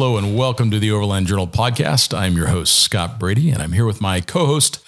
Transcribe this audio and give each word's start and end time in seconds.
Hello 0.00 0.16
and 0.16 0.34
welcome 0.34 0.70
to 0.70 0.78
the 0.78 0.90
Overland 0.90 1.26
Journal 1.26 1.46
podcast. 1.46 2.16
I'm 2.16 2.34
your 2.34 2.46
host, 2.46 2.74
Scott 2.80 3.18
Brady, 3.18 3.50
and 3.50 3.60
I'm 3.60 3.72
here 3.72 3.84
with 3.84 4.00
my 4.00 4.22
co 4.22 4.46
host, 4.46 4.82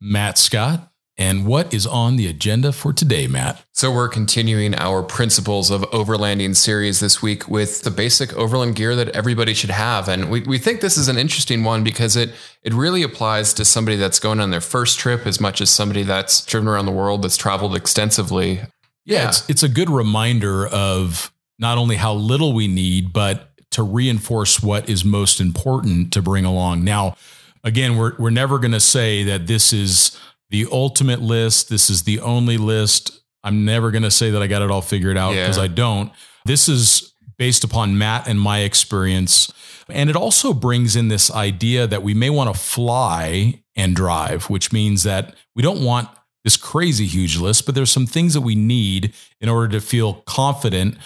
Matt 0.00 0.38
Scott. 0.38 0.90
And 1.16 1.46
what 1.46 1.72
is 1.72 1.86
on 1.86 2.16
the 2.16 2.26
agenda 2.26 2.72
for 2.72 2.92
today, 2.92 3.28
Matt? 3.28 3.64
So, 3.70 3.92
we're 3.92 4.08
continuing 4.08 4.74
our 4.74 5.04
Principles 5.04 5.70
of 5.70 5.82
Overlanding 5.92 6.56
series 6.56 6.98
this 6.98 7.22
week 7.22 7.46
with 7.46 7.82
the 7.82 7.92
basic 7.92 8.36
overland 8.36 8.74
gear 8.74 8.96
that 8.96 9.10
everybody 9.10 9.54
should 9.54 9.70
have. 9.70 10.08
And 10.08 10.32
we, 10.32 10.40
we 10.40 10.58
think 10.58 10.80
this 10.80 10.96
is 10.96 11.06
an 11.06 11.16
interesting 11.16 11.62
one 11.62 11.84
because 11.84 12.16
it, 12.16 12.34
it 12.64 12.74
really 12.74 13.04
applies 13.04 13.54
to 13.54 13.64
somebody 13.64 13.96
that's 13.96 14.18
going 14.18 14.40
on 14.40 14.50
their 14.50 14.60
first 14.60 14.98
trip 14.98 15.28
as 15.28 15.40
much 15.40 15.60
as 15.60 15.70
somebody 15.70 16.02
that's 16.02 16.44
driven 16.44 16.66
around 16.66 16.86
the 16.86 16.92
world, 16.92 17.22
that's 17.22 17.36
traveled 17.36 17.76
extensively. 17.76 18.62
Yeah, 19.04 19.28
It's, 19.28 19.48
it's 19.48 19.62
a 19.62 19.68
good 19.68 19.90
reminder 19.90 20.66
of 20.66 21.32
not 21.56 21.78
only 21.78 21.94
how 21.94 22.14
little 22.14 22.52
we 22.52 22.66
need, 22.66 23.12
but 23.12 23.52
to 23.76 23.82
reinforce 23.82 24.62
what 24.62 24.88
is 24.88 25.04
most 25.04 25.40
important 25.40 26.12
to 26.12 26.20
bring 26.20 26.44
along. 26.44 26.84
Now, 26.84 27.16
again, 27.64 27.96
we're, 27.96 28.16
we're 28.18 28.30
never 28.30 28.58
going 28.58 28.72
to 28.72 28.80
say 28.80 29.22
that 29.24 29.46
this 29.46 29.72
is 29.72 30.18
the 30.50 30.66
ultimate 30.70 31.20
list. 31.20 31.68
This 31.68 31.88
is 31.90 32.02
the 32.02 32.20
only 32.20 32.56
list. 32.58 33.20
I'm 33.44 33.64
never 33.64 33.90
going 33.90 34.02
to 34.02 34.10
say 34.10 34.30
that 34.30 34.42
I 34.42 34.46
got 34.46 34.62
it 34.62 34.70
all 34.70 34.82
figured 34.82 35.16
out 35.16 35.30
because 35.32 35.56
Yeah. 35.56 35.64
I 35.64 35.68
don't. 35.68 36.12
This 36.44 36.68
is 36.68 37.12
based 37.38 37.64
upon 37.64 37.98
Matt 37.98 38.26
and 38.26 38.40
my 38.40 38.60
experience. 38.60 39.52
And 39.88 40.10
it 40.10 40.16
also 40.16 40.52
brings 40.52 40.96
in 40.96 41.08
this 41.08 41.30
idea 41.30 41.86
that 41.86 42.02
we 42.02 42.14
may 42.14 42.30
want 42.30 42.52
to 42.52 42.58
fly 42.60 43.62
and 43.76 43.94
drive, 43.94 44.44
which 44.44 44.72
means 44.72 45.02
that 45.04 45.34
we 45.54 45.62
don't 45.62 45.84
want 45.84 46.08
this 46.44 46.56
crazy 46.56 47.06
huge 47.06 47.38
list, 47.38 47.66
but 47.66 47.74
there's 47.74 47.90
some 47.90 48.06
things 48.06 48.32
that 48.34 48.40
we 48.40 48.54
need 48.54 49.12
in 49.40 49.48
order 49.48 49.68
to 49.68 49.80
feel 49.80 50.14
confident 50.26 50.96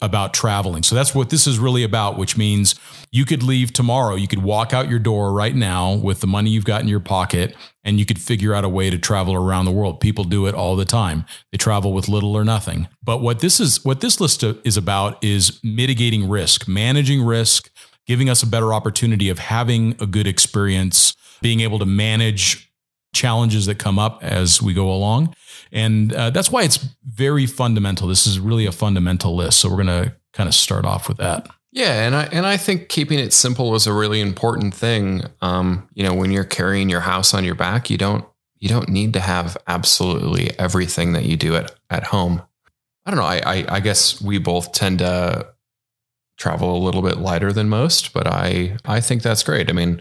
about 0.00 0.34
traveling. 0.34 0.82
So 0.82 0.94
that's 0.94 1.14
what 1.14 1.30
this 1.30 1.46
is 1.46 1.58
really 1.58 1.82
about, 1.82 2.18
which 2.18 2.36
means 2.36 2.74
you 3.10 3.24
could 3.24 3.42
leave 3.42 3.72
tomorrow. 3.72 4.14
You 4.14 4.28
could 4.28 4.42
walk 4.42 4.72
out 4.72 4.88
your 4.88 4.98
door 4.98 5.32
right 5.32 5.54
now 5.54 5.94
with 5.94 6.20
the 6.20 6.26
money 6.26 6.50
you've 6.50 6.64
got 6.64 6.82
in 6.82 6.88
your 6.88 7.00
pocket 7.00 7.56
and 7.84 7.98
you 7.98 8.04
could 8.04 8.20
figure 8.20 8.54
out 8.54 8.64
a 8.64 8.68
way 8.68 8.90
to 8.90 8.98
travel 8.98 9.34
around 9.34 9.64
the 9.64 9.70
world. 9.70 10.00
People 10.00 10.24
do 10.24 10.46
it 10.46 10.54
all 10.54 10.76
the 10.76 10.84
time. 10.84 11.24
They 11.52 11.58
travel 11.58 11.92
with 11.92 12.08
little 12.08 12.34
or 12.34 12.44
nothing. 12.44 12.88
But 13.02 13.22
what 13.22 13.40
this 13.40 13.60
is 13.60 13.84
what 13.84 14.00
this 14.00 14.20
list 14.20 14.42
is 14.42 14.76
about 14.76 15.22
is 15.24 15.58
mitigating 15.64 16.28
risk, 16.28 16.68
managing 16.68 17.22
risk, 17.22 17.70
giving 18.06 18.28
us 18.28 18.42
a 18.42 18.46
better 18.46 18.72
opportunity 18.72 19.28
of 19.28 19.38
having 19.38 19.96
a 20.00 20.06
good 20.06 20.26
experience, 20.26 21.14
being 21.40 21.60
able 21.60 21.78
to 21.78 21.86
manage 21.86 22.67
challenges 23.14 23.66
that 23.66 23.78
come 23.78 23.98
up 23.98 24.22
as 24.22 24.62
we 24.62 24.74
go 24.74 24.90
along. 24.90 25.34
And 25.72 26.12
uh, 26.12 26.30
that's 26.30 26.50
why 26.50 26.62
it's 26.62 26.76
very 27.04 27.46
fundamental. 27.46 28.08
This 28.08 28.26
is 28.26 28.38
really 28.38 28.66
a 28.66 28.72
fundamental 28.72 29.34
list. 29.34 29.60
So 29.60 29.68
we're 29.68 29.82
going 29.82 29.86
to 29.86 30.14
kind 30.32 30.48
of 30.48 30.54
start 30.54 30.84
off 30.84 31.08
with 31.08 31.18
that. 31.18 31.48
Yeah, 31.70 32.06
and 32.06 32.16
I 32.16 32.24
and 32.32 32.46
I 32.46 32.56
think 32.56 32.88
keeping 32.88 33.18
it 33.18 33.32
simple 33.32 33.74
is 33.74 33.86
a 33.86 33.92
really 33.92 34.20
important 34.20 34.74
thing. 34.74 35.24
Um, 35.42 35.86
you 35.92 36.02
know, 36.02 36.14
when 36.14 36.32
you're 36.32 36.44
carrying 36.44 36.88
your 36.88 37.00
house 37.00 37.34
on 37.34 37.44
your 37.44 37.54
back, 37.54 37.90
you 37.90 37.98
don't 37.98 38.24
you 38.56 38.68
don't 38.68 38.88
need 38.88 39.12
to 39.12 39.20
have 39.20 39.56
absolutely 39.66 40.58
everything 40.58 41.12
that 41.12 41.24
you 41.24 41.36
do 41.36 41.56
at 41.56 41.72
at 41.90 42.04
home. 42.04 42.42
I 43.04 43.10
don't 43.10 43.20
know. 43.20 43.26
I 43.26 43.42
I, 43.44 43.76
I 43.76 43.80
guess 43.80 44.20
we 44.20 44.38
both 44.38 44.72
tend 44.72 45.00
to 45.00 45.48
travel 46.38 46.74
a 46.74 46.82
little 46.82 47.02
bit 47.02 47.18
lighter 47.18 47.52
than 47.52 47.68
most, 47.68 48.14
but 48.14 48.26
I 48.26 48.78
I 48.86 49.00
think 49.00 49.22
that's 49.22 49.42
great. 49.42 49.68
I 49.68 49.74
mean, 49.74 50.00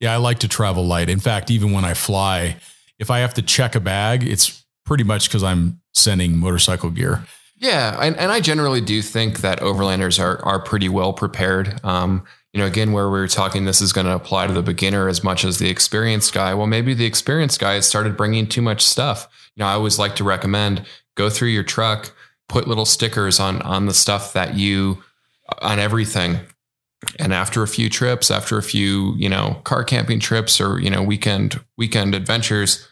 Yeah, 0.00 0.12
I 0.12 0.16
like 0.16 0.40
to 0.40 0.48
travel 0.48 0.84
light. 0.84 1.08
In 1.08 1.20
fact, 1.20 1.50
even 1.50 1.72
when 1.72 1.84
I 1.84 1.94
fly, 1.94 2.56
if 2.98 3.10
I 3.10 3.20
have 3.20 3.34
to 3.34 3.42
check 3.42 3.74
a 3.74 3.80
bag, 3.80 4.26
it's 4.26 4.64
pretty 4.84 5.04
much 5.04 5.28
because 5.28 5.42
I'm 5.42 5.80
sending 5.94 6.36
motorcycle 6.36 6.90
gear. 6.90 7.24
Yeah, 7.58 7.98
and, 8.00 8.16
and 8.16 8.30
I 8.30 8.40
generally 8.40 8.82
do 8.82 9.00
think 9.00 9.40
that 9.40 9.60
overlanders 9.60 10.22
are 10.22 10.44
are 10.44 10.60
pretty 10.60 10.88
well 10.90 11.12
prepared. 11.12 11.82
Um, 11.84 12.24
you 12.52 12.60
know, 12.60 12.66
again, 12.66 12.92
where 12.92 13.06
we 13.10 13.18
were 13.18 13.28
talking, 13.28 13.64
this 13.64 13.80
is 13.80 13.92
going 13.92 14.06
to 14.06 14.14
apply 14.14 14.46
to 14.46 14.52
the 14.52 14.62
beginner 14.62 15.08
as 15.08 15.22
much 15.22 15.44
as 15.44 15.58
the 15.58 15.68
experienced 15.68 16.32
guy. 16.32 16.54
Well, 16.54 16.66
maybe 16.66 16.94
the 16.94 17.04
experienced 17.04 17.60
guy 17.60 17.74
has 17.74 17.86
started 17.86 18.16
bringing 18.16 18.46
too 18.46 18.62
much 18.62 18.82
stuff. 18.82 19.28
You 19.54 19.60
know, 19.60 19.66
I 19.66 19.72
always 19.72 19.98
like 19.98 20.16
to 20.16 20.24
recommend 20.24 20.86
go 21.16 21.30
through 21.30 21.48
your 21.48 21.62
truck, 21.62 22.12
put 22.48 22.68
little 22.68 22.84
stickers 22.84 23.40
on 23.40 23.62
on 23.62 23.86
the 23.86 23.94
stuff 23.94 24.34
that 24.34 24.54
you 24.54 25.02
on 25.60 25.78
everything. 25.78 26.40
And 27.18 27.32
after 27.34 27.62
a 27.62 27.68
few 27.68 27.88
trips, 27.90 28.30
after 28.30 28.56
a 28.58 28.62
few, 28.62 29.14
you 29.16 29.28
know, 29.28 29.60
car 29.64 29.84
camping 29.84 30.18
trips 30.20 30.60
or, 30.60 30.80
you 30.80 30.90
know, 30.90 31.02
weekend 31.02 31.60
weekend 31.76 32.14
adventures, 32.14 32.88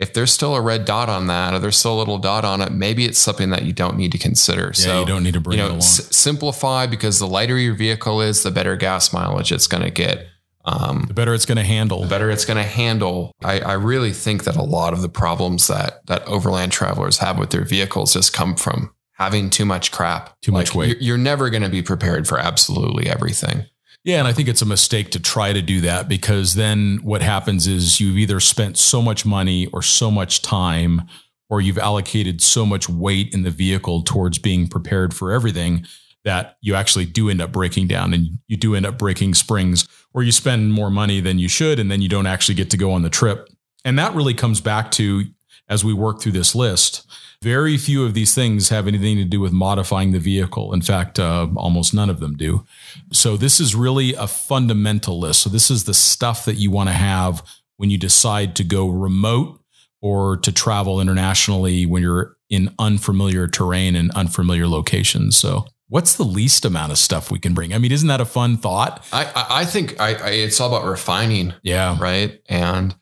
if 0.00 0.12
there's 0.12 0.32
still 0.32 0.56
a 0.56 0.60
red 0.60 0.84
dot 0.84 1.08
on 1.08 1.28
that 1.28 1.54
or 1.54 1.60
there's 1.60 1.76
still 1.76 1.96
a 1.96 2.00
little 2.00 2.18
dot 2.18 2.44
on 2.44 2.60
it, 2.60 2.72
maybe 2.72 3.04
it's 3.04 3.18
something 3.18 3.50
that 3.50 3.64
you 3.64 3.72
don't 3.72 3.96
need 3.96 4.10
to 4.12 4.18
consider. 4.18 4.66
Yeah, 4.66 4.72
so 4.72 5.00
you 5.00 5.06
don't 5.06 5.22
need 5.22 5.34
to 5.34 5.40
bring 5.40 5.58
you 5.58 5.64
it 5.64 5.68
know, 5.68 5.72
along. 5.74 5.78
s- 5.82 6.14
simplify 6.16 6.86
because 6.86 7.20
the 7.20 7.28
lighter 7.28 7.56
your 7.56 7.74
vehicle 7.74 8.20
is, 8.20 8.42
the 8.42 8.50
better 8.50 8.74
gas 8.76 9.12
mileage 9.12 9.52
it's 9.52 9.68
going 9.68 9.84
to 9.84 9.90
get. 9.90 10.26
Um, 10.66 11.04
the 11.08 11.14
better 11.14 11.34
it's 11.34 11.46
going 11.46 11.58
to 11.58 11.62
handle. 11.64 12.00
the 12.02 12.08
better 12.08 12.30
it's 12.30 12.44
going 12.46 12.56
to 12.56 12.62
handle. 12.68 13.32
I, 13.44 13.60
I 13.60 13.72
really 13.74 14.12
think 14.12 14.44
that 14.44 14.56
a 14.56 14.62
lot 14.62 14.94
of 14.94 15.02
the 15.02 15.10
problems 15.10 15.68
that 15.68 16.04
that 16.06 16.26
overland 16.26 16.72
travelers 16.72 17.18
have 17.18 17.38
with 17.38 17.50
their 17.50 17.64
vehicles 17.64 18.14
just 18.14 18.32
come 18.32 18.56
from 18.56 18.92
having 19.14 19.50
too 19.50 19.64
much 19.64 19.90
crap, 19.90 20.38
Too 20.40 20.52
much 20.52 20.74
weight. 20.74 20.88
You're, 20.88 20.98
you're 20.98 21.18
never 21.18 21.50
going 21.50 21.62
to 21.62 21.68
be 21.68 21.82
prepared 21.82 22.28
for 22.28 22.38
absolutely 22.38 23.08
everything. 23.08 23.66
Yeah, 24.04 24.18
and 24.18 24.28
I 24.28 24.32
think 24.34 24.48
it's 24.48 24.60
a 24.60 24.66
mistake 24.66 25.10
to 25.12 25.20
try 25.20 25.54
to 25.54 25.62
do 25.62 25.80
that 25.80 26.08
because 26.08 26.54
then 26.54 26.98
what 27.02 27.22
happens 27.22 27.66
is 27.66 28.00
you've 28.00 28.18
either 28.18 28.38
spent 28.38 28.76
so 28.76 29.00
much 29.00 29.24
money 29.24 29.66
or 29.68 29.80
so 29.80 30.10
much 30.10 30.42
time 30.42 31.08
or 31.48 31.62
you've 31.62 31.78
allocated 31.78 32.42
so 32.42 32.66
much 32.66 32.88
weight 32.88 33.32
in 33.32 33.44
the 33.44 33.50
vehicle 33.50 34.02
towards 34.02 34.38
being 34.38 34.68
prepared 34.68 35.14
for 35.14 35.32
everything 35.32 35.86
that 36.24 36.56
you 36.60 36.74
actually 36.74 37.06
do 37.06 37.30
end 37.30 37.40
up 37.40 37.52
breaking 37.52 37.86
down 37.86 38.12
and 38.12 38.38
you 38.46 38.56
do 38.56 38.74
end 38.74 38.84
up 38.84 38.98
breaking 38.98 39.34
springs 39.34 39.86
or 40.12 40.22
you 40.22 40.32
spend 40.32 40.72
more 40.72 40.90
money 40.90 41.20
than 41.20 41.38
you 41.38 41.48
should 41.48 41.78
and 41.78 41.90
then 41.90 42.02
you 42.02 42.08
don't 42.08 42.26
actually 42.26 42.54
get 42.54 42.70
to 42.70 42.76
go 42.76 42.92
on 42.92 43.02
the 43.02 43.10
trip. 43.10 43.48
And 43.86 43.98
that 43.98 44.14
really 44.14 44.34
comes 44.34 44.60
back 44.60 44.90
to 44.92 45.24
as 45.68 45.84
we 45.84 45.92
work 45.92 46.20
through 46.20 46.32
this 46.32 46.54
list, 46.54 47.06
very 47.42 47.76
few 47.76 48.04
of 48.04 48.14
these 48.14 48.34
things 48.34 48.70
have 48.70 48.88
anything 48.88 49.16
to 49.18 49.24
do 49.24 49.40
with 49.40 49.52
modifying 49.52 50.12
the 50.12 50.18
vehicle. 50.18 50.72
In 50.72 50.80
fact, 50.80 51.18
uh, 51.18 51.48
almost 51.56 51.92
none 51.92 52.08
of 52.08 52.20
them 52.20 52.36
do. 52.36 52.64
So 53.12 53.36
this 53.36 53.60
is 53.60 53.74
really 53.74 54.14
a 54.14 54.26
fundamental 54.26 55.20
list. 55.20 55.42
So 55.42 55.50
this 55.50 55.70
is 55.70 55.84
the 55.84 55.94
stuff 55.94 56.46
that 56.46 56.54
you 56.54 56.70
want 56.70 56.88
to 56.88 56.94
have 56.94 57.42
when 57.76 57.90
you 57.90 57.98
decide 57.98 58.56
to 58.56 58.64
go 58.64 58.88
remote 58.88 59.60
or 60.00 60.38
to 60.38 60.52
travel 60.52 61.00
internationally 61.00 61.84
when 61.84 62.02
you're 62.02 62.36
in 62.48 62.74
unfamiliar 62.78 63.46
terrain 63.46 63.94
and 63.94 64.10
unfamiliar 64.12 64.66
locations. 64.66 65.36
So 65.36 65.66
what's 65.88 66.16
the 66.16 66.24
least 66.24 66.64
amount 66.64 66.92
of 66.92 66.98
stuff 66.98 67.30
we 67.30 67.38
can 67.38 67.52
bring? 67.52 67.74
I 67.74 67.78
mean, 67.78 67.92
isn't 67.92 68.08
that 68.08 68.20
a 68.20 68.26
fun 68.26 68.56
thought? 68.56 69.06
I, 69.12 69.24
I, 69.24 69.46
I 69.60 69.64
think 69.66 70.00
I, 70.00 70.14
I, 70.14 70.30
it's 70.30 70.60
all 70.60 70.74
about 70.74 70.88
refining. 70.88 71.52
Yeah. 71.62 71.98
right? 72.00 72.40
And 72.48 72.94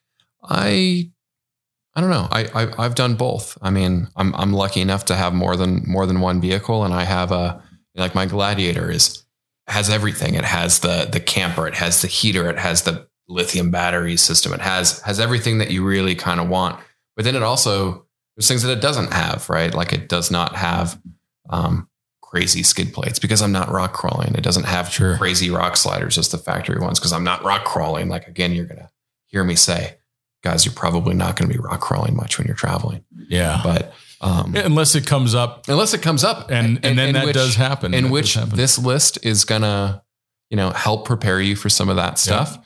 I, 0.42 1.11
I 1.94 2.00
don't 2.00 2.10
know. 2.10 2.28
I, 2.30 2.46
I 2.54 2.84
I've 2.84 2.94
done 2.94 3.14
both. 3.16 3.58
I 3.60 3.70
mean, 3.70 4.08
I'm 4.16 4.34
I'm 4.34 4.52
lucky 4.52 4.80
enough 4.80 5.04
to 5.06 5.16
have 5.16 5.34
more 5.34 5.56
than 5.56 5.82
more 5.86 6.06
than 6.06 6.20
one 6.20 6.40
vehicle, 6.40 6.84
and 6.84 6.94
I 6.94 7.04
have 7.04 7.32
a 7.32 7.62
like 7.94 8.14
my 8.14 8.26
Gladiator 8.26 8.90
is 8.90 9.24
has 9.66 9.90
everything. 9.90 10.34
It 10.34 10.44
has 10.44 10.80
the 10.80 11.08
the 11.10 11.20
camper, 11.20 11.68
it 11.68 11.74
has 11.74 12.02
the 12.02 12.08
heater, 12.08 12.48
it 12.48 12.58
has 12.58 12.82
the 12.82 13.06
lithium 13.28 13.70
battery 13.70 14.16
system, 14.16 14.52
it 14.52 14.60
has 14.60 15.00
has 15.00 15.20
everything 15.20 15.58
that 15.58 15.70
you 15.70 15.84
really 15.84 16.14
kind 16.14 16.40
of 16.40 16.48
want. 16.48 16.80
But 17.14 17.24
then 17.26 17.36
it 17.36 17.42
also 17.42 18.06
there's 18.36 18.48
things 18.48 18.62
that 18.62 18.72
it 18.72 18.80
doesn't 18.80 19.12
have, 19.12 19.48
right? 19.50 19.74
Like 19.74 19.92
it 19.92 20.08
does 20.08 20.30
not 20.30 20.56
have 20.56 20.98
um, 21.50 21.88
crazy 22.22 22.62
skid 22.62 22.94
plates 22.94 23.18
because 23.18 23.42
I'm 23.42 23.52
not 23.52 23.68
rock 23.70 23.92
crawling. 23.92 24.34
It 24.34 24.42
doesn't 24.42 24.64
have 24.64 24.88
Sure. 24.90 25.18
crazy 25.18 25.50
rock 25.50 25.76
sliders, 25.76 26.16
as 26.16 26.30
the 26.30 26.38
factory 26.38 26.80
ones 26.80 26.98
because 26.98 27.12
I'm 27.12 27.24
not 27.24 27.44
rock 27.44 27.64
crawling. 27.64 28.08
Like 28.08 28.26
again, 28.28 28.52
you're 28.52 28.64
gonna 28.64 28.90
hear 29.26 29.44
me 29.44 29.54
say, 29.56 29.98
guys, 30.42 30.64
you're 30.64 30.74
probably 30.74 31.14
not 31.14 31.36
going 31.36 31.50
to 31.50 31.56
be 31.56 31.62
rock 31.62 31.80
crawling 31.80 32.16
much 32.16 32.38
when 32.38 32.46
you're 32.46 32.56
traveling. 32.56 33.04
Yeah. 33.28 33.60
But 33.62 33.94
um, 34.20 34.54
Unless 34.54 34.94
it 34.94 35.06
comes 35.06 35.34
up 35.34 35.66
unless 35.68 35.94
it 35.94 36.02
comes 36.02 36.22
up, 36.24 36.50
and, 36.50 36.84
and, 36.84 36.96
then 36.98 37.14
that 37.14 37.24
which- 37.24 37.34
does 37.34 37.56
happen. 37.56 37.92
in 37.94 38.04
That 38.04 38.10
which 38.12 38.34
happen. 38.34 38.56
this 38.56 38.78
list 38.78 39.18
is 39.24 39.44
gonna, 39.44 40.02
you 40.50 40.56
know, 40.56 40.70
help 40.70 41.06
prepare 41.06 41.40
you 41.40 41.56
for 41.56 41.68
some 41.68 41.88
of 41.88 41.96
that 41.96 42.18
stuff. 42.18 42.58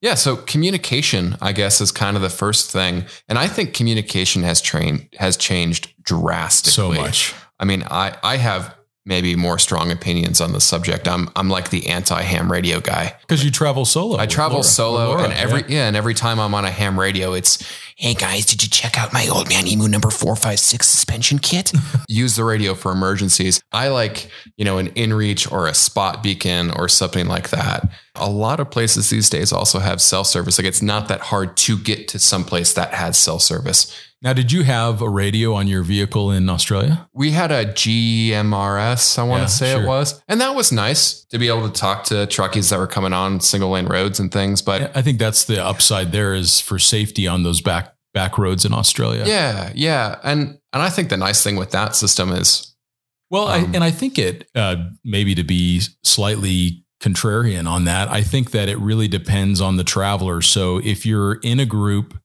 Yeah. 0.00 0.14
So 0.14 0.36
communication, 0.36 1.36
I 1.40 1.52
guess, 1.52 1.80
is 1.80 1.92
kind 1.92 2.16
of 2.16 2.22
the 2.22 2.30
first 2.30 2.70
thing, 2.70 3.04
and 3.28 3.38
I 3.38 3.46
think 3.46 3.74
communication 3.74 4.42
has 4.42 4.60
trained 4.60 5.08
has 5.18 5.36
changed 5.36 5.92
drastically. 6.02 6.96
so 6.96 7.02
much. 7.02 7.34
I 7.60 7.64
mean, 7.66 7.84
I 7.90 8.16
I 8.22 8.36
have 8.38 8.74
maybe 9.04 9.34
more 9.34 9.58
strong 9.58 9.90
opinions 9.90 10.40
on 10.40 10.52
the 10.52 10.60
subject. 10.60 11.08
I'm 11.08 11.28
I'm 11.36 11.48
like 11.48 11.70
the 11.70 11.88
anti 11.88 12.20
ham 12.22 12.50
radio 12.50 12.80
guy. 12.80 13.14
Because 13.20 13.44
you 13.44 13.50
travel 13.50 13.84
solo. 13.84 14.18
I 14.18 14.26
travel 14.26 14.56
Laura- 14.56 14.64
solo, 14.64 15.08
Laura, 15.08 15.24
and 15.24 15.32
every 15.32 15.60
yeah. 15.62 15.68
yeah. 15.68 15.88
and 15.88 15.96
every 15.96 16.14
time 16.14 16.38
I'm 16.38 16.54
on 16.54 16.64
a 16.64 16.70
ham 16.70 16.98
radio, 16.98 17.32
it's 17.32 17.62
Hey 17.96 18.14
guys, 18.14 18.46
did 18.46 18.62
you 18.62 18.68
check 18.68 18.98
out 18.98 19.12
my 19.12 19.28
old 19.28 19.48
man 19.48 19.66
emu 19.66 19.86
number 19.86 20.10
456 20.10 20.86
suspension 20.86 21.38
kit? 21.38 21.72
use 22.08 22.36
the 22.36 22.44
radio 22.44 22.74
for 22.74 22.90
emergencies. 22.90 23.62
I 23.72 23.88
like 23.88 24.28
you 24.56 24.64
know 24.64 24.78
an 24.78 24.90
inReach 24.90 25.50
or 25.50 25.66
a 25.66 25.74
spot 25.74 26.22
beacon 26.22 26.70
or 26.72 26.88
something 26.88 27.26
like 27.26 27.50
that. 27.50 27.90
A 28.14 28.30
lot 28.30 28.60
of 28.60 28.70
places 28.70 29.10
these 29.10 29.30
days 29.30 29.52
also 29.52 29.78
have 29.78 30.00
self 30.00 30.26
service. 30.26 30.58
Like 30.58 30.66
it's 30.66 30.82
not 30.82 31.08
that 31.08 31.20
hard 31.20 31.56
to 31.58 31.78
get 31.78 32.08
to 32.08 32.18
some 32.18 32.44
place 32.44 32.74
that 32.74 32.94
has 32.94 33.16
self 33.16 33.42
service. 33.42 33.94
Now, 34.22 34.32
did 34.32 34.52
you 34.52 34.62
have 34.62 35.02
a 35.02 35.08
radio 35.08 35.54
on 35.54 35.66
your 35.66 35.82
vehicle 35.82 36.30
in 36.30 36.48
Australia? 36.48 37.08
We 37.12 37.32
had 37.32 37.50
a 37.50 37.64
GMRS, 37.66 39.18
I 39.18 39.22
want 39.24 39.40
Yeah, 39.42 39.46
to 39.46 39.52
say 39.52 39.72
sure. 39.72 39.82
it 39.82 39.86
was. 39.86 40.22
And 40.28 40.40
that 40.40 40.54
was 40.54 40.70
nice 40.72 41.24
to 41.24 41.38
be 41.38 41.48
able 41.48 41.68
to 41.68 41.72
talk 41.80 42.04
to 42.04 42.14
truckies 42.26 42.70
that 42.70 42.78
were 42.78 42.86
coming 42.86 43.12
on 43.12 43.40
single 43.40 43.70
lane 43.70 43.86
roads 43.86 44.20
and 44.20 44.30
things. 44.30 44.62
But 44.62 44.96
I 44.96 45.02
think 45.02 45.18
that's 45.18 45.44
the 45.44 45.64
upside 45.64 46.12
there 46.12 46.34
is 46.34 46.60
for 46.60 46.78
safety 46.78 47.26
on 47.26 47.42
those 47.42 47.60
back 47.60 47.94
back 48.14 48.36
roads 48.38 48.64
in 48.64 48.72
Australia. 48.74 49.24
yeah, 49.26 49.72
yeah. 49.74 50.18
And 50.22 50.58
and 50.72 50.82
I 50.82 50.90
think 50.90 51.08
the 51.08 51.16
nice 51.16 51.42
thing 51.42 51.56
with 51.56 51.70
that 51.70 51.96
system 51.96 52.30
is 52.30 52.74
Well, 53.30 53.48
I, 53.48 53.58
Um, 53.60 53.74
and 53.74 53.82
I 53.82 53.90
think 53.90 54.18
it 54.18 54.48
uh, 54.54 54.76
maybe 55.02 55.34
to 55.34 55.42
be 55.44 55.80
slightly 56.04 56.84
contrarian 57.00 57.68
on 57.68 57.84
that. 57.86 58.08
I 58.08 58.22
think 58.22 58.50
that 58.52 58.68
it 58.68 58.78
really 58.78 59.08
depends 59.08 59.60
on 59.60 59.76
the 59.78 59.84
traveler. 59.84 60.42
So 60.42 60.78
if 60.84 61.04
you're 61.04 61.34
in 61.42 61.58
a 61.58 61.66
group, 61.66 62.16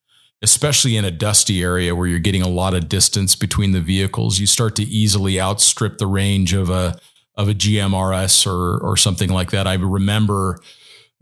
especially 0.41 0.95
in 0.97 1.05
a 1.05 1.11
dusty 1.11 1.61
area 1.61 1.95
where 1.95 2.07
you're 2.07 2.19
getting 2.19 2.41
a 2.41 2.49
lot 2.49 2.73
of 2.73 2.89
distance 2.89 3.35
between 3.35 3.71
the 3.71 3.81
vehicles, 3.81 4.39
you 4.39 4.45
start 4.45 4.75
to 4.75 4.83
easily 4.83 5.39
outstrip 5.39 5.97
the 5.97 6.07
range 6.07 6.53
of 6.53 6.69
a 6.69 6.99
of 7.35 7.49
a 7.49 7.53
GMRS 7.53 8.47
or 8.47 8.79
or 8.79 8.97
something 8.97 9.29
like 9.29 9.51
that. 9.51 9.67
I 9.67 9.75
remember 9.75 10.59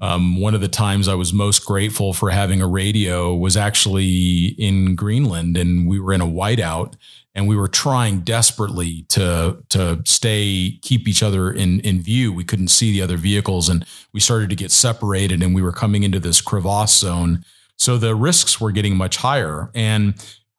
um, 0.01 0.39
one 0.39 0.53
of 0.53 0.61
the 0.61 0.67
times 0.67 1.07
I 1.07 1.15
was 1.15 1.31
most 1.31 1.65
grateful 1.65 2.13
for 2.13 2.29
having 2.29 2.61
a 2.61 2.67
radio 2.67 3.33
was 3.33 3.55
actually 3.55 4.55
in 4.57 4.95
Greenland, 4.95 5.55
and 5.55 5.87
we 5.87 5.99
were 5.99 6.11
in 6.11 6.19
a 6.19 6.27
whiteout, 6.27 6.95
and 7.33 7.47
we 7.47 7.55
were 7.55 7.69
trying 7.69 8.19
desperately 8.21 9.03
to 9.09 9.63
to 9.69 10.01
stay 10.05 10.79
keep 10.81 11.07
each 11.07 11.23
other 11.23 11.51
in 11.51 11.79
in 11.81 12.01
view. 12.01 12.33
We 12.33 12.43
couldn't 12.43 12.67
see 12.67 12.91
the 12.91 13.01
other 13.01 13.17
vehicles, 13.17 13.69
and 13.69 13.85
we 14.13 14.19
started 14.19 14.49
to 14.49 14.55
get 14.55 14.71
separated, 14.71 15.41
and 15.41 15.55
we 15.55 15.61
were 15.61 15.71
coming 15.71 16.03
into 16.03 16.19
this 16.19 16.41
crevasse 16.41 16.97
zone. 16.97 17.45
So 17.77 17.97
the 17.97 18.15
risks 18.15 18.59
were 18.59 18.71
getting 18.71 18.95
much 18.95 19.17
higher, 19.17 19.69
and 19.75 20.15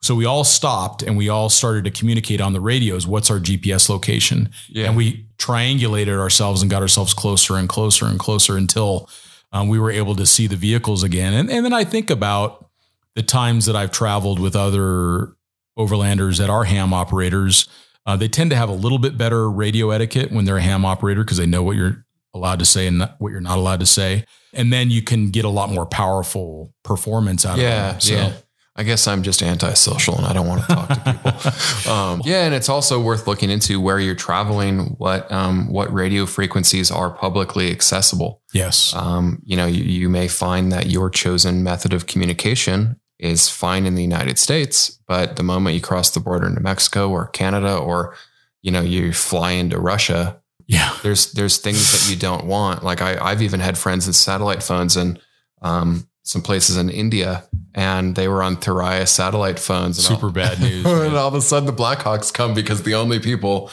so 0.06 0.14
we 0.14 0.24
all 0.24 0.44
stopped 0.44 1.02
and 1.02 1.16
we 1.16 1.28
all 1.28 1.48
started 1.48 1.84
to 1.84 1.90
communicate 1.90 2.40
on 2.40 2.52
the 2.52 2.60
radios. 2.60 3.06
What's 3.06 3.30
our 3.30 3.40
GPS 3.40 3.88
location? 3.88 4.50
yeah. 4.68 4.86
and 4.86 4.96
we 4.96 5.26
triangulated 5.38 6.16
ourselves 6.18 6.62
and 6.62 6.70
got 6.70 6.80
ourselves 6.80 7.12
closer 7.12 7.56
and 7.56 7.68
closer 7.68 8.06
and 8.06 8.18
closer 8.18 8.56
until 8.56 9.08
um, 9.52 9.68
we 9.68 9.78
were 9.78 9.90
able 9.90 10.14
to 10.14 10.24
see 10.24 10.46
the 10.46 10.56
vehicles 10.56 11.02
again. 11.02 11.34
And, 11.34 11.50
and 11.50 11.64
then 11.64 11.72
I 11.72 11.84
think 11.84 12.10
about 12.10 12.70
the 13.14 13.22
times 13.22 13.66
that 13.66 13.74
I've 13.74 13.90
traveled 13.90 14.38
with 14.38 14.54
other 14.54 15.32
overlanders 15.78 16.38
that 16.38 16.50
are 16.50 16.64
ham 16.64 16.94
operators. 16.94 17.68
Uh, 18.06 18.16
they 18.16 18.28
tend 18.28 18.50
to 18.50 18.56
have 18.56 18.68
a 18.68 18.74
little 18.74 18.98
bit 18.98 19.18
better 19.18 19.50
radio 19.50 19.90
etiquette 19.90 20.30
when 20.30 20.44
they're 20.44 20.58
a 20.58 20.62
ham 20.62 20.84
operator 20.84 21.24
because 21.24 21.38
they 21.38 21.46
know 21.46 21.62
what 21.62 21.76
you're 21.76 22.05
allowed 22.36 22.58
to 22.60 22.64
say 22.64 22.86
and 22.86 23.08
what 23.18 23.30
you're 23.32 23.40
not 23.40 23.58
allowed 23.58 23.80
to 23.80 23.86
say. 23.86 24.24
And 24.52 24.72
then 24.72 24.90
you 24.90 25.02
can 25.02 25.30
get 25.30 25.44
a 25.44 25.48
lot 25.48 25.70
more 25.70 25.86
powerful 25.86 26.72
performance 26.82 27.44
out 27.44 27.58
yeah, 27.58 27.88
of 27.88 27.92
them. 27.92 28.00
So, 28.00 28.14
yeah. 28.14 28.32
I 28.78 28.82
guess 28.82 29.08
I'm 29.08 29.22
just 29.22 29.42
antisocial 29.42 30.16
and 30.18 30.26
I 30.26 30.34
don't 30.34 30.46
want 30.46 30.60
to 30.60 30.66
talk 30.66 30.88
to 30.88 31.12
people. 31.12 31.92
um, 31.92 32.20
yeah, 32.26 32.44
and 32.44 32.54
it's 32.54 32.68
also 32.68 33.00
worth 33.00 33.26
looking 33.26 33.48
into 33.48 33.80
where 33.80 33.98
you're 33.98 34.14
traveling, 34.14 34.96
what 34.98 35.30
um, 35.32 35.72
what 35.72 35.90
radio 35.92 36.26
frequencies 36.26 36.90
are 36.90 37.10
publicly 37.10 37.72
accessible. 37.72 38.42
yes. 38.52 38.94
Um, 38.94 39.40
you 39.44 39.56
know, 39.56 39.64
you, 39.64 39.82
you 39.82 40.08
may 40.10 40.28
find 40.28 40.70
that 40.72 40.90
your 40.90 41.08
chosen 41.08 41.62
method 41.62 41.94
of 41.94 42.06
communication 42.06 43.00
is 43.18 43.48
fine 43.48 43.86
in 43.86 43.94
the 43.94 44.02
United 44.02 44.38
States, 44.38 45.00
but 45.08 45.36
the 45.36 45.42
moment 45.42 45.74
you 45.74 45.80
cross 45.80 46.10
the 46.10 46.20
border 46.20 46.46
into 46.46 46.60
Mexico 46.60 47.08
or 47.08 47.28
Canada, 47.28 47.78
or 47.78 48.14
you 48.60 48.70
know, 48.70 48.82
you 48.82 49.12
fly 49.14 49.52
into 49.52 49.78
Russia, 49.78 50.42
yeah. 50.66 50.96
there's 51.02 51.32
there's 51.32 51.58
things 51.58 51.92
that 51.92 52.10
you 52.10 52.18
don't 52.18 52.44
want. 52.46 52.82
Like 52.82 53.00
I, 53.02 53.18
I've 53.20 53.42
even 53.42 53.60
had 53.60 53.76
friends 53.78 54.06
with 54.06 54.16
satellite 54.16 54.62
phones 54.62 54.96
and 54.96 55.18
um, 55.62 56.08
some 56.22 56.42
places 56.42 56.76
in 56.76 56.90
India, 56.90 57.44
and 57.74 58.14
they 58.16 58.28
were 58.28 58.42
on 58.42 58.56
Thuraya 58.56 59.06
satellite 59.06 59.58
phones. 59.58 59.98
And 59.98 60.06
Super 60.16 60.30
bad 60.30 60.60
news. 60.60 60.84
And 61.06 61.14
all 61.16 61.28
of 61.28 61.34
a 61.34 61.40
sudden, 61.40 61.66
the 61.66 61.72
Blackhawks 61.72 62.32
come 62.32 62.52
because 62.54 62.82
the 62.82 62.94
only 62.94 63.20
people 63.20 63.70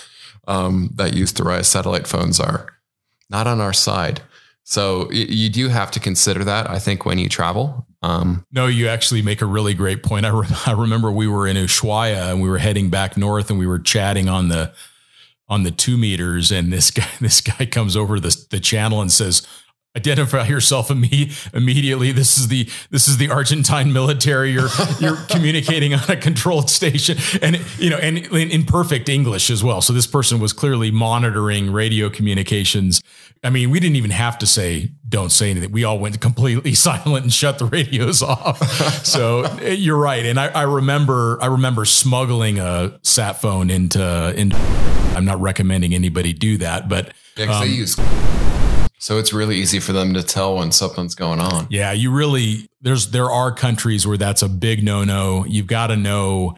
um, 0.48 0.92
that 0.96 1.14
use 1.14 1.34
Thuraya 1.34 1.66
satellite 1.66 2.08
phones 2.08 2.40
are 2.40 2.68
not 3.30 3.48
on 3.48 3.60
our 3.60 3.74
side. 3.74 4.22
So 4.64 5.08
y- 5.10 5.26
you 5.30 5.50
do 5.50 5.68
have 5.70 5.92
to 5.92 6.00
consider 6.00 6.44
that. 6.46 6.70
I 6.70 6.80
think 6.80 7.06
when 7.06 7.18
you 7.18 7.28
travel. 7.30 7.88
Um, 8.02 8.46
No, 8.52 8.68
you 8.68 8.88
actually 8.88 9.22
make 9.22 9.42
a 9.42 9.46
really 9.46 9.74
great 9.74 10.04
point. 10.04 10.26
I, 10.26 10.30
re- 10.30 10.48
I 10.66 10.72
remember 10.74 11.12
we 11.12 11.28
were 11.28 11.48
in 11.48 11.58
Ushuaia 11.58 12.32
and 12.32 12.42
we 12.42 12.50
were 12.50 12.58
heading 12.60 12.90
back 12.90 13.18
north 13.18 13.50
and 13.50 13.58
we 13.58 13.66
were 13.68 13.80
chatting 13.80 14.30
on 14.30 14.50
the 14.50 14.74
on 15.48 15.64
the 15.64 15.72
two 15.72 15.98
meters 15.98 16.52
and 16.52 16.72
this 16.72 16.92
guy 17.00 17.08
this 17.20 17.42
guy 17.42 17.66
comes 17.66 17.96
over 17.96 18.20
the 18.20 18.46
the 18.50 18.60
channel 18.60 19.02
and 19.02 19.12
says 19.12 19.46
identify 19.96 20.48
yourself 20.48 20.90
imme- 20.90 21.54
immediately. 21.54 22.12
This 22.12 22.38
is 22.38 22.48
the 22.48 22.68
this 22.90 23.08
is 23.08 23.18
the 23.18 23.30
argentine 23.30 23.94
military. 23.94 24.52
You're 24.52 24.70
you're 25.00 25.16
communicating 25.30 25.94
on 25.94 26.10
a 26.10 26.16
controlled 26.16 26.70
station. 26.70 27.18
And 27.42 27.62
you 27.78 27.90
know 27.90 27.98
and 27.98 28.18
in, 28.18 28.50
in 28.50 28.66
perfect 28.66 29.10
english 29.10 29.50
as 29.50 29.64
well. 29.64 29.82
So 29.82 29.94
this 29.94 30.08
person 30.08 30.40
was 30.40 30.54
clearly 30.54 30.92
monitoring 30.92 31.72
radio 31.72 32.10
communications 32.10 33.02
i 33.44 33.50
mean 33.50 33.70
we 33.70 33.80
didn't 33.80 33.96
even 33.96 34.12
have 34.12 34.38
to 34.38 34.46
say 34.46 34.90
don't 35.08 35.32
say 35.32 35.52
anything 35.52 35.72
we 35.72 35.84
all 35.84 36.00
went 36.00 36.20
completely 36.20 36.74
silent 36.88 37.24
and 37.24 37.34
shut 37.34 37.60
the 37.60 37.66
radios 37.66 38.22
off 38.22 38.62
so 39.06 39.44
eh, 39.62 39.72
you're 39.72 39.98
right 39.98 40.26
and 40.26 40.40
I, 40.40 40.48
I 40.48 40.64
remember 40.64 41.38
i 41.42 41.48
remember 41.48 41.86
smuggling 41.86 42.60
a 42.60 43.00
sat 43.04 43.42
phone 43.42 43.70
into 43.70 44.34
into 44.36 44.56
i'm 45.16 45.26
not 45.26 45.40
recommending 45.42 45.94
anybody 45.94 46.34
do 46.34 46.58
that 46.58 46.90
but 46.90 47.14
yeah, 47.38 47.58
Um, 47.58 47.68
they 47.68 47.74
use. 47.74 47.98
So 49.00 49.18
it's 49.18 49.34
really 49.34 49.58
easy 49.58 49.80
for 49.80 49.92
them 49.92 50.14
to 50.14 50.24
tell 50.24 50.56
when 50.56 50.72
something's 50.72 51.16
going 51.16 51.40
on. 51.42 51.68
Yeah, 51.70 51.92
you 51.92 52.12
really 52.12 52.70
there's 52.82 53.12
there 53.12 53.30
are 53.30 53.52
countries 53.52 54.08
where 54.08 54.18
that's 54.18 54.42
a 54.42 54.48
big 54.48 54.84
no-no. 54.84 55.46
You've 55.46 55.68
got 55.68 55.88
to 55.88 55.98
know 55.98 56.56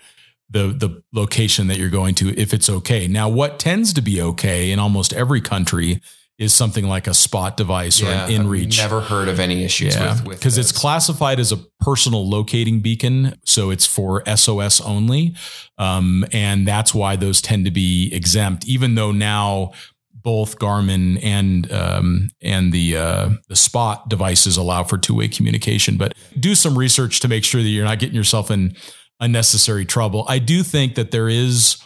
the 0.50 0.68
the 0.68 1.02
location 1.12 1.68
that 1.68 1.78
you're 1.78 1.90
going 1.90 2.14
to 2.16 2.40
if 2.40 2.54
it's 2.54 2.70
okay. 2.70 3.08
Now, 3.08 3.30
what 3.30 3.58
tends 3.58 3.94
to 3.94 4.02
be 4.02 4.22
okay 4.22 4.72
in 4.72 4.80
almost 4.80 5.12
every 5.14 5.42
country 5.42 6.02
is 6.38 6.54
something 6.54 6.86
like 6.86 7.08
a 7.08 7.14
spot 7.14 7.56
device 7.56 8.02
or 8.02 8.08
an 8.08 8.30
inReach. 8.30 8.78
I've 8.80 8.92
never 8.92 9.02
heard 9.02 9.30
of 9.30 9.40
any 9.40 9.64
issues 9.64 9.96
Yeah, 9.96 10.14
with 10.14 10.28
with 10.28 10.40
because 10.40 10.58
it's 10.58 10.72
classified 10.72 11.40
as 11.40 11.52
a 11.52 11.58
personal 11.80 12.28
locating 12.30 12.82
beacon, 12.82 13.40
so 13.46 13.70
it's 13.70 13.86
for 13.86 14.24
SOS 14.26 14.82
only, 14.82 15.36
um, 15.78 16.26
and 16.34 16.68
that's 16.68 16.94
why 16.94 17.16
those 17.16 17.42
tend 17.42 17.66
to 17.66 17.72
be 17.72 18.10
exempt. 18.14 18.68
Even 18.68 18.96
though 18.96 19.12
now 19.12 19.72
both 20.14 20.58
Garmin 20.60 21.24
and 21.24 21.72
um, 21.72 22.32
and 22.42 22.74
the 22.74 22.98
uh, 22.98 23.30
the 23.48 23.56
Spot 23.56 24.10
devices 24.10 24.58
allow 24.58 24.84
for 24.84 24.98
two 24.98 25.16
way 25.16 25.30
communication, 25.30 25.96
but 25.96 26.14
do 26.38 26.54
some 26.56 26.78
research 26.78 27.22
to 27.22 27.30
make 27.30 27.46
sure 27.46 27.62
that 27.62 27.70
you're 27.70 27.86
not 27.86 28.00
getting 28.00 28.16
yourself 28.16 28.52
in 28.52 28.76
unnecessary 29.22 29.86
trouble. 29.86 30.26
I 30.28 30.40
do 30.40 30.64
think 30.64 30.96
that 30.96 31.12
there 31.12 31.30
is 31.30 31.78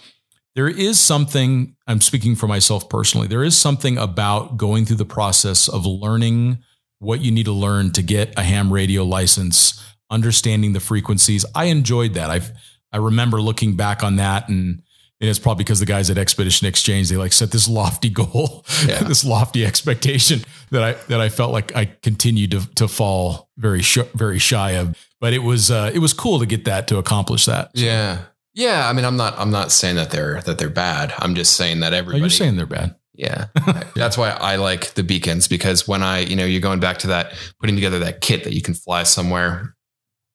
there 0.56 0.68
is 0.68 1.00
something 1.00 1.76
I'm 1.88 2.02
speaking 2.02 2.36
for 2.36 2.48
myself 2.48 2.90
personally. 2.90 3.28
There 3.28 3.44
is 3.44 3.56
something 3.56 3.98
about 3.98 4.58
going 4.58 4.86
through 4.86 4.98
the 4.98 5.06
process 5.06 5.68
of 5.68 5.86
learning 5.86 6.60
what 7.00 7.22
you 7.22 7.32
need 7.32 7.46
to 7.46 7.52
learn 7.54 7.92
to 7.94 8.02
get 8.02 8.34
a 8.38 8.44
ham 8.44 8.74
radio 8.74 9.04
license, 9.06 9.82
understanding 10.10 10.74
the 10.74 10.80
frequencies. 10.80 11.46
I 11.56 11.66
enjoyed 11.66 12.14
that. 12.16 12.30
I've 12.30 12.52
I 12.92 12.98
remember 12.98 13.40
looking 13.42 13.76
back 13.76 14.04
on 14.04 14.16
that 14.18 14.50
and 14.50 14.82
and 15.22 15.30
it's 15.30 15.38
probably 15.40 15.64
because 15.66 15.80
the 15.82 15.86
guys 15.86 16.10
at 16.10 16.18
Expedition 16.18 16.66
Exchange 16.68 17.10
they 17.10 17.18
like 17.18 17.34
set 17.34 17.52
this 17.52 17.68
lofty 17.68 18.10
goal, 18.22 18.66
Yeah. 18.88 19.04
this 19.04 19.24
lofty 19.24 19.66
expectation 19.66 20.42
that 20.72 20.82
I 20.84 20.94
that 21.10 21.22
I 21.22 21.30
felt 21.30 21.52
like 21.52 21.76
I 21.76 21.86
continued 21.86 22.52
to 22.52 22.66
to 22.76 22.88
fall 22.88 23.50
very 23.58 23.82
sh- 23.82 24.00
very 24.16 24.40
shy 24.40 24.72
of. 24.72 24.96
But 25.22 25.34
it 25.34 25.40
was 25.44 25.70
uh, 25.72 25.92
it 25.94 26.00
was 26.00 26.14
cool 26.14 26.40
to 26.40 26.46
get 26.46 26.66
that 26.66 26.88
to 26.88 26.98
accomplish 26.98 27.46
that. 27.46 27.72
Yeah. 27.76 28.24
Yeah. 28.54 28.90
I 28.90 28.94
mean, 28.94 29.06
I'm 29.06 29.18
not, 29.18 29.38
I'm 29.38 29.52
not 29.52 29.72
saying 29.72 29.96
that 29.98 30.12
they're, 30.12 30.42
that 30.42 30.58
they're 30.58 30.70
bad. 30.70 31.14
I'm 31.20 31.36
just 31.36 31.56
saying 31.56 31.80
that 31.82 31.94
Oh, 31.94 31.98
everybody, 31.98 32.22
you're 32.22 32.30
saying 32.30 32.58
they're 32.58 32.66
bad. 32.66 32.96
yeah. 33.14 33.48
That's 33.96 34.18
why 34.18 34.30
I 34.32 34.56
like 34.58 34.94
the 34.96 35.04
beacons 35.04 35.48
because 35.48 35.88
when 35.88 36.04
I, 36.04 36.20
you 36.20 36.36
know, 36.36 36.46
you're 36.46 36.62
going 36.62 36.80
back 36.80 36.98
to 37.00 37.08
that, 37.08 37.34
putting 37.60 37.76
together 37.76 38.00
that 38.00 38.22
kit 38.22 38.44
that 38.44 38.54
you 38.54 38.62
can 38.62 38.74
fly 38.74 39.04
somewhere, 39.04 39.76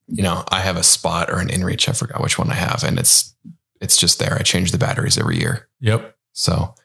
you 0.07 0.23
know, 0.23 0.43
I 0.51 0.59
have 0.61 0.77
a 0.77 0.83
spot 0.83 1.29
or 1.31 1.39
an 1.39 1.47
inReach. 1.49 1.89
I 1.89 1.93
forgot 1.93 2.21
which 2.21 2.37
one 2.37 2.49
I 2.51 2.55
have. 2.55 2.83
And 2.83 2.99
it's, 2.99 3.35
it's 3.81 3.97
just 3.97 4.19
there. 4.19 4.35
I 4.35 4.43
change 4.43 4.71
the 4.71 4.77
batteries 4.77 5.17
every 5.17 5.37
year. 5.39 5.67
Yep. 5.81 6.15
So 6.33 6.75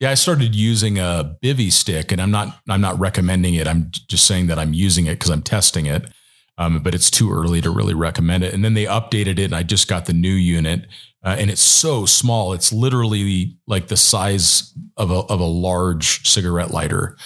Yeah, 0.00 0.10
I 0.10 0.14
started 0.14 0.54
using 0.54 0.98
a 0.98 1.36
bivy 1.42 1.70
stick, 1.70 2.10
and 2.10 2.20
I'm 2.20 2.30
not 2.32 2.58
I'm 2.68 2.80
not 2.80 2.98
recommending 2.98 3.54
it. 3.54 3.68
I'm 3.68 3.90
just 4.08 4.26
saying 4.26 4.48
that 4.48 4.58
I'm 4.58 4.74
using 4.74 5.06
it 5.06 5.12
because 5.14 5.30
I'm 5.30 5.42
testing 5.42 5.86
it. 5.86 6.10
Um, 6.62 6.78
but 6.80 6.94
it's 6.94 7.10
too 7.10 7.32
early 7.32 7.60
to 7.60 7.70
really 7.70 7.94
recommend 7.94 8.44
it. 8.44 8.54
And 8.54 8.64
then 8.64 8.74
they 8.74 8.84
updated 8.84 9.38
it, 9.38 9.44
and 9.44 9.54
I 9.54 9.62
just 9.62 9.88
got 9.88 10.06
the 10.06 10.12
new 10.12 10.32
unit, 10.32 10.86
uh, 11.24 11.36
and 11.38 11.50
it's 11.50 11.62
so 11.62 12.06
small. 12.06 12.52
It's 12.52 12.72
literally 12.72 13.56
like 13.66 13.88
the 13.88 13.96
size 13.96 14.72
of 14.96 15.10
a 15.10 15.20
of 15.20 15.40
a 15.40 15.44
large 15.44 16.28
cigarette 16.28 16.70
lighter, 16.70 17.16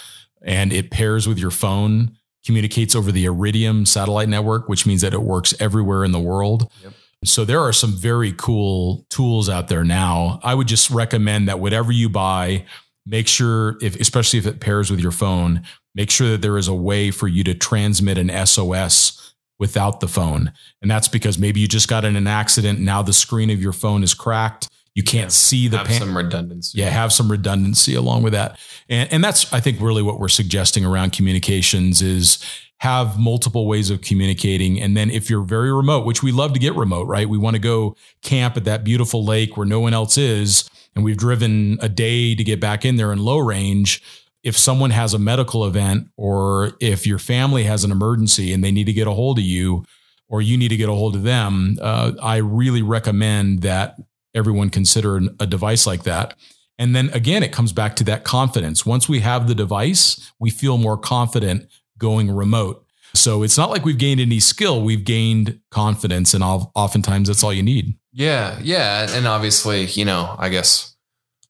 and 0.42 0.72
it 0.72 0.90
pairs 0.90 1.26
with 1.26 1.38
your 1.38 1.50
phone, 1.50 2.16
communicates 2.44 2.94
over 2.94 3.12
the 3.12 3.24
Iridium 3.24 3.86
satellite 3.86 4.28
network, 4.28 4.68
which 4.68 4.86
means 4.86 5.02
that 5.02 5.14
it 5.14 5.22
works 5.22 5.54
everywhere 5.60 6.04
in 6.04 6.12
the 6.12 6.20
world. 6.20 6.70
Yep. 6.82 6.92
So 7.24 7.44
there 7.44 7.60
are 7.60 7.72
some 7.72 7.92
very 7.92 8.32
cool 8.32 9.06
tools 9.10 9.48
out 9.48 9.68
there 9.68 9.84
now. 9.84 10.38
I 10.42 10.54
would 10.54 10.68
just 10.68 10.90
recommend 10.90 11.48
that 11.48 11.58
whatever 11.58 11.90
you 11.90 12.08
buy, 12.08 12.66
make 13.06 13.26
sure 13.26 13.76
if 13.80 13.96
especially 13.96 14.38
if 14.38 14.46
it 14.46 14.60
pairs 14.60 14.90
with 14.90 15.00
your 15.00 15.12
phone, 15.12 15.62
make 15.94 16.10
sure 16.10 16.28
that 16.30 16.42
there 16.42 16.58
is 16.58 16.68
a 16.68 16.74
way 16.74 17.10
for 17.10 17.26
you 17.26 17.42
to 17.44 17.54
transmit 17.54 18.18
an 18.18 18.46
SOS 18.46 19.15
without 19.58 20.00
the 20.00 20.08
phone. 20.08 20.52
And 20.82 20.90
that's 20.90 21.08
because 21.08 21.38
maybe 21.38 21.60
you 21.60 21.68
just 21.68 21.88
got 21.88 22.04
in 22.04 22.16
an 22.16 22.26
accident. 22.26 22.78
Now 22.80 23.02
the 23.02 23.12
screen 23.12 23.50
of 23.50 23.60
your 23.60 23.72
phone 23.72 24.02
is 24.02 24.14
cracked. 24.14 24.68
You 24.94 25.02
can't 25.02 25.24
Yeah. 25.24 25.28
see 25.28 25.68
the 25.68 25.78
have 25.78 25.86
pan- 25.86 26.00
some 26.00 26.16
redundancy. 26.16 26.78
yeah, 26.78 26.88
have 26.88 27.12
some 27.12 27.30
redundancy 27.30 27.94
along 27.94 28.22
with 28.22 28.32
that. 28.32 28.58
And, 28.88 29.12
and 29.12 29.24
that's, 29.24 29.52
I 29.52 29.60
think, 29.60 29.80
really 29.80 30.02
what 30.02 30.18
we're 30.18 30.28
suggesting 30.28 30.84
around 30.84 31.12
communications 31.12 32.00
is 32.02 32.38
have 32.80 33.18
multiple 33.18 33.66
ways 33.66 33.88
of 33.90 34.00
communicating. 34.02 34.80
And 34.80 34.96
then 34.96 35.10
if 35.10 35.28
you're 35.30 35.44
very 35.44 35.72
remote, 35.72 36.04
which 36.06 36.22
we 36.22 36.32
love 36.32 36.52
to 36.54 36.58
get 36.58 36.74
remote, 36.76 37.06
right? 37.06 37.28
We 37.28 37.38
want 37.38 37.56
to 37.56 37.60
go 37.60 37.96
camp 38.22 38.56
at 38.56 38.64
that 38.64 38.84
beautiful 38.84 39.24
lake 39.24 39.56
where 39.56 39.66
no 39.66 39.80
one 39.80 39.94
else 39.94 40.18
is. 40.18 40.68
And 40.94 41.04
we've 41.04 41.16
driven 41.16 41.78
a 41.80 41.88
day 41.88 42.34
to 42.34 42.44
get 42.44 42.58
back 42.60 42.84
in 42.84 42.96
there 42.96 43.12
in 43.12 43.18
low 43.18 43.38
range. 43.38 44.02
If 44.46 44.56
someone 44.56 44.90
has 44.90 45.12
a 45.12 45.18
medical 45.18 45.66
event 45.66 46.08
or 46.16 46.72
if 46.80 47.04
your 47.04 47.18
family 47.18 47.64
has 47.64 47.82
an 47.82 47.90
emergency 47.90 48.52
and 48.52 48.62
they 48.62 48.70
need 48.70 48.86
to 48.86 48.92
get 48.92 49.08
a 49.08 49.10
hold 49.10 49.38
of 49.38 49.44
you 49.44 49.84
or 50.28 50.40
you 50.40 50.56
need 50.56 50.68
to 50.68 50.76
get 50.76 50.88
a 50.88 50.92
hold 50.92 51.16
of 51.16 51.24
them, 51.24 51.78
uh, 51.80 52.12
I 52.22 52.36
really 52.36 52.80
recommend 52.80 53.62
that 53.62 53.96
everyone 54.34 54.70
consider 54.70 55.16
an- 55.16 55.34
a 55.40 55.46
device 55.46 55.84
like 55.84 56.04
that. 56.04 56.36
And 56.78 56.94
then 56.94 57.10
again, 57.12 57.42
it 57.42 57.50
comes 57.50 57.72
back 57.72 57.96
to 57.96 58.04
that 58.04 58.22
confidence. 58.22 58.86
Once 58.86 59.08
we 59.08 59.20
have 59.20 59.48
the 59.48 59.54
device, 59.54 60.30
we 60.38 60.50
feel 60.50 60.78
more 60.78 60.96
confident 60.96 61.66
going 61.98 62.30
remote. 62.30 62.84
So 63.14 63.42
it's 63.42 63.58
not 63.58 63.70
like 63.70 63.84
we've 63.84 63.98
gained 63.98 64.20
any 64.20 64.40
skill, 64.40 64.80
we've 64.82 65.04
gained 65.04 65.58
confidence. 65.70 66.34
And 66.34 66.44
oftentimes 66.44 67.28
that's 67.28 67.42
all 67.42 67.52
you 67.52 67.62
need. 67.64 67.94
Yeah, 68.12 68.58
yeah, 68.62 69.08
and 69.10 69.26
obviously, 69.26 69.86
you 69.86 70.04
know, 70.04 70.36
I 70.38 70.50
guess 70.50 70.94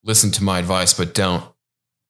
listen 0.02 0.30
to 0.32 0.44
my 0.44 0.60
advice, 0.60 0.94
but 0.94 1.12
don't. 1.12 1.44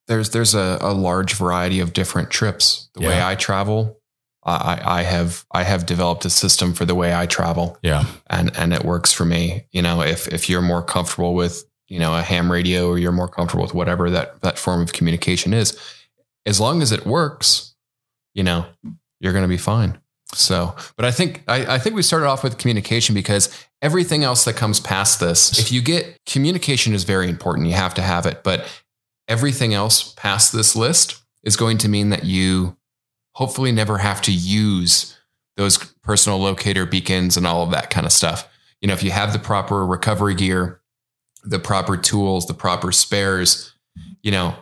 There's 0.09 0.31
there's 0.31 0.55
a, 0.55 0.79
a 0.81 0.93
large 0.93 1.35
variety 1.35 1.81
of 1.81 1.93
different 1.93 2.31
trips. 2.31 2.89
The 2.95 3.01
way 3.01 3.23
I 3.23 3.35
travel, 3.35 4.01
I, 4.45 4.81
I 4.85 5.03
have 5.03 5.45
I 5.53 5.65
have 5.65 5.85
developed 5.87 6.25
a 6.25 6.31
system 6.31 6.75
for 6.75 6.85
the 6.85 6.95
way 6.95 7.15
I 7.15 7.27
travel, 7.27 7.79
Yeah. 7.83 8.05
and 8.29 8.57
and 8.57 8.73
it 8.73 8.85
works 8.85 9.13
for 9.13 9.25
me. 9.25 9.67
You 9.73 9.83
know, 9.83 10.03
if 10.03 10.29
if 10.29 10.49
you're 10.49 10.63
more 10.63 10.83
comfortable 10.83 11.35
with 11.35 11.65
you 11.89 11.99
know 11.99 12.17
a 12.17 12.23
ham 12.23 12.51
radio 12.53 12.89
or 12.89 12.99
you're 12.99 13.13
more 13.13 13.29
comfortable 13.29 13.65
with 13.65 13.75
whatever 13.75 14.11
that 14.11 14.41
that 14.43 14.59
form 14.59 14.81
of 14.83 14.93
communication 14.93 15.53
is, 15.53 15.77
as 16.45 16.61
long 16.61 16.83
as 16.83 16.93
it 16.93 17.05
works, 17.05 17.75
you 18.35 18.45
know, 18.45 18.67
you're 19.21 19.33
going 19.33 19.45
to 19.45 19.49
be 19.49 19.57
fine. 19.59 19.99
So, 20.35 20.75
but 20.97 21.05
I 21.05 21.11
think 21.13 21.43
I, 21.49 21.75
I 21.77 21.79
think 21.79 21.95
we 21.97 22.03
started 22.03 22.27
off 22.27 22.43
with 22.45 22.59
communication 22.59 23.15
because 23.15 23.49
everything 23.83 24.25
else 24.25 24.45
that 24.45 24.55
comes 24.57 24.81
past 24.81 25.21
this, 25.21 25.59
if 25.59 25.71
you 25.73 25.81
get 25.81 26.19
communication 26.27 26.95
is 26.95 27.05
very 27.05 27.29
important, 27.29 27.67
you 27.69 27.75
have 27.75 27.95
to 27.95 28.03
have 28.03 28.27
it. 28.27 28.43
But 28.43 28.67
everything 29.29 29.75
else 29.75 30.13
past 30.15 30.53
this 30.53 30.77
list 30.77 31.21
is 31.43 31.57
going 31.57 31.79
to 31.79 31.89
mean 31.89 32.11
that 32.11 32.25
you 32.25 32.77
hopefully 33.35 33.73
never 33.73 33.99
have 33.99 34.21
to 34.23 34.33
use 34.33 35.17
those 35.57 35.79
personal 36.03 36.39
locator 36.39 36.87
beacons 36.87 37.37
and 37.37 37.47
all 37.47 37.63
of 37.63 37.71
that 37.71 37.91
kind 37.91 38.07
of 38.07 38.13
stuff. 38.13 38.49
You 38.81 38.89
know, 38.89 38.95
if 38.95 39.03
you 39.03 39.11
have 39.11 39.33
the 39.33 39.39
proper 39.39 39.87
recovery 39.87 40.35
gear, 40.35 40.81
the 41.45 41.59
proper 41.59 41.97
tools, 41.97 42.47
the 42.47 42.55
proper 42.55 42.93
spares, 42.93 43.73
you 44.23 44.31
know, 44.31 44.55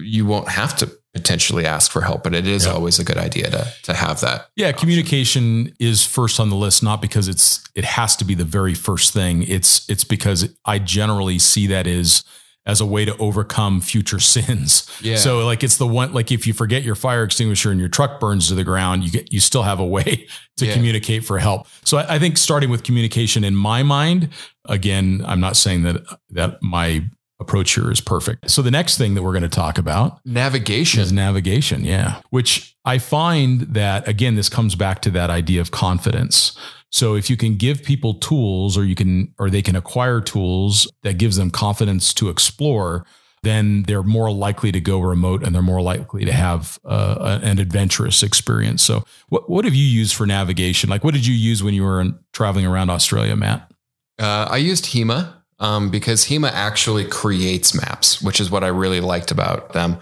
you 0.00 0.24
won't 0.26 0.48
have 0.48 0.76
to 0.76 0.90
potentially 1.12 1.64
ask 1.64 1.90
for 1.90 2.00
help, 2.02 2.22
but 2.24 2.34
it 2.34 2.46
is 2.46 2.64
Yeah. 2.64 2.72
always 2.72 2.98
a 2.98 3.04
good 3.04 3.16
idea 3.18 3.50
to 3.50 3.72
to 3.84 3.94
have 3.94 4.20
that. 4.20 4.48
Yeah, 4.56 4.72
communication 4.72 5.72
is 5.78 6.04
first 6.04 6.40
on 6.40 6.50
the 6.50 6.56
list, 6.56 6.82
not 6.82 7.00
because 7.00 7.28
it's 7.28 7.60
it 7.74 7.84
has 7.84 8.16
to 8.16 8.24
be 8.24 8.34
the 8.34 8.44
very 8.44 8.74
first 8.74 9.12
thing. 9.12 9.42
It's 9.42 9.88
it's 9.88 10.04
because 10.04 10.48
I 10.64 10.78
generally 10.80 11.38
see 11.38 11.66
that 11.68 11.86
as 11.86 12.24
as 12.66 12.80
a 12.80 12.86
way 12.86 13.04
to 13.04 13.16
overcome 13.18 13.80
future 13.80 14.18
sins. 14.34 14.90
Yeah. 15.02 15.16
So 15.16 15.44
like 15.44 15.62
it's 15.62 15.76
the 15.76 15.86
one 15.86 16.12
like 16.12 16.32
if 16.32 16.46
you 16.46 16.52
forget 16.52 16.82
your 16.82 16.94
fire 16.94 17.22
extinguisher 17.24 17.70
and 17.70 17.78
your 17.78 17.88
truck 17.88 18.20
burns 18.20 18.48
to 18.48 18.54
the 18.54 18.64
ground, 18.64 19.04
you 19.04 19.10
get 19.10 19.32
you 19.32 19.40
still 19.40 19.62
have 19.64 19.80
a 19.80 19.84
way 19.86 20.26
to 20.56 20.66
Yeah. 20.66 20.72
communicate 20.74 21.24
for 21.24 21.38
help. 21.38 21.66
So 21.84 21.98
I, 21.98 22.14
I 22.14 22.18
think 22.18 22.38
starting 22.38 22.70
with 22.70 22.82
communication 22.82 23.44
in 23.44 23.54
my 23.54 23.82
mind, 23.82 24.30
again, 24.66 25.22
I'm 25.26 25.40
not 25.40 25.56
saying 25.56 25.82
that 25.82 26.02
that 26.30 26.62
my 26.62 27.04
approach 27.40 27.74
here 27.74 27.90
is 27.90 28.00
perfect. 28.00 28.48
So 28.50 28.62
the 28.62 28.70
next 28.70 28.96
thing 28.96 29.14
that 29.14 29.22
we're 29.22 29.32
going 29.32 29.42
to 29.42 29.48
talk 29.48 29.76
about 29.76 30.20
navigation. 30.24 31.00
is 31.00 31.12
navigation, 31.12 31.84
yeah. 31.84 32.20
Which 32.30 32.74
I 32.84 32.98
find 32.98 33.62
that 33.74 34.06
again, 34.08 34.36
this 34.36 34.48
comes 34.48 34.74
back 34.76 35.02
to 35.02 35.10
that 35.10 35.30
idea 35.30 35.60
of 35.60 35.70
confidence. 35.70 36.56
So 36.94 37.16
if 37.16 37.28
you 37.28 37.36
can 37.36 37.56
give 37.56 37.82
people 37.82 38.14
tools 38.14 38.78
or 38.78 38.84
you 38.84 38.94
can 38.94 39.34
or 39.36 39.50
they 39.50 39.62
can 39.62 39.74
acquire 39.74 40.20
tools 40.20 40.86
that 41.02 41.18
gives 41.18 41.36
them 41.36 41.50
confidence 41.50 42.14
to 42.14 42.28
explore, 42.28 43.04
then 43.42 43.82
they're 43.82 44.04
more 44.04 44.30
likely 44.30 44.70
to 44.70 44.78
go 44.78 45.00
remote 45.00 45.42
and 45.42 45.52
they're 45.52 45.60
more 45.60 45.82
likely 45.82 46.24
to 46.24 46.32
have 46.32 46.78
uh, 46.84 47.40
an 47.42 47.58
adventurous 47.58 48.22
experience. 48.22 48.84
So 48.84 49.02
what 49.28 49.50
what 49.50 49.64
have 49.64 49.74
you 49.74 49.84
used 49.84 50.14
for 50.14 50.24
navigation? 50.24 50.88
Like 50.88 51.02
what 51.02 51.14
did 51.14 51.26
you 51.26 51.34
use 51.34 51.64
when 51.64 51.74
you 51.74 51.82
were 51.82 52.00
in, 52.00 52.16
traveling 52.32 52.64
around 52.64 52.90
Australia, 52.90 53.34
Matt? 53.34 53.72
Uh, 54.20 54.46
I 54.48 54.58
used 54.58 54.84
HEMA 54.84 55.34
um, 55.58 55.90
because 55.90 56.26
HEMA 56.26 56.52
actually 56.52 57.06
creates 57.06 57.74
maps, 57.74 58.22
which 58.22 58.38
is 58.38 58.52
what 58.52 58.62
I 58.62 58.68
really 58.68 59.00
liked 59.00 59.32
about 59.32 59.72
them, 59.72 59.98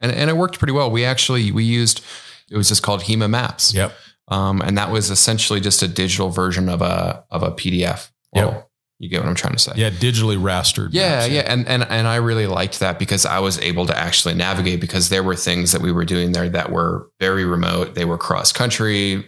and 0.00 0.10
and 0.10 0.30
it 0.30 0.38
worked 0.38 0.58
pretty 0.58 0.72
well. 0.72 0.90
We 0.90 1.04
actually 1.04 1.52
we 1.52 1.64
used 1.64 2.02
it 2.50 2.56
was 2.56 2.68
just 2.68 2.82
called 2.82 3.02
HEMA 3.02 3.28
Maps, 3.28 3.74
Yep. 3.74 3.92
Um, 4.32 4.60
and 4.62 4.78
that 4.78 4.90
was 4.90 5.10
essentially 5.10 5.60
just 5.60 5.82
a 5.82 5.88
digital 5.88 6.30
version 6.30 6.68
of 6.68 6.80
a 6.82 7.24
of 7.30 7.42
a 7.42 7.50
PDF. 7.52 8.10
Well, 8.32 8.50
Yep. 8.52 8.68
you 8.98 9.08
get 9.08 9.20
what 9.20 9.28
I'm 9.28 9.34
trying 9.34 9.52
to 9.54 9.58
say. 9.58 9.72
Yeah, 9.76 9.90
digitally 9.90 10.38
rastered. 10.40 10.90
Yeah, 10.92 11.16
maps, 11.20 11.28
yeah, 11.28 11.40
and 11.46 11.66
and 11.68 11.82
and 11.82 12.06
I 12.08 12.16
really 12.16 12.46
liked 12.46 12.80
that 12.80 12.98
because 12.98 13.26
I 13.26 13.40
was 13.40 13.58
able 13.60 13.86
to 13.86 13.96
actually 13.98 14.34
navigate 14.34 14.80
because 14.80 15.08
there 15.08 15.22
were 15.22 15.36
things 15.36 15.72
that 15.72 15.80
we 15.82 15.92
were 15.92 16.04
doing 16.04 16.32
there 16.32 16.48
that 16.48 16.70
were 16.70 17.10
very 17.20 17.44
remote. 17.44 17.94
They 17.94 18.04
were 18.04 18.16
cross 18.18 18.52
country. 18.52 19.24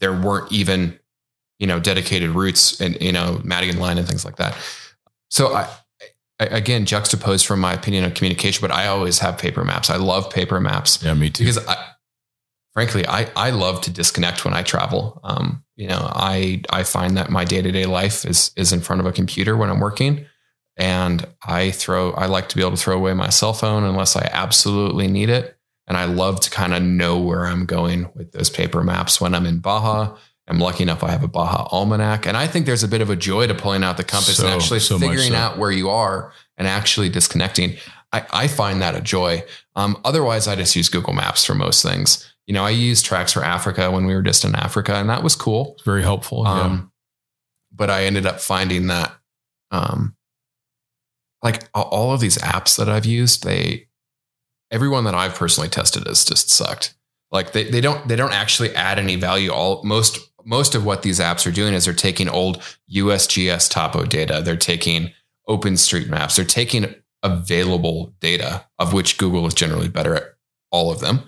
There 0.00 0.12
weren't 0.12 0.50
even, 0.52 0.98
you 1.60 1.66
know, 1.68 1.78
dedicated 1.80 2.30
routes 2.30 2.80
and 2.80 3.00
you 3.00 3.12
know 3.12 3.40
Madigan 3.44 3.78
line 3.78 3.96
and 3.98 4.06
things 4.08 4.24
like 4.24 4.36
that. 4.36 4.56
So 5.30 5.54
I, 5.54 5.68
I 6.40 6.44
again 6.46 6.84
juxtaposed 6.84 7.46
from 7.46 7.60
my 7.60 7.72
opinion 7.72 8.04
of 8.04 8.14
communication, 8.14 8.60
but 8.60 8.72
I 8.74 8.88
always 8.88 9.20
have 9.20 9.38
paper 9.38 9.64
maps. 9.64 9.88
I 9.88 9.96
love 9.96 10.28
paper 10.30 10.60
maps 10.60 11.00
Yeah, 11.02 11.14
me 11.14 11.30
too. 11.30 11.44
because 11.44 11.64
I, 11.66 11.76
frankly, 12.72 13.06
I, 13.06 13.30
I 13.36 13.50
love 13.50 13.80
to 13.82 13.90
disconnect 13.90 14.44
when 14.44 14.54
I 14.54 14.62
travel. 14.62 15.20
Um, 15.24 15.64
you 15.76 15.88
know, 15.88 16.08
I, 16.12 16.62
I 16.70 16.82
find 16.84 17.16
that 17.16 17.30
my 17.30 17.44
day 17.44 17.62
to 17.62 17.72
day 17.72 17.86
life 17.86 18.24
is, 18.24 18.50
is 18.56 18.72
in 18.72 18.80
front 18.80 19.00
of 19.00 19.06
a 19.06 19.12
computer 19.12 19.56
when 19.56 19.70
I'm 19.70 19.80
working 19.80 20.26
and 20.76 21.26
I 21.42 21.70
throw, 21.70 22.12
I 22.12 22.26
like 22.26 22.48
to 22.50 22.56
be 22.56 22.62
able 22.62 22.72
to 22.72 22.76
throw 22.76 22.96
away 22.96 23.14
my 23.14 23.28
cell 23.28 23.52
phone 23.52 23.84
unless 23.84 24.16
I 24.16 24.28
absolutely 24.32 25.06
need 25.08 25.28
it. 25.28 25.56
And 25.86 25.96
I 25.96 26.04
love 26.06 26.40
to 26.40 26.50
kind 26.50 26.72
of 26.72 26.82
know 26.82 27.18
where 27.18 27.44
I'm 27.46 27.66
going 27.66 28.08
with 28.14 28.32
those 28.32 28.48
paper 28.48 28.82
maps 28.82 29.20
when 29.20 29.34
I'm 29.34 29.46
in 29.46 29.58
Baja. 29.58 30.16
I'm 30.48 30.58
lucky 30.58 30.82
enough 30.82 31.04
I 31.04 31.10
have 31.10 31.22
a 31.22 31.28
Baja 31.28 31.68
almanac. 31.70 32.26
And 32.26 32.36
I 32.36 32.46
think 32.46 32.66
there's 32.66 32.82
a 32.82 32.88
bit 32.88 33.00
of 33.00 33.10
a 33.10 33.16
joy 33.16 33.46
to 33.46 33.54
pulling 33.54 33.84
out 33.84 33.96
the 33.96 34.04
compass 34.04 34.38
So- 34.38 34.46
and 34.46 34.54
actually 34.54 34.80
so 34.80 34.98
figuring 34.98 35.32
so. 35.32 35.36
out 35.36 35.58
where 35.58 35.70
you 35.70 35.90
are 35.90 36.32
and 36.56 36.66
actually 36.66 37.08
disconnecting. 37.08 37.76
I, 38.12 38.26
I 38.32 38.48
find 38.48 38.82
that 38.82 38.94
a 38.94 39.00
joy. 39.00 39.44
Um, 39.74 39.98
otherwise, 40.04 40.46
I 40.46 40.54
just 40.54 40.76
use 40.76 40.88
Google 40.88 41.14
Maps 41.14 41.44
for 41.44 41.54
most 41.54 41.82
things. 41.82 42.31
You 42.46 42.54
know, 42.54 42.64
I 42.64 42.70
used 42.70 43.04
Tracks 43.04 43.32
for 43.32 43.44
Africa 43.44 43.90
when 43.90 44.06
we 44.06 44.14
were 44.14 44.22
just 44.22 44.44
in 44.44 44.54
Africa, 44.54 44.94
and 44.94 45.08
that 45.08 45.22
was 45.22 45.36
cool. 45.36 45.74
It's 45.76 45.84
very 45.84 46.02
helpful. 46.02 46.42
yeah. 46.44 46.62
Um, 46.62 46.92
but 47.74 47.88
I 47.88 48.04
ended 48.04 48.26
up 48.26 48.40
finding 48.40 48.88
that, 48.88 49.14
um, 49.70 50.16
like 51.42 51.68
all 51.74 52.12
of 52.12 52.20
these 52.20 52.38
apps 52.38 52.76
that 52.76 52.88
I've 52.88 53.06
used, 53.06 53.44
they, 53.44 53.88
everyone 54.70 55.04
that 55.04 55.14
I've 55.14 55.34
personally 55.34 55.68
tested 55.68 56.06
has 56.06 56.24
just 56.24 56.50
sucked. 56.50 56.94
Like 57.30 57.52
they, 57.52 57.64
they 57.64 57.80
don't 57.80 58.06
they 58.06 58.14
don't 58.14 58.34
actually 58.34 58.74
add 58.76 58.98
any 58.98 59.16
value. 59.16 59.50
All 59.50 59.82
most 59.84 60.18
most 60.44 60.74
of 60.74 60.84
what 60.84 61.02
these 61.02 61.18
apps 61.18 61.46
are 61.46 61.52
doing 61.52 61.72
is 61.72 61.86
they're 61.86 61.94
taking 61.94 62.28
old 62.28 62.58
USGS 62.94 63.70
topo 63.70 64.04
data. 64.04 64.42
They're 64.44 64.56
taking 64.56 65.12
open 65.48 65.76
street 65.76 66.08
OpenStreetMaps. 66.08 66.36
They're 66.36 66.44
taking 66.44 66.94
available 67.22 68.14
data 68.20 68.66
of 68.78 68.92
which 68.92 69.18
Google 69.18 69.46
is 69.46 69.54
generally 69.54 69.88
better 69.88 70.14
at 70.14 70.24
all 70.70 70.90
of 70.90 71.00
them, 71.00 71.20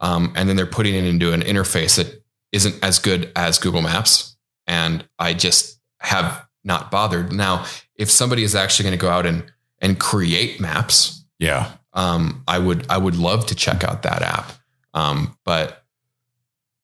um, 0.00 0.32
and 0.36 0.48
then 0.48 0.56
they're 0.56 0.66
putting 0.66 0.94
it 0.94 1.04
into 1.04 1.32
an 1.32 1.42
interface 1.42 1.96
that 1.96 2.22
isn't 2.52 2.82
as 2.82 2.98
good 2.98 3.30
as 3.36 3.58
Google 3.58 3.82
Maps. 3.82 4.36
And 4.66 5.04
I 5.18 5.34
just 5.34 5.78
have 6.00 6.46
not 6.64 6.90
bothered. 6.90 7.32
Now, 7.32 7.64
if 7.94 8.10
somebody 8.10 8.42
is 8.42 8.54
actually 8.54 8.84
going 8.84 8.98
to 8.98 9.02
go 9.02 9.10
out 9.10 9.26
and 9.26 9.44
and 9.82 9.98
create 9.98 10.60
maps, 10.60 11.24
yeah. 11.38 11.72
um, 11.94 12.42
I 12.46 12.58
would 12.58 12.86
I 12.88 12.98
would 12.98 13.16
love 13.16 13.46
to 13.46 13.54
check 13.54 13.82
out 13.84 14.02
that 14.02 14.22
app. 14.22 14.52
Um, 14.92 15.36
but 15.44 15.84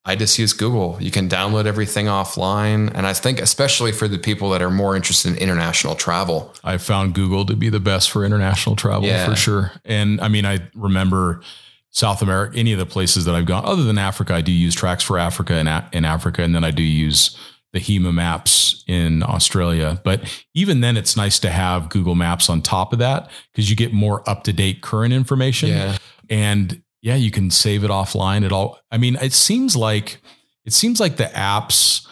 I 0.04 0.14
just 0.14 0.38
use 0.38 0.52
Google. 0.52 0.96
You 1.00 1.10
can 1.10 1.28
download 1.28 1.66
everything 1.66 2.06
offline, 2.06 2.92
and 2.94 3.06
I 3.06 3.12
think 3.12 3.40
especially 3.40 3.92
for 3.92 4.06
the 4.08 4.18
people 4.18 4.50
that 4.50 4.62
are 4.62 4.70
more 4.70 4.94
interested 4.94 5.32
in 5.32 5.38
international 5.38 5.96
travel. 5.96 6.54
I 6.62 6.78
found 6.78 7.14
Google 7.14 7.44
to 7.46 7.56
be 7.56 7.68
the 7.70 7.80
best 7.80 8.10
for 8.10 8.24
international 8.24 8.76
travel 8.76 9.08
Yeah. 9.08 9.28
for 9.28 9.34
sure. 9.36 9.72
And 9.84 10.20
I 10.20 10.28
mean, 10.28 10.46
I 10.46 10.60
remember 10.74 11.40
South 11.96 12.20
America, 12.20 12.58
any 12.58 12.74
of 12.74 12.78
the 12.78 12.84
places 12.84 13.24
that 13.24 13.34
I've 13.34 13.46
gone, 13.46 13.64
other 13.64 13.82
than 13.82 13.96
Africa, 13.96 14.34
I 14.34 14.42
do 14.42 14.52
use 14.52 14.74
Tracks 14.74 15.02
for 15.02 15.18
Africa 15.18 15.56
in, 15.56 15.66
A- 15.66 15.88
in 15.94 16.04
Africa. 16.04 16.42
And 16.42 16.54
then 16.54 16.62
I 16.62 16.70
do 16.70 16.82
use 16.82 17.34
the 17.72 17.80
HEMA 17.80 18.12
maps 18.12 18.84
in 18.86 19.22
Australia. 19.22 19.98
But 20.04 20.44
even 20.52 20.82
then, 20.82 20.98
it's 20.98 21.16
nice 21.16 21.38
to 21.38 21.48
have 21.48 21.88
Google 21.88 22.14
Maps 22.14 22.50
on 22.50 22.60
top 22.60 22.92
of 22.92 22.98
that 22.98 23.30
because 23.50 23.70
you 23.70 23.76
get 23.76 23.94
more 23.94 24.28
up 24.28 24.44
to 24.44 24.52
date 24.52 24.82
current 24.82 25.14
information. 25.14 25.70
Yeah, 25.70 25.96
And 26.28 26.82
yeah, 27.00 27.14
you 27.14 27.30
can 27.30 27.50
save 27.50 27.82
it 27.82 27.90
offline. 27.90 28.44
It 28.44 28.52
all, 28.52 28.78
I 28.90 28.98
mean, 28.98 29.16
it 29.16 29.32
seems 29.32 29.74
like 29.74 30.20
it 30.66 30.74
seems 30.74 31.00
like 31.00 31.16
the 31.16 31.24
apps 31.24 32.06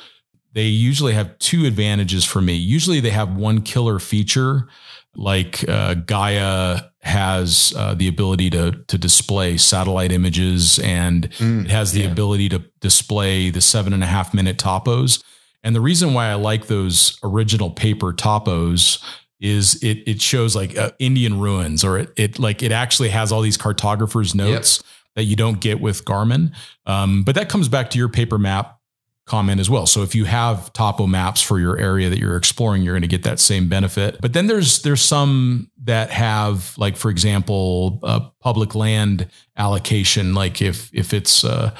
they 0.54 0.64
usually 0.64 1.12
have 1.12 1.38
two 1.40 1.66
advantages 1.66 2.24
for 2.24 2.40
me. 2.40 2.54
Usually 2.54 3.00
they 3.00 3.10
have 3.10 3.36
one 3.36 3.60
killer 3.60 3.98
feature, 3.98 4.68
like 5.14 5.68
uh, 5.68 5.94
Gaia 5.94 6.82
has 7.04 7.72
uh, 7.76 7.94
the 7.94 8.08
ability 8.08 8.50
to 8.50 8.72
to 8.88 8.98
display 8.98 9.56
satellite 9.58 10.10
images, 10.12 10.78
and 10.78 11.30
Mm, 11.38 11.64
it 11.66 11.70
has 11.70 11.92
the 11.92 12.00
yeah. 12.00 12.10
ability 12.10 12.48
to 12.50 12.64
display 12.80 13.50
the 13.50 13.60
seven 13.60 13.92
and 13.92 14.02
a 14.02 14.06
half 14.06 14.32
minute 14.34 14.56
topos. 14.58 15.22
And 15.62 15.74
the 15.74 15.80
reason 15.80 16.12
why 16.14 16.28
I 16.28 16.34
like 16.34 16.66
those 16.66 17.18
original 17.22 17.70
paper 17.70 18.12
topos 18.12 19.02
is 19.40 19.82
it 19.82 19.98
it 20.06 20.20
shows 20.22 20.56
like 20.56 20.76
uh, 20.78 20.90
Indian 20.98 21.38
ruins, 21.40 21.84
or 21.84 21.98
it 21.98 22.10
it 22.16 22.38
like 22.38 22.62
it 22.62 22.72
actually 22.72 23.10
has 23.10 23.32
all 23.32 23.42
these 23.42 23.58
cartographers 23.58 24.34
notes 24.34 24.82
that 25.14 25.24
you 25.24 25.36
don't 25.36 25.60
get 25.60 25.80
with 25.80 26.04
Garmin. 26.04 26.52
Um, 26.86 27.22
but 27.22 27.34
that 27.34 27.48
comes 27.48 27.68
back 27.68 27.90
to 27.90 27.98
your 27.98 28.08
paper 28.08 28.38
map 28.38 28.78
comment 29.26 29.58
as 29.60 29.70
well. 29.70 29.86
So 29.86 30.02
if 30.02 30.14
you 30.14 30.24
have 30.26 30.72
topo 30.74 31.06
maps 31.06 31.40
for 31.40 31.58
your 31.58 31.78
area 31.78 32.10
that 32.10 32.18
you're 32.18 32.36
exploring, 32.36 32.82
you're 32.82 32.92
going 32.94 33.02
to 33.02 33.08
get 33.08 33.22
that 33.22 33.40
same 33.40 33.68
benefit. 33.68 34.18
But 34.20 34.32
then 34.34 34.46
there's 34.46 34.82
there's 34.82 35.00
some 35.00 35.70
that 35.84 36.10
have 36.10 36.76
like 36.78 36.96
for 36.96 37.10
example, 37.10 38.00
uh, 38.02 38.20
public 38.40 38.74
land 38.74 39.28
allocation. 39.56 40.34
Like 40.34 40.60
if 40.62 40.90
if 40.92 41.14
it's 41.14 41.44
uh, 41.44 41.70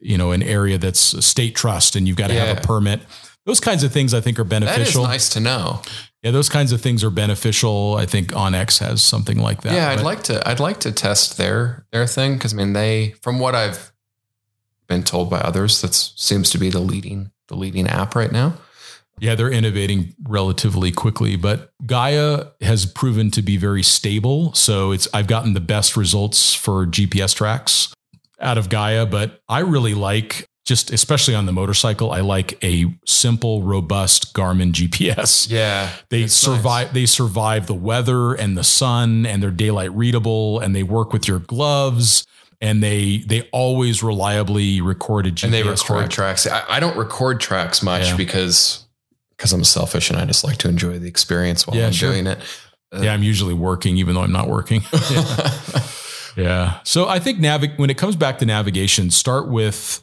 you 0.00 0.18
know 0.18 0.32
an 0.32 0.42
area 0.42 0.78
that's 0.78 1.14
a 1.14 1.22
state 1.22 1.54
trust 1.54 1.96
and 1.96 2.06
you've 2.08 2.16
got 2.16 2.28
to 2.28 2.34
have 2.34 2.58
a 2.58 2.60
permit. 2.60 3.00
Those 3.46 3.60
kinds 3.60 3.82
of 3.84 3.92
things 3.92 4.14
I 4.14 4.20
think 4.22 4.38
are 4.38 4.44
That 4.44 4.62
is 4.62 4.68
beneficial. 4.70 5.04
nice 5.04 5.28
to 5.30 5.40
know. 5.40 5.82
Yeah, 6.22 6.30
those 6.30 6.48
kinds 6.48 6.72
of 6.72 6.80
things 6.80 7.04
are 7.04 7.10
beneficial. 7.10 7.94
I 7.98 8.06
think 8.06 8.28
OnX 8.32 8.78
has 8.78 9.02
something 9.02 9.38
like 9.38 9.60
that. 9.62 9.74
yeah, 9.74 9.90
I'd 9.90 9.96
But- 9.96 10.04
like 10.04 10.22
to. 10.24 10.48
I'd 10.48 10.60
like 10.60 10.80
to 10.80 10.92
test 10.92 11.36
their 11.36 11.84
their 11.92 12.06
thing 12.06 12.34
because 12.34 12.54
I 12.54 12.56
mean, 12.56 12.72
they 12.72 13.14
from 13.22 13.38
what 13.38 13.54
I've 13.54 13.92
been 14.86 15.02
told 15.02 15.30
by 15.30 15.38
others, 15.38 15.80
that 15.82 15.94
seems 15.94 16.50
to 16.50 16.58
be 16.58 16.70
the 16.70 16.80
leading 16.80 17.30
the 17.48 17.56
leading 17.56 17.86
app 17.86 18.14
right 18.14 18.32
now. 18.32 18.54
Yeah, 19.20 19.34
they're 19.34 19.52
innovating 19.52 20.14
relatively 20.24 20.90
quickly, 20.90 21.36
but 21.36 21.70
Gaia 21.86 22.46
has 22.60 22.84
proven 22.84 23.30
to 23.32 23.42
be 23.42 23.56
very 23.56 23.82
stable. 23.82 24.52
So 24.54 24.90
it's 24.90 25.06
I've 25.14 25.28
gotten 25.28 25.52
the 25.52 25.60
best 25.60 25.96
results 25.96 26.54
for 26.54 26.86
GPS 26.86 27.34
tracks 27.34 27.94
out 28.40 28.58
of 28.58 28.68
Gaia, 28.68 29.06
but 29.06 29.40
I 29.48 29.60
really 29.60 29.94
like 29.94 30.48
just 30.64 30.90
especially 30.90 31.34
on 31.34 31.44
the 31.44 31.52
motorcycle, 31.52 32.10
I 32.10 32.20
like 32.20 32.62
a 32.64 32.86
simple, 33.06 33.62
robust 33.62 34.32
Garmin 34.34 34.72
GPS. 34.72 35.50
Yeah, 35.50 35.90
They 36.08 36.26
survive 36.26 36.94
they 36.94 37.06
survive 37.06 37.66
the 37.66 37.74
weather 37.74 38.32
and 38.32 38.56
the 38.56 38.64
sun 38.64 39.26
and 39.26 39.42
they're 39.42 39.50
daylight 39.50 39.92
readable 39.92 40.58
and 40.60 40.74
they 40.74 40.82
work 40.82 41.12
with 41.12 41.28
your 41.28 41.38
gloves 41.38 42.26
and 42.64 42.82
they 42.82 43.18
they 43.18 43.42
always 43.52 44.02
reliably 44.02 44.80
record 44.80 45.26
a 45.26 45.30
GPS 45.30 45.44
and 45.44 45.52
they 45.54 45.62
record 45.62 46.10
track. 46.10 46.10
tracks. 46.10 46.46
I, 46.46 46.64
I 46.76 46.80
don't 46.80 46.96
record 46.96 47.38
tracks 47.40 47.82
much 47.82 48.08
Yeah. 48.08 48.16
because 48.16 48.84
because 49.36 49.52
I'm 49.52 49.64
selfish 49.64 50.08
and 50.10 50.18
I 50.18 50.24
just 50.24 50.42
like 50.44 50.56
to 50.58 50.68
enjoy 50.68 50.98
the 50.98 51.06
experience 51.08 51.66
while 51.66 51.76
Yeah, 51.76 51.86
I'm 51.86 51.92
sure. 51.92 52.10
doing 52.12 52.26
it. 52.26 52.38
Yeah, 52.92 53.12
I'm 53.12 53.22
usually 53.24 53.54
working 53.54 53.96
even 53.98 54.14
though 54.14 54.22
I'm 54.22 54.32
not 54.32 54.48
working. 54.48 54.82
Yeah. 56.36 56.80
So 56.82 57.08
I 57.08 57.20
think 57.20 57.38
navig- 57.38 57.78
when 57.78 57.90
it 57.90 57.96
comes 57.96 58.16
back 58.16 58.38
to 58.40 58.46
navigation, 58.46 59.10
start 59.10 59.48
with 59.48 60.02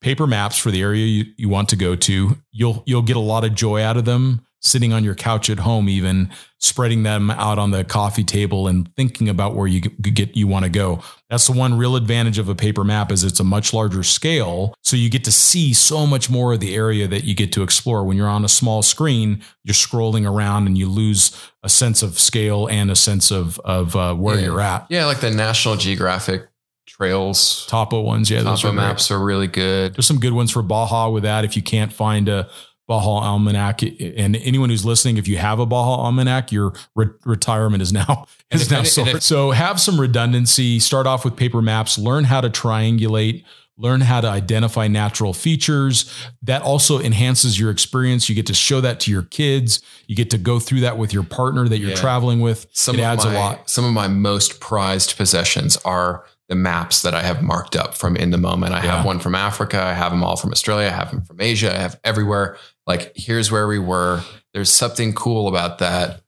paper 0.00 0.26
maps 0.26 0.56
for 0.58 0.70
the 0.70 0.80
area 0.82 1.04
you, 1.06 1.24
you 1.36 1.48
want 1.48 1.68
to 1.70 1.76
go 1.76 1.96
to. 1.96 2.36
You'll 2.52 2.82
you'll 2.86 3.02
get 3.02 3.16
a 3.16 3.20
lot 3.20 3.44
of 3.44 3.54
joy 3.54 3.82
out 3.82 3.96
of 3.96 4.04
them 4.04 4.44
sitting 4.60 4.92
on 4.92 5.04
your 5.04 5.14
couch 5.14 5.48
at 5.48 5.60
home, 5.60 5.88
even 5.88 6.28
spreading 6.58 7.04
them 7.04 7.30
out 7.30 7.60
on 7.60 7.70
the 7.70 7.84
coffee 7.84 8.24
table 8.24 8.66
and 8.66 8.92
thinking 8.96 9.28
about 9.28 9.54
where 9.54 9.68
you 9.68 9.80
get 9.80 10.36
you 10.36 10.48
want 10.48 10.64
to 10.64 10.68
go. 10.68 11.00
That's 11.30 11.46
the 11.46 11.52
one 11.52 11.78
real 11.78 11.94
advantage 11.94 12.38
of 12.38 12.48
a 12.48 12.56
paper 12.56 12.82
map 12.82 13.12
is 13.12 13.22
it's 13.22 13.38
a 13.38 13.44
much 13.44 13.72
larger 13.72 14.02
scale. 14.02 14.74
So 14.82 14.96
you 14.96 15.10
get 15.10 15.22
to 15.24 15.32
see 15.32 15.72
so 15.72 16.06
much 16.08 16.28
more 16.28 16.54
of 16.54 16.58
the 16.60 16.74
area 16.74 17.06
that 17.06 17.22
you 17.22 17.36
get 17.36 17.52
to 17.52 17.62
explore. 17.62 18.02
When 18.02 18.16
you're 18.16 18.26
on 18.28 18.44
a 18.44 18.48
small 18.48 18.82
screen, 18.82 19.42
you're 19.62 19.74
scrolling 19.74 20.28
around 20.28 20.66
and 20.66 20.76
you 20.76 20.88
lose 20.88 21.30
a 21.62 21.68
sense 21.68 22.02
of 22.02 22.18
scale 22.18 22.66
and 22.68 22.90
a 22.90 22.96
sense 22.96 23.30
of 23.30 23.60
of 23.60 23.94
uh, 23.94 24.14
where 24.14 24.36
Yeah. 24.40 24.44
you're 24.46 24.60
at. 24.60 24.86
yeah, 24.90 25.04
like 25.06 25.20
the 25.20 25.30
National 25.30 25.76
Geographic 25.76 26.48
trails. 26.88 27.66
Topo 27.66 28.00
ones, 28.00 28.30
yeah, 28.30 28.42
those 28.42 28.62
Topo 28.62 28.72
are 28.72 28.76
great. 28.76 28.86
maps 28.88 29.10
are 29.10 29.22
really 29.24 29.46
good. 29.46 29.94
There's 29.94 30.06
some 30.06 30.18
good 30.18 30.32
ones 30.32 30.50
for 30.50 30.62
Baja 30.62 31.08
with 31.10 31.22
that. 31.22 31.44
If 31.44 31.54
you 31.56 31.62
can't 31.62 31.92
find 31.92 32.28
a 32.28 32.48
Baja 32.88 33.20
Almanac, 33.20 33.82
and 33.82 34.34
anyone 34.36 34.70
who's 34.70 34.84
listening, 34.84 35.18
if 35.18 35.28
you 35.28 35.36
have 35.36 35.58
a 35.60 35.66
Baja 35.66 36.02
Almanac, 36.02 36.50
your 36.50 36.72
re- 36.96 37.08
retirement 37.24 37.82
is 37.82 37.92
now 37.92 38.24
is 38.50 38.62
if 38.62 38.70
now 38.70 38.82
sold. 38.82 39.22
So 39.22 39.50
have 39.50 39.78
some 39.78 40.00
redundancy. 40.00 40.80
Start 40.80 41.06
off 41.06 41.24
with 41.24 41.36
paper 41.36 41.60
maps. 41.60 41.98
Learn 41.98 42.24
how 42.24 42.40
to 42.40 42.48
triangulate. 42.48 43.44
Learn 43.80 44.00
how 44.00 44.20
to 44.20 44.26
identify 44.26 44.88
natural 44.88 45.32
features. 45.32 46.12
That 46.42 46.62
also 46.62 46.98
enhances 46.98 47.60
your 47.60 47.70
experience. 47.70 48.28
You 48.28 48.34
get 48.34 48.46
to 48.46 48.54
show 48.54 48.80
that 48.80 48.98
to 49.00 49.10
your 49.12 49.22
kids. 49.22 49.82
You 50.08 50.16
get 50.16 50.30
to 50.30 50.38
go 50.38 50.58
through 50.58 50.80
that 50.80 50.98
with 50.98 51.12
your 51.12 51.22
partner 51.22 51.68
that 51.68 51.78
you're 51.78 51.90
Yeah. 51.90 51.94
traveling 51.96 52.40
with. 52.40 52.66
Some 52.72 52.96
it 52.98 53.02
adds 53.02 53.24
my, 53.24 53.34
a 53.34 53.38
lot. 53.38 53.70
Some 53.70 53.84
of 53.84 53.92
my 53.92 54.08
most 54.08 54.58
prized 54.58 55.16
possessions 55.16 55.76
are 55.84 56.24
the 56.48 56.54
maps 56.54 57.02
that 57.02 57.14
I 57.14 57.22
have 57.22 57.42
marked 57.42 57.76
up 57.76 57.94
from 57.94 58.16
in 58.16 58.30
the 58.30 58.38
moment. 58.38 58.72
I 58.74 58.82
Yeah. 58.82 58.96
have 58.96 59.04
one 59.04 59.18
from 59.18 59.34
Africa. 59.34 59.82
I 59.82 59.92
have 59.92 60.12
them 60.12 60.24
all 60.24 60.36
from 60.36 60.50
Australia. 60.50 60.88
I 60.88 60.92
have 60.96 61.10
them 61.10 61.22
from 61.22 61.40
Asia. 61.40 61.74
I 61.74 61.78
have 61.78 62.00
everywhere. 62.04 62.56
Like, 62.86 63.12
here's 63.14 63.50
where 63.52 63.66
we 63.68 63.78
were. 63.78 64.22
There's 64.54 64.70
something 64.72 65.12
cool 65.12 65.46
about 65.48 65.78
that, 65.78 66.22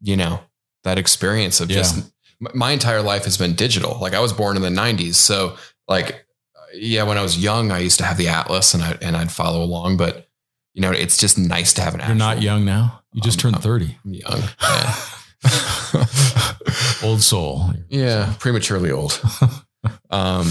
you 0.00 0.16
know, 0.16 0.40
that 0.84 0.96
experience 0.96 1.60
of 1.60 1.68
just 1.68 1.98
m- 2.40 2.48
my 2.54 2.70
entire 2.70 3.02
life 3.02 3.24
has 3.24 3.36
been 3.36 3.54
digital. 3.54 3.98
Like, 4.00 4.14
I 4.14 4.20
was 4.20 4.32
born 4.32 4.54
in 4.56 4.62
the 4.62 4.70
90s. 4.70 5.16
So, 5.16 5.56
like, 5.88 6.24
yeah, 6.72 7.02
when 7.02 7.18
I 7.18 7.22
was 7.22 7.36
young, 7.36 7.72
I 7.72 7.78
used 7.80 7.98
to 7.98 8.04
have 8.04 8.16
the 8.16 8.28
Atlas 8.28 8.74
and, 8.74 8.82
I, 8.84 8.96
and 9.02 9.16
I'd 9.16 9.32
follow 9.32 9.62
along. 9.64 9.96
But, 9.96 10.28
you 10.72 10.82
know, 10.82 10.92
it's 10.92 11.16
just 11.18 11.36
nice 11.36 11.72
to 11.74 11.82
have 11.82 11.94
an 11.94 12.00
You're 12.06 12.14
not 12.14 12.40
young 12.42 12.64
now. 12.64 13.02
You 13.12 13.22
just 13.22 13.44
Um, 13.44 13.50
turned 13.52 13.62
30. 13.64 13.98
I'm 14.04 14.14
young. 14.14 14.42
Yeah. 14.62 14.96
Old 17.02 17.22
soul. 17.22 17.72
Yeah, 17.88 18.34
prematurely 18.38 18.90
old. 18.90 19.20
um, 20.10 20.46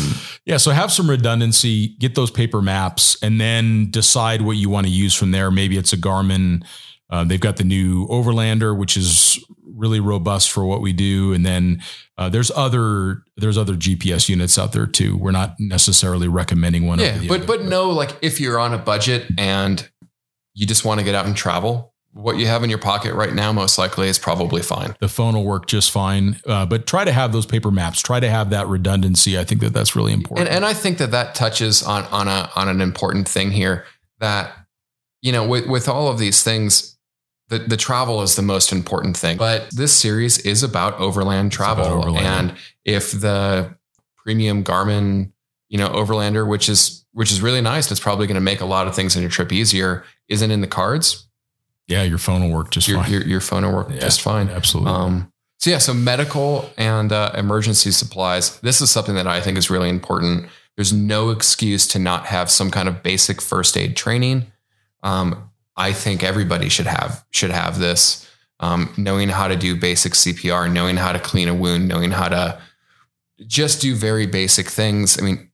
Yeah, 0.45 0.57
so 0.57 0.71
have 0.71 0.91
some 0.91 1.09
redundancy, 1.09 1.89
get 1.99 2.15
those 2.15 2.31
paper 2.31 2.61
maps, 2.61 3.21
and 3.21 3.39
then 3.39 3.91
decide 3.91 4.41
what 4.41 4.57
you 4.57 4.69
want 4.69 4.87
to 4.87 4.91
use 4.91 5.13
from 5.13 5.31
there. 5.31 5.51
Maybe 5.51 5.77
it's 5.77 5.93
a 5.93 5.97
Garmin. 5.97 6.65
Uh, 7.09 7.23
they've 7.23 7.39
got 7.39 7.57
the 7.57 7.63
new 7.63 8.07
Overlander, 8.07 8.77
which 8.77 8.97
is 8.97 9.43
really 9.65 9.99
robust 9.99 10.51
for 10.51 10.65
what 10.65 10.81
we 10.81 10.91
do, 10.91 11.33
and 11.33 11.45
then 11.45 11.81
uh, 12.17 12.29
there's 12.29 12.51
other 12.51 13.23
there's 13.37 13.57
other 13.57 13.73
GPS 13.75 14.27
units 14.27 14.57
out 14.57 14.71
there 14.71 14.87
too. 14.87 15.17
We're 15.17 15.31
not 15.31 15.55
necessarily 15.59 16.27
recommending 16.27 16.87
one. 16.87 16.99
yeah, 16.99 17.19
but 17.27 17.41
other. 17.41 17.45
but 17.45 17.65
no, 17.65 17.89
like 17.91 18.17
if 18.21 18.39
you're 18.39 18.59
on 18.59 18.73
a 18.73 18.77
budget 18.77 19.25
and 19.37 19.87
you 20.53 20.65
just 20.65 20.83
want 20.83 20.99
to 20.99 21.05
get 21.05 21.13
out 21.13 21.25
and 21.25 21.35
travel, 21.35 21.93
what 22.13 22.37
you 22.37 22.47
have 22.47 22.63
in 22.63 22.69
your 22.69 22.79
pocket 22.79 23.13
right 23.13 23.33
now 23.33 23.51
most 23.53 23.77
likely 23.77 24.07
is 24.07 24.17
probably 24.17 24.61
fine. 24.61 24.95
the 24.99 25.07
phone 25.07 25.35
will 25.35 25.45
work 25.45 25.67
just 25.67 25.91
fine. 25.91 26.39
Uh, 26.45 26.65
but 26.65 26.87
try 26.87 27.05
to 27.05 27.11
have 27.11 27.31
those 27.31 27.45
paper 27.45 27.69
maps. 27.71 28.01
Try 28.01 28.19
to 28.19 28.29
have 28.29 28.49
that 28.49 28.67
redundancy. 28.67 29.37
I 29.37 29.43
think 29.43 29.61
that 29.61 29.73
that's 29.73 29.95
really 29.95 30.13
important. 30.13 30.47
And 30.47 30.55
and 30.57 30.65
I 30.65 30.73
think 30.73 30.97
that 30.97 31.11
that 31.11 31.35
touches 31.35 31.83
on 31.83 32.05
on 32.05 32.27
a 32.27 32.49
on 32.55 32.67
an 32.69 32.81
important 32.81 33.27
thing 33.27 33.51
here 33.51 33.85
that 34.19 34.51
you 35.21 35.31
know 35.31 35.47
with 35.47 35.67
with 35.67 35.87
all 35.87 36.07
of 36.07 36.19
these 36.19 36.43
things. 36.43 36.93
The, 37.49 37.59
the 37.59 37.77
travel 37.77 38.21
is 38.23 38.35
the 38.35 38.41
most 38.41 38.73
important 38.73 39.15
thing, 39.15 39.37
but 39.37 39.69
this 39.71 39.93
series 39.93 40.37
is 40.39 40.63
about 40.63 40.99
overland 40.99 41.53
travel. 41.53 41.85
about 41.85 41.97
overland. 41.99 42.49
And 42.49 42.57
if 42.83 43.13
the 43.13 43.77
premium 44.17 44.65
Garmin, 44.65 45.31
you 45.69 45.77
know, 45.77 45.87
Overlander, 45.87 46.45
which 46.45 46.67
is 46.67 47.05
which 47.13 47.31
is 47.31 47.41
really 47.41 47.61
nice, 47.61 47.87
and 47.87 47.93
it's 47.93 48.01
probably 48.01 48.27
going 48.27 48.35
to 48.35 48.41
make 48.41 48.59
a 48.59 48.65
lot 48.65 48.87
of 48.87 48.95
things 48.95 49.15
in 49.15 49.21
your 49.21 49.31
trip 49.31 49.53
easier, 49.53 50.03
isn't 50.27 50.51
in 50.51 50.59
the 50.59 50.67
cards. 50.67 51.26
Yeah, 51.87 52.03
your 52.03 52.17
phone 52.17 52.41
will 52.43 52.55
work 52.55 52.71
just 52.71 52.87
Your, 52.87 53.01
fine. 53.01 53.11
your 53.11 53.21
your 53.23 53.41
phone 53.41 53.65
will 53.65 53.73
work 53.73 53.87
Yeah. 53.89 53.99
just 53.99 54.21
fine. 54.21 54.49
Absolutely. 54.49 54.91
Um, 54.91 55.31
so 55.59 55.69
yeah, 55.71 55.77
so 55.79 55.93
medical 55.93 56.69
and 56.77 57.11
uh, 57.11 57.31
emergency 57.33 57.91
supplies. 57.91 58.59
This 58.59 58.79
is 58.81 58.91
something 58.91 59.15
that 59.15 59.25
I 59.27 59.41
think 59.41 59.57
is 59.57 59.69
really 59.69 59.89
important. 59.89 60.47
There's 60.75 60.93
no 60.93 61.31
excuse 61.31 61.87
to 61.87 61.99
not 61.99 62.27
have 62.27 62.51
some 62.51 62.69
kind 62.69 62.87
of 62.87 63.01
basic 63.01 63.41
first 63.41 63.75
aid 63.75 63.95
training. 63.95 64.45
Um, 65.01 65.49
I 65.75 65.93
think 65.93 66.23
everybody 66.23 66.69
should 66.69 66.85
have 66.87 67.25
should 67.31 67.51
have 67.51 67.79
this. 67.79 68.23
Um, 68.59 68.91
knowing 68.97 69.29
how 69.29 69.47
to 69.47 69.55
do 69.55 69.75
basic 69.75 70.13
CPR, 70.13 70.71
knowing 70.71 70.97
how 70.97 71.11
to 71.11 71.19
clean 71.19 71.47
a 71.47 71.53
wound, 71.53 71.87
knowing 71.87 72.09
how 72.11 72.27
to 72.27 72.59
just 73.45 73.81
do 73.81 73.93
very 73.95 74.25
basic 74.25 74.67
things. 74.67 75.19
I 75.19 75.23
mean, 75.23 75.46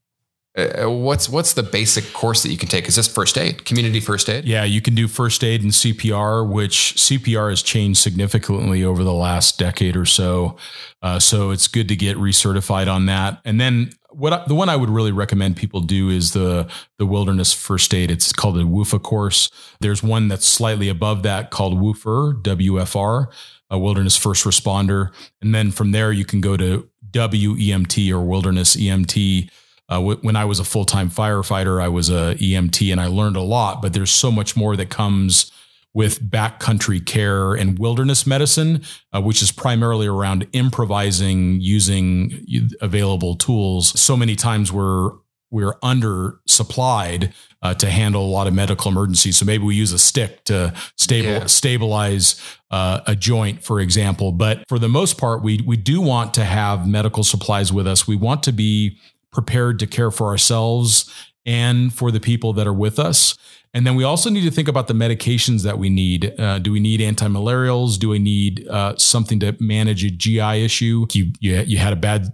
uh, 0.55 0.87
what's 0.87 1.27
what's 1.27 1.53
the 1.53 1.63
basic 1.63 2.13
course 2.13 2.43
that 2.43 2.49
you 2.49 2.57
can 2.57 2.69
take? 2.69 2.87
Is 2.87 2.95
this 2.95 3.07
first 3.07 3.37
aid, 3.39 3.65
community 3.65 3.99
first 3.99 4.29
aid? 4.29 4.45
Yeah, 4.45 4.63
you 4.63 4.81
can 4.81 4.93
do 4.93 5.07
first 5.07 5.43
aid 5.43 5.63
and 5.63 5.71
CPR, 5.71 6.47
which 6.47 6.93
CPR 6.95 7.49
has 7.49 7.63
changed 7.63 7.99
significantly 7.99 8.83
over 8.83 9.03
the 9.03 9.13
last 9.13 9.57
decade 9.57 9.95
or 9.95 10.05
so. 10.05 10.55
Uh, 11.01 11.17
so 11.17 11.49
it's 11.49 11.67
good 11.67 11.87
to 11.87 11.95
get 11.95 12.17
recertified 12.17 12.87
on 12.87 13.07
that. 13.07 13.41
And 13.45 13.59
then 13.59 13.93
what 14.11 14.31
I, 14.31 14.45
the 14.45 14.53
one 14.53 14.69
I 14.69 14.75
would 14.75 14.91
really 14.91 15.11
recommend 15.11 15.57
people 15.57 15.81
do 15.81 16.09
is 16.09 16.33
the 16.33 16.69
the 16.99 17.07
wilderness 17.07 17.51
first 17.51 17.91
aid. 17.91 18.11
It's 18.11 18.31
called 18.31 18.55
the 18.55 18.61
WUFA 18.61 19.01
course. 19.01 19.49
There's 19.79 20.03
one 20.03 20.27
that's 20.27 20.45
slightly 20.45 20.87
above 20.87 21.23
that 21.23 21.49
called 21.49 21.79
WUFR, 21.79 22.43
WFR, 22.43 23.27
a 23.71 23.79
wilderness 23.79 24.17
first 24.17 24.45
responder. 24.45 25.11
And 25.41 25.55
then 25.55 25.71
from 25.71 25.93
there 25.93 26.11
you 26.11 26.25
can 26.25 26.41
go 26.41 26.57
to 26.57 26.87
WEMT 27.11 28.11
or 28.11 28.21
wilderness 28.21 28.75
EMT. 28.75 29.49
Uh, 29.89 29.96
w- 29.96 30.19
when 30.22 30.36
I 30.36 30.46
was 30.46 30.60
a 30.60 30.63
full 30.63 30.86
time 30.86 31.10
firefighter, 31.10 31.82
I 31.82 31.88
was 31.88 32.10
a 32.10 32.36
EMT 32.36 32.91
and 32.91 33.02
I 33.02 33.08
learned 33.08 33.36
a 33.36 33.41
lot, 33.41 33.82
but 33.82 33.93
there's 33.93 34.12
so 34.12 34.32
much 34.32 34.56
more 34.56 34.76
that 34.76 34.89
comes 34.89 35.52
with 35.93 36.24
backcountry 36.24 37.06
care 37.06 37.54
and 37.54 37.78
wilderness 37.78 38.26
medicine, 38.26 38.82
uh, 39.13 39.22
which 39.22 39.41
is 39.41 39.52
primarily 39.52 40.08
around 40.08 40.48
improvising 40.54 41.62
using 41.62 42.46
available 42.82 43.36
tools. 43.36 43.98
So 44.00 44.17
many 44.17 44.36
times 44.36 44.72
we're 44.72 45.12
we're 45.52 45.76
under 45.84 46.39
supplied 46.48 47.32
uh, 47.62 47.76
to 47.76 47.88
handle 47.88 48.26
a 48.26 48.28
lot 48.28 48.48
of 48.48 48.56
medical 48.56 48.89
emergencies. 48.89 49.38
So 49.38 49.46
maybe 49.46 49.63
we 49.63 49.76
use 49.76 49.93
a 49.93 50.00
stick 50.00 50.43
to 50.46 50.74
stable 50.98 51.30
yeah. 51.30 51.46
stabilize 51.46 52.41
uh, 52.72 53.02
a 53.06 53.15
joint, 53.15 53.63
for 53.63 53.80
example. 53.80 54.32
But 54.32 54.67
for 54.67 54.80
the 54.80 54.89
most 54.89 55.19
part, 55.19 55.43
we 55.43 55.62
we 55.65 55.78
do 55.78 56.02
want 56.02 56.34
to 56.34 56.43
have 56.43 56.88
medical 56.88 57.24
supplies 57.24 57.72
with 57.72 57.86
us. 57.86 58.08
We 58.08 58.15
want 58.15 58.41
to 58.43 58.52
be 58.52 58.98
prepared 59.34 59.80
to 59.80 59.88
care 59.88 60.12
for 60.12 60.28
ourselves 60.28 61.12
and 61.46 61.93
for 61.93 62.12
the 62.12 62.19
people 62.19 62.54
that 62.54 62.67
are 62.67 62.74
with 62.74 63.00
us. 63.00 63.36
And 63.74 63.88
then 63.88 63.96
we 63.96 64.04
also 64.04 64.30
need 64.30 64.43
to 64.43 64.52
think 64.52 64.67
about 64.67 64.88
the 64.88 64.93
medications 64.93 65.63
that 65.63 65.80
we 65.80 65.89
need. 65.89 66.39
Uh, 66.39 66.60
do 66.60 66.72
we 66.72 66.80
need 66.80 67.00
antimalarials? 67.00 67.98
Do 67.98 68.10
we 68.10 68.19
need 68.19 68.67
uh, 68.67 68.96
something 68.98 69.39
to 69.39 69.58
manage 69.60 70.04
a 70.06 70.12
GI 70.12 70.63
issue? 70.63 71.08
You, 71.12 71.32
you, 71.39 71.63
you 71.65 71.78
had 71.78 71.91
a 71.91 71.98
bad 71.98 72.34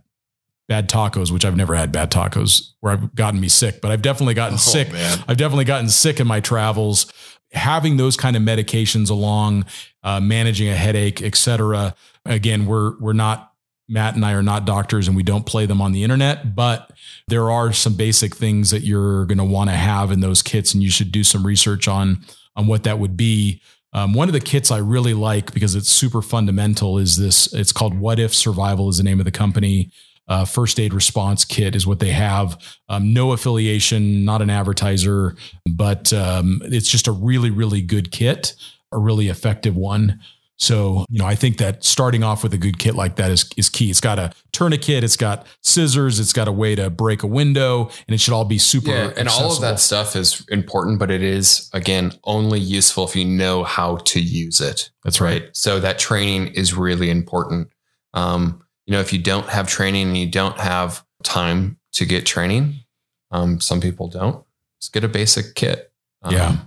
bad 0.67 0.87
tacos, 0.87 1.31
which 1.31 1.43
I've 1.43 1.55
never 1.55 1.73
had 1.73 1.91
bad 1.91 2.11
tacos 2.11 2.73
where 2.79 2.93
I've 2.93 3.15
gotten 3.15 3.39
me 3.39 3.49
sick, 3.49 3.81
but 3.81 3.89
I've 3.89 4.03
definitely 4.03 4.35
gotten 4.35 4.53
oh, 4.53 4.57
sick. 4.57 4.93
Man. 4.93 5.23
I've 5.27 5.37
definitely 5.37 5.65
gotten 5.65 5.89
sick 5.89 6.19
in 6.19 6.27
my 6.27 6.39
travels. 6.41 7.11
Having 7.53 7.97
those 7.97 8.15
kind 8.15 8.35
of 8.35 8.43
medications 8.43 9.09
along, 9.09 9.65
uh, 10.03 10.19
managing 10.19 10.69
a 10.69 10.75
headache, 10.75 11.23
etc. 11.23 11.95
Again, 12.25 12.67
we're 12.67 12.99
we're 12.99 13.13
not 13.13 13.48
Matt 13.89 14.15
and 14.15 14.23
I 14.23 14.33
are 14.33 14.43
not 14.43 14.65
doctors 14.65 15.07
and 15.07 15.17
we 15.17 15.23
don't 15.23 15.45
play 15.45 15.65
them 15.65 15.81
on 15.81 15.91
the 15.91 16.03
internet, 16.03 16.55
but 16.55 16.91
there 17.27 17.51
are 17.51 17.73
some 17.73 17.95
basic 17.95 18.35
things 18.35 18.69
that 18.69 18.83
you're 18.83 19.25
going 19.25 19.39
to 19.39 19.43
want 19.43 19.69
to 19.69 19.75
have 19.75 20.11
in 20.11 20.19
those 20.19 20.41
kits, 20.41 20.73
and 20.73 20.83
you 20.83 20.89
should 20.89 21.11
do 21.11 21.23
some 21.23 21.45
research 21.45 21.87
on 21.87 22.23
on 22.55 22.67
what 22.67 22.83
that 22.83 22.99
would 22.99 23.17
be. 23.17 23.61
Um, 23.91 24.13
one 24.13 24.29
of 24.29 24.33
the 24.33 24.39
kits 24.39 24.69
I 24.69 24.77
really 24.77 25.15
like 25.15 25.51
because 25.53 25.73
it's 25.73 25.89
super 25.89 26.21
fundamental 26.21 26.97
is 26.99 27.17
this. 27.17 27.51
It's 27.53 27.71
called 27.71 27.99
What 27.99 28.19
If 28.19 28.35
Survival 28.35 28.89
is 28.89 28.97
the 28.97 29.03
name 29.03 29.19
of 29.19 29.25
the 29.25 29.31
company 29.31 29.91
uh, 30.29 30.45
first 30.45 30.79
aid 30.79 30.93
response 30.93 31.43
kit 31.43 31.75
is 31.75 31.87
what 31.87 31.99
they 31.99 32.11
have. 32.11 32.57
Um, 32.87 33.13
no 33.13 33.31
affiliation, 33.31 34.23
not 34.23 34.41
an 34.41 34.49
advertiser, 34.49 35.35
but 35.65 36.13
um, 36.13 36.61
it's 36.65 36.89
just 36.89 37.07
a 37.07 37.11
really, 37.11 37.49
really 37.49 37.81
good 37.81 38.11
kit, 38.11 38.53
a 38.91 38.97
really 38.97 39.27
effective 39.27 39.75
one. 39.75 40.19
So, 40.59 41.05
you 41.09 41.19
know, 41.19 41.25
I 41.25 41.35
think 41.35 41.57
that 41.57 41.85
starting 41.85 42.21
off 42.21 42.43
with 42.43 42.53
a 42.53 42.57
good 42.57 42.79
kit 42.79 42.93
like 42.93 43.15
that 43.15 43.31
is, 43.31 43.49
is 43.55 43.69
key. 43.69 43.89
It's 43.89 44.01
got 44.01 44.19
a 44.19 44.33
tourniquet, 44.51 45.05
it's 45.05 45.15
got 45.15 45.47
scissors, 45.63 46.19
it's 46.19 46.33
got 46.33 46.49
a 46.49 46.51
way 46.51 46.75
to 46.75 46.89
break 46.89 47.23
a 47.23 47.27
window, 47.27 47.89
and 48.07 48.13
it 48.13 48.19
should 48.19 48.33
all 48.33 48.43
be 48.43 48.57
super. 48.57 48.91
Yeah, 48.91 49.13
and 49.15 49.29
all 49.29 49.53
of 49.53 49.61
that 49.61 49.79
stuff 49.79 50.17
is 50.17 50.45
important, 50.49 50.99
but 50.99 51.09
it 51.11 51.23
is 51.23 51.69
again 51.73 52.11
only 52.25 52.59
useful 52.59 53.07
if 53.07 53.15
you 53.15 53.23
know 53.23 53.63
how 53.63 53.97
to 53.97 54.19
use 54.19 54.59
it. 54.59 54.91
That's 55.05 55.21
right. 55.21 55.43
right? 55.43 55.49
So 55.55 55.79
that 55.79 55.97
training 55.97 56.47
is 56.47 56.73
really 56.73 57.09
important. 57.09 57.69
Um, 58.13 58.61
you 58.85 58.91
know, 58.91 58.99
if 58.99 59.13
you 59.13 59.19
don't 59.19 59.47
have 59.47 59.67
training 59.67 60.07
and 60.07 60.17
you 60.17 60.29
don't 60.29 60.59
have 60.59 61.05
time 61.23 61.77
to 61.93 62.05
get 62.05 62.25
training, 62.25 62.81
um, 63.31 63.61
some 63.61 63.79
people 63.79 64.09
don't. 64.09 64.43
Just 64.81 64.91
get 64.91 65.05
a 65.05 65.07
basic 65.07 65.55
kit. 65.55 65.91
Um, 66.21 66.33
yeah. 66.33 66.57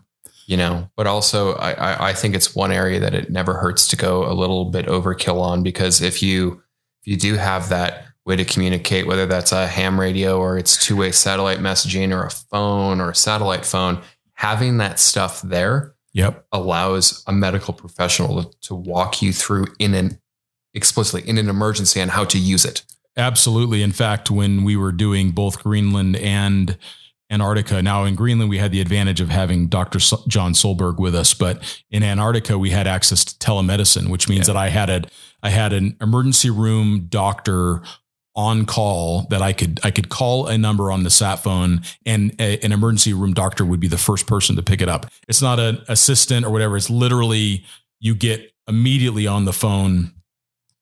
You 0.46 0.56
know, 0.56 0.90
but 0.96 1.06
also 1.06 1.54
I, 1.54 1.72
I, 1.72 2.08
I 2.08 2.12
think 2.14 2.34
it's 2.34 2.54
one 2.54 2.72
area 2.72 2.98
that 3.00 3.14
it 3.14 3.30
never 3.30 3.54
hurts 3.54 3.86
to 3.88 3.96
go 3.96 4.30
a 4.30 4.34
little 4.34 4.66
bit 4.66 4.86
overkill 4.86 5.40
on 5.40 5.62
because 5.62 6.02
if 6.02 6.22
you 6.22 6.62
if 7.02 7.06
you 7.06 7.16
do 7.16 7.34
have 7.34 7.68
that 7.68 8.06
way 8.24 8.36
to 8.36 8.44
communicate, 8.44 9.06
whether 9.06 9.26
that's 9.26 9.52
a 9.52 9.66
ham 9.66 9.98
radio 9.98 10.38
or 10.38 10.58
it's 10.58 10.84
two 10.84 10.96
way 10.96 11.12
satellite 11.12 11.58
messaging 11.58 12.12
or 12.12 12.24
a 12.24 12.30
phone 12.30 13.00
or 13.00 13.10
a 13.10 13.14
satellite 13.14 13.64
phone, 13.64 14.00
having 14.34 14.78
that 14.78 14.98
stuff 14.98 15.42
there 15.42 15.94
yep. 16.12 16.46
allows 16.52 17.22
a 17.26 17.32
medical 17.32 17.74
professional 17.74 18.44
to, 18.44 18.58
to 18.60 18.74
walk 18.74 19.22
you 19.22 19.32
through 19.32 19.66
in 19.78 19.94
an 19.94 20.18
explicitly 20.74 21.28
in 21.28 21.38
an 21.38 21.48
emergency 21.48 22.00
and 22.00 22.10
how 22.10 22.24
to 22.24 22.38
use 22.38 22.64
it. 22.64 22.84
Absolutely. 23.16 23.82
In 23.82 23.92
fact, 23.92 24.30
when 24.30 24.64
we 24.64 24.74
were 24.76 24.92
doing 24.92 25.32
both 25.32 25.62
Greenland 25.62 26.16
and 26.16 26.78
Antarctica, 27.32 27.80
now 27.80 28.04
in 28.04 28.14
Greenland, 28.14 28.50
we 28.50 28.58
had 28.58 28.72
the 28.72 28.80
advantage 28.80 29.20
of 29.20 29.30
having 29.30 29.68
Dr. 29.68 29.98
John 30.28 30.52
Solberg 30.52 30.98
with 30.98 31.14
us, 31.14 31.32
but 31.32 31.82
in 31.90 32.02
Antarctica, 32.02 32.58
we 32.58 32.70
had 32.70 32.86
access 32.86 33.24
to 33.24 33.34
telemedicine, 33.38 34.08
which 34.08 34.28
means 34.28 34.46
yeah. 34.46 34.54
that 34.54 34.60
I 34.60 34.68
had 34.68 34.90
a, 34.90 35.02
I 35.42 35.48
had 35.48 35.72
an 35.72 35.96
emergency 36.00 36.50
room 36.50 37.06
doctor 37.08 37.82
on 38.34 38.64
call 38.64 39.26
that 39.30 39.42
I 39.42 39.52
could 39.52 39.78
I 39.82 39.90
could 39.90 40.08
call 40.08 40.46
a 40.46 40.56
number 40.56 40.90
on 40.90 41.02
the 41.02 41.10
sat 41.10 41.36
phone 41.36 41.82
and 42.06 42.34
a, 42.40 42.58
an 42.64 42.72
emergency 42.72 43.12
room 43.12 43.34
doctor 43.34 43.64
would 43.64 43.80
be 43.80 43.88
the 43.88 43.98
first 43.98 44.26
person 44.26 44.56
to 44.56 44.62
pick 44.62 44.80
it 44.80 44.88
up. 44.88 45.06
It's 45.28 45.42
not 45.42 45.60
an 45.60 45.82
assistant 45.88 46.46
or 46.46 46.50
whatever. 46.50 46.76
It's 46.76 46.88
literally 46.88 47.64
you 48.00 48.14
get 48.14 48.52
immediately 48.66 49.26
on 49.26 49.44
the 49.44 49.52
phone 49.52 50.12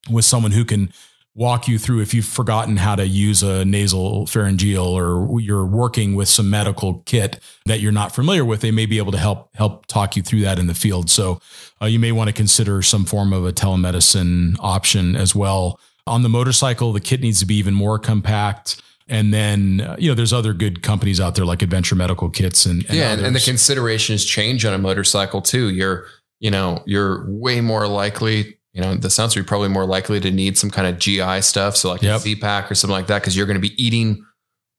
with 0.08 0.24
someone 0.24 0.52
who 0.52 0.64
can 0.64 0.92
walk 1.40 1.66
you 1.66 1.78
through 1.78 2.02
if 2.02 2.12
you've 2.12 2.26
forgotten 2.26 2.76
how 2.76 2.94
to 2.94 3.06
use 3.06 3.42
a 3.42 3.64
nasal 3.64 4.26
pharyngeal 4.26 4.84
or 4.84 5.40
you're 5.40 5.64
working 5.64 6.14
with 6.14 6.28
some 6.28 6.50
medical 6.50 6.98
kit 7.06 7.40
that 7.64 7.80
you're 7.80 7.90
not 7.90 8.14
familiar 8.14 8.44
with 8.44 8.60
they 8.60 8.70
may 8.70 8.84
be 8.84 8.98
able 8.98 9.10
to 9.10 9.16
help 9.16 9.48
help 9.56 9.86
talk 9.86 10.16
you 10.16 10.22
through 10.22 10.42
that 10.42 10.58
in 10.58 10.66
the 10.66 10.74
field. 10.74 11.08
So 11.08 11.40
uh, 11.80 11.86
you 11.86 11.98
may 11.98 12.12
want 12.12 12.28
to 12.28 12.34
consider 12.34 12.82
some 12.82 13.06
form 13.06 13.32
of 13.32 13.46
a 13.46 13.54
telemedicine 13.54 14.56
option 14.60 15.16
as 15.16 15.34
well. 15.34 15.80
On 16.06 16.22
the 16.22 16.28
motorcycle 16.28 16.92
the 16.92 17.00
kit 17.00 17.22
needs 17.22 17.40
to 17.40 17.46
be 17.46 17.54
even 17.54 17.72
more 17.72 17.98
compact. 17.98 18.82
And 19.08 19.32
then 19.32 19.80
uh, 19.80 19.96
you 19.98 20.10
know 20.10 20.14
there's 20.14 20.34
other 20.34 20.52
good 20.52 20.82
companies 20.82 21.22
out 21.22 21.36
there 21.36 21.46
like 21.46 21.62
adventure 21.62 21.94
medical 21.94 22.28
kits 22.28 22.66
and, 22.66 22.84
and 22.84 22.94
yeah 22.94 23.12
and 23.14 23.34
the 23.34 23.40
considerations 23.40 24.26
change 24.26 24.66
on 24.66 24.74
a 24.74 24.78
motorcycle 24.78 25.40
too. 25.40 25.70
You're 25.70 26.04
you 26.38 26.50
know 26.50 26.82
you're 26.84 27.24
way 27.30 27.62
more 27.62 27.88
likely 27.88 28.59
you 28.72 28.80
know, 28.80 28.94
the 28.94 29.10
sounds 29.10 29.36
are 29.36 29.44
probably 29.44 29.68
more 29.68 29.86
likely 29.86 30.20
to 30.20 30.30
need 30.30 30.56
some 30.56 30.70
kind 30.70 30.86
of 30.86 30.98
GI 30.98 31.42
stuff. 31.42 31.76
So 31.76 31.90
like 31.90 32.02
yep. 32.02 32.16
a 32.16 32.20
Z-Pak 32.20 32.70
or 32.70 32.74
something 32.74 32.92
like 32.92 33.08
that, 33.08 33.20
because 33.20 33.36
you're 33.36 33.46
going 33.46 33.60
to 33.60 33.68
be 33.68 33.82
eating 33.82 34.24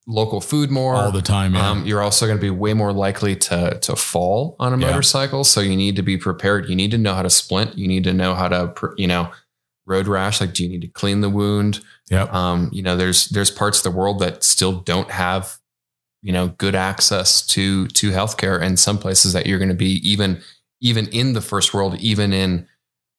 local 0.08 0.42
food 0.42 0.72
more 0.72 0.96
all 0.96 1.12
the 1.12 1.22
time. 1.22 1.54
Yeah. 1.54 1.70
Um, 1.70 1.86
you're 1.86 2.02
also 2.02 2.26
going 2.26 2.38
to 2.38 2.42
be 2.42 2.50
way 2.50 2.74
more 2.74 2.94
likely 2.94 3.36
to 3.36 3.78
to 3.82 3.96
fall 3.96 4.56
on 4.60 4.74
a 4.74 4.78
yeah. 4.78 4.88
motorcycle. 4.88 5.44
So 5.44 5.62
you 5.62 5.76
need 5.76 5.96
to 5.98 6.02
be 6.02 6.18
prepared. 6.18 6.70
You 6.70 6.76
need 6.76 6.92
to 6.92 6.98
know 6.98 7.14
how 7.14 7.22
to 7.22 7.30
splint. 7.30 7.78
You 7.78 7.88
need 7.88 8.04
to 8.06 8.14
know 8.14 8.34
how 8.34 8.48
to, 8.48 8.74
you 8.98 9.08
know, 9.08 9.32
road 9.86 10.08
rash. 10.08 10.42
Like, 10.42 10.54
do 10.54 10.64
you 10.64 10.70
need 10.70 10.82
to 10.82 10.88
clean 10.88 11.22
the 11.22 11.30
wound? 11.30 11.82
Yeah. 12.10 12.28
Um, 12.32 12.70
you 12.72 12.82
know, 12.82 12.96
there's 12.96 13.28
there's 13.30 13.52
parts 13.52 13.80
of 13.80 13.84
the 13.84 13.98
world 13.98 14.20
that 14.20 14.44
still 14.44 14.80
don't 14.80 15.12
have, 15.12 15.58
you 16.22 16.32
know, 16.32 16.50
good 16.50 16.76
access 16.76 17.46
to 17.48 17.88
to 17.88 18.12
healthcare, 18.12 18.62
and 18.62 18.80
some 18.80 18.98
places 18.98 19.34
that 19.34 19.46
you're 19.46 19.60
going 19.60 19.70
to 19.70 19.76
be 19.76 20.00
even 20.10 20.42
even 20.82 21.08
in 21.08 21.34
the 21.34 21.42
first 21.42 21.74
world, 21.74 22.00
even 22.00 22.34
in 22.34 22.68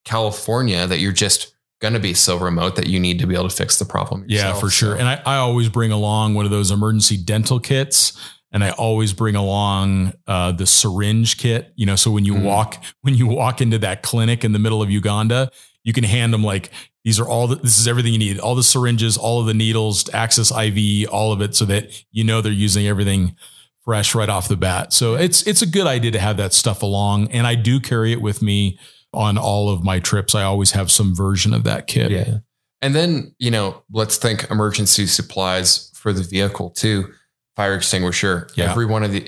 California 0.05 0.87
that 0.87 0.99
you're 0.99 1.12
just 1.12 1.55
going 1.81 1.95
to 1.95 2.01
be 2.01 2.15
so 2.15 2.37
remote 2.37 2.77
that 2.77 2.87
you 2.87 3.01
need 3.01 3.19
to 3.19 3.27
be 3.27 3.35
able 3.35 3.49
to 3.49 3.55
fix 3.55 3.79
the 3.79 3.85
problem. 3.85 4.25
Yourself, 4.29 4.55
yeah, 4.55 4.61
for 4.61 4.71
sure. 4.71 4.95
And 4.95 5.09
I, 5.09 5.23
I 5.27 5.37
always 5.37 5.69
bring 5.69 5.91
along 5.91 6.35
one 6.35 6.45
of 6.45 6.51
those 6.51 6.71
emergency 6.71 7.17
dental 7.17 7.59
kits 7.59 8.17
and 8.53 8.62
I 8.62 8.71
always 8.71 9.12
bring 9.12 9.35
along 9.35 10.12
uh, 10.27 10.53
the 10.53 10.67
syringe 10.67 11.38
kit. 11.38 11.73
You 11.75 11.87
know, 11.87 11.97
so 11.97 12.11
when 12.11 12.25
you 12.25 12.35
mm 12.35 12.43
walk 12.43 12.83
when 13.03 13.15
you 13.15 13.27
walk 13.27 13.61
into 13.61 13.79
that 13.79 14.03
clinic 14.03 14.45
in 14.45 14.53
the 14.53 14.59
middle 14.59 14.83
of 14.83 14.91
Uganda, 14.91 15.51
you 15.85 15.93
can 15.93 16.05
hand 16.05 16.33
them 16.33 16.45
like 16.45 16.71
these 17.05 17.19
are 17.19 17.29
all 17.29 17.47
the, 17.49 17.57
this 17.57 17.79
is 17.79 17.88
everything 17.88 18.12
you 18.12 18.19
need, 18.19 18.38
all 18.38 18.55
the 18.55 18.62
syringes, 18.62 19.17
all 19.17 19.41
of 19.41 19.47
the 19.47 19.55
needles, 19.55 20.12
access 20.15 20.51
IV, 20.51 21.09
all 21.11 21.33
of 21.33 21.41
it, 21.41 21.55
so 21.55 21.65
that 21.65 22.05
you 22.11 22.25
know 22.25 22.41
they're 22.41 22.53
using 22.53 22.87
everything 22.87 23.37
fresh 23.85 24.15
right 24.15 24.29
off 24.29 24.49
the 24.49 24.57
bat. 24.57 24.93
So 24.93 25.15
it's 25.15 25.47
it's 25.47 25.62
a 25.62 25.67
good 25.67 25.87
idea 25.87 26.11
to 26.12 26.21
have 26.21 26.37
that 26.37 26.53
stuff 26.53 26.83
along, 26.83 27.31
and 27.33 27.47
I 27.47 27.55
do 27.55 27.81
carry 27.81 28.12
it 28.12 28.21
with 28.21 28.43
me 28.43 28.79
on 29.12 29.38
all 29.38 29.68
of 29.68 29.85
my 29.85 30.01
trips. 30.01 30.35
I 30.35 30.42
always 30.42 30.72
have 30.72 30.90
some 30.90 31.14
version 31.14 31.53
of 31.55 31.64
that 31.64 31.87
kit. 31.87 32.11
Yeah. 32.11 32.38
And 32.81 32.94
then, 32.94 33.35
you 33.38 33.51
know, 33.51 33.83
let's 33.92 34.16
think 34.16 34.51
emergency 34.51 35.07
supplies 35.07 35.90
for 35.94 36.12
the 36.12 36.22
vehicle 36.22 36.70
too. 36.70 37.12
Fire 37.55 37.75
extinguisher. 37.75 38.48
Yeah. 38.55 38.70
Every 38.70 38.87
one 38.87 39.03
of 39.03 39.12
the, 39.12 39.20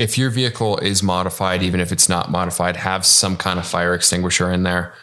if 0.00 0.18
your 0.18 0.30
vehicle 0.30 0.78
is 0.78 1.02
modified, 1.02 1.62
even 1.62 1.80
if 1.80 1.92
it's 1.92 2.08
not 2.08 2.30
modified, 2.30 2.76
have 2.76 3.06
some 3.06 3.36
kind 3.36 3.58
of 3.58 3.66
fire 3.66 3.94
extinguisher 3.94 4.50
in 4.50 4.64
there. 4.64 4.94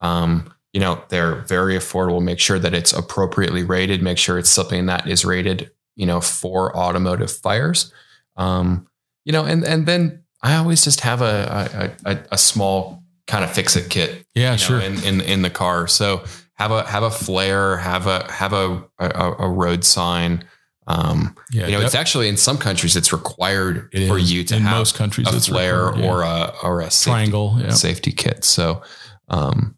Um, 0.00 0.52
you 0.72 0.80
know, 0.80 1.02
they're 1.08 1.36
very 1.36 1.74
affordable. 1.74 2.22
Make 2.22 2.40
sure 2.40 2.58
that 2.58 2.74
it's 2.74 2.92
appropriately 2.92 3.62
rated. 3.62 4.02
Make 4.02 4.18
sure 4.18 4.38
it's 4.38 4.50
something 4.50 4.86
that 4.86 5.08
is 5.08 5.24
rated, 5.24 5.70
you 5.96 6.06
know, 6.06 6.20
for 6.20 6.76
automotive 6.76 7.32
fires. 7.32 7.92
Um, 8.36 8.86
you 9.24 9.32
know, 9.32 9.44
and 9.44 9.64
and 9.64 9.86
then 9.86 10.24
I 10.42 10.56
always 10.56 10.84
just 10.84 11.00
have 11.00 11.22
a 11.22 11.94
a, 12.04 12.10
a, 12.12 12.18
a 12.32 12.38
small 12.38 13.02
kind 13.28 13.44
of 13.44 13.52
fix 13.52 13.76
it 13.76 13.90
kit. 13.90 14.26
Yeah, 14.34 14.56
sure. 14.56 14.80
Know, 14.80 14.86
in, 14.86 15.04
in 15.04 15.20
in 15.20 15.42
the 15.42 15.50
car. 15.50 15.86
So 15.86 16.24
have 16.54 16.72
a 16.72 16.84
have 16.84 17.04
a 17.04 17.10
flare, 17.10 17.76
have 17.76 18.08
a 18.08 18.30
have 18.32 18.52
a 18.52 18.84
a, 18.98 19.34
a 19.38 19.48
road 19.48 19.84
sign. 19.84 20.44
Um, 20.88 21.36
yeah, 21.52 21.66
you 21.66 21.72
know, 21.72 21.84
it's 21.84 21.94
actually 21.94 22.28
in 22.28 22.38
some 22.38 22.56
countries 22.56 22.96
it's 22.96 23.12
required 23.12 23.90
it 23.92 24.08
for 24.08 24.18
you 24.18 24.42
to 24.44 24.56
in 24.56 24.62
have 24.62 24.78
most 24.78 24.96
countries 24.96 25.28
a 25.28 25.38
flare 25.38 25.94
yeah. 25.94 26.10
or 26.10 26.22
a 26.22 26.54
or 26.62 26.80
a 26.80 26.90
safety, 26.90 27.10
triangle 27.10 27.56
yeah. 27.60 27.70
safety 27.70 28.10
kit. 28.10 28.42
So, 28.42 28.82
um, 29.28 29.76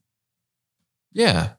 yeah, 1.12 1.54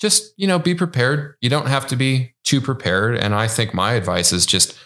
just 0.00 0.32
you 0.38 0.46
know, 0.46 0.58
be 0.58 0.74
prepared. 0.74 1.36
You 1.42 1.50
don't 1.50 1.68
have 1.68 1.86
to 1.88 1.96
be 1.96 2.34
too 2.44 2.62
prepared. 2.62 3.16
And 3.16 3.34
I 3.34 3.46
think 3.46 3.74
my 3.74 3.92
advice 3.92 4.32
is 4.32 4.46
just 4.46 4.76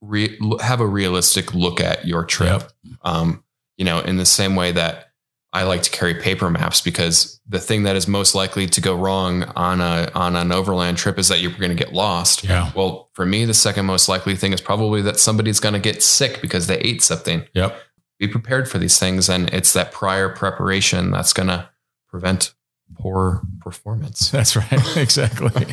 re- 0.00 0.38
have 0.62 0.80
a 0.80 0.86
realistic 0.86 1.54
look 1.54 1.80
at 1.80 2.06
your 2.06 2.24
trip. 2.24 2.62
Yep. 2.82 2.98
Um, 3.02 3.44
you 3.76 3.84
know, 3.84 4.00
in 4.00 4.16
the 4.16 4.26
same 4.26 4.56
way 4.56 4.72
that 4.72 5.05
I 5.52 5.62
like 5.62 5.82
to 5.82 5.90
carry 5.90 6.14
paper 6.14 6.50
maps 6.50 6.80
because 6.80 7.40
the 7.48 7.60
thing 7.60 7.84
that 7.84 7.96
is 7.96 8.06
most 8.06 8.34
likely 8.34 8.66
to 8.66 8.80
go 8.80 8.94
wrong 8.94 9.44
on 9.56 9.80
a 9.80 10.10
on 10.14 10.36
an 10.36 10.52
overland 10.52 10.98
trip 10.98 11.18
is 11.18 11.28
that 11.28 11.40
you're 11.40 11.52
going 11.52 11.70
to 11.70 11.76
get 11.76 11.92
lost. 11.92 12.44
Yeah. 12.44 12.70
Well, 12.74 13.10
for 13.14 13.24
me, 13.24 13.44
the 13.44 13.54
second 13.54 13.86
most 13.86 14.08
likely 14.08 14.36
thing 14.36 14.52
is 14.52 14.60
probably 14.60 15.00
that 15.02 15.18
somebody's 15.18 15.60
going 15.60 15.74
to 15.74 15.80
get 15.80 16.02
sick 16.02 16.42
because 16.42 16.66
they 16.66 16.78
ate 16.78 17.02
something. 17.02 17.44
Yep. 17.54 17.78
Be 18.18 18.28
prepared 18.28 18.68
for 18.68 18.78
these 18.78 18.98
things, 18.98 19.28
and 19.28 19.52
it's 19.52 19.72
that 19.74 19.92
prior 19.92 20.28
preparation 20.28 21.10
that's 21.10 21.32
going 21.32 21.48
to 21.48 21.68
prevent 22.08 22.54
poor 22.94 23.42
performance. 23.60 24.30
That's 24.30 24.56
right. 24.56 24.72
exactly. 24.96 25.66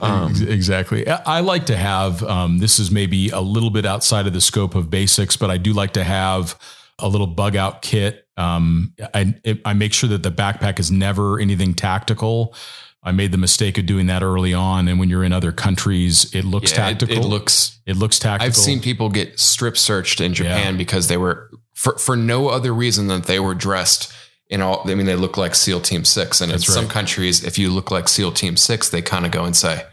Um, 0.00 0.34
exactly. 0.46 1.08
I 1.08 1.38
I 1.38 1.40
like 1.40 1.66
to 1.66 1.76
have, 1.76 2.22
um, 2.22 2.58
this 2.58 2.78
is 2.78 2.90
maybe 2.90 3.30
a 3.30 3.40
little 3.40 3.70
bit 3.70 3.86
outside 3.86 4.26
of 4.26 4.32
the 4.32 4.40
scope 4.40 4.74
of 4.74 4.90
basics, 4.90 5.36
but 5.36 5.50
I 5.50 5.56
do 5.56 5.72
like 5.72 5.92
to 5.94 6.04
have 6.04 6.58
a 6.98 7.08
little 7.08 7.26
bug 7.26 7.56
out 7.56 7.82
kit. 7.82 8.26
Um, 8.40 8.94
I, 9.14 9.34
it, 9.44 9.60
I 9.64 9.72
make 9.74 9.92
sure 9.92 10.08
that 10.10 10.22
the 10.22 10.30
backpack 10.30 10.78
is 10.78 10.90
never 10.90 11.38
anything 11.38 11.74
tactical. 11.74 12.54
I 13.02 13.12
made 13.12 13.32
the 13.32 13.38
mistake 13.38 13.78
of 13.78 13.86
doing 13.86 14.06
that 14.08 14.22
early 14.22 14.52
on. 14.52 14.86
And 14.88 14.98
when 14.98 15.08
you're 15.08 15.24
in 15.24 15.32
other 15.32 15.52
countries, 15.52 16.34
it 16.34 16.44
looks 16.44 16.70
Yeah, 16.70 16.76
tactical. 16.90 17.16
It, 17.16 17.24
looks. 17.24 17.78
It 17.86 17.96
looks 17.96 18.18
tactical. 18.18 18.46
I've 18.46 18.56
seen 18.56 18.80
people 18.80 19.08
get 19.08 19.38
strip 19.40 19.76
searched 19.78 20.20
in 20.20 20.34
Japan 20.34 20.74
Yeah. 20.74 20.78
because 20.78 21.08
they 21.08 21.16
were 21.16 21.50
for 21.74 21.96
for 21.98 22.14
no 22.16 22.48
other 22.48 22.74
reason 22.74 23.06
than 23.06 23.22
they 23.22 23.40
were 23.40 23.54
dressed 23.54 24.12
in 24.48 24.60
all. 24.60 24.82
I 24.84 24.94
mean, 24.94 25.06
they 25.06 25.16
look 25.16 25.36
like 25.38 25.54
SEAL 25.54 25.80
Team 25.80 26.04
Six, 26.04 26.40
and 26.42 26.52
That's 26.52 26.68
in 26.68 26.74
some 26.74 26.88
countries, 26.88 27.42
if 27.42 27.58
you 27.58 27.70
look 27.70 27.90
like 27.90 28.06
SEAL 28.08 28.32
Team 28.32 28.56
Six, 28.56 28.90
they 28.90 29.00
kind 29.00 29.24
of 29.24 29.32
go 29.32 29.44
and 29.44 29.56
say, 29.56 29.84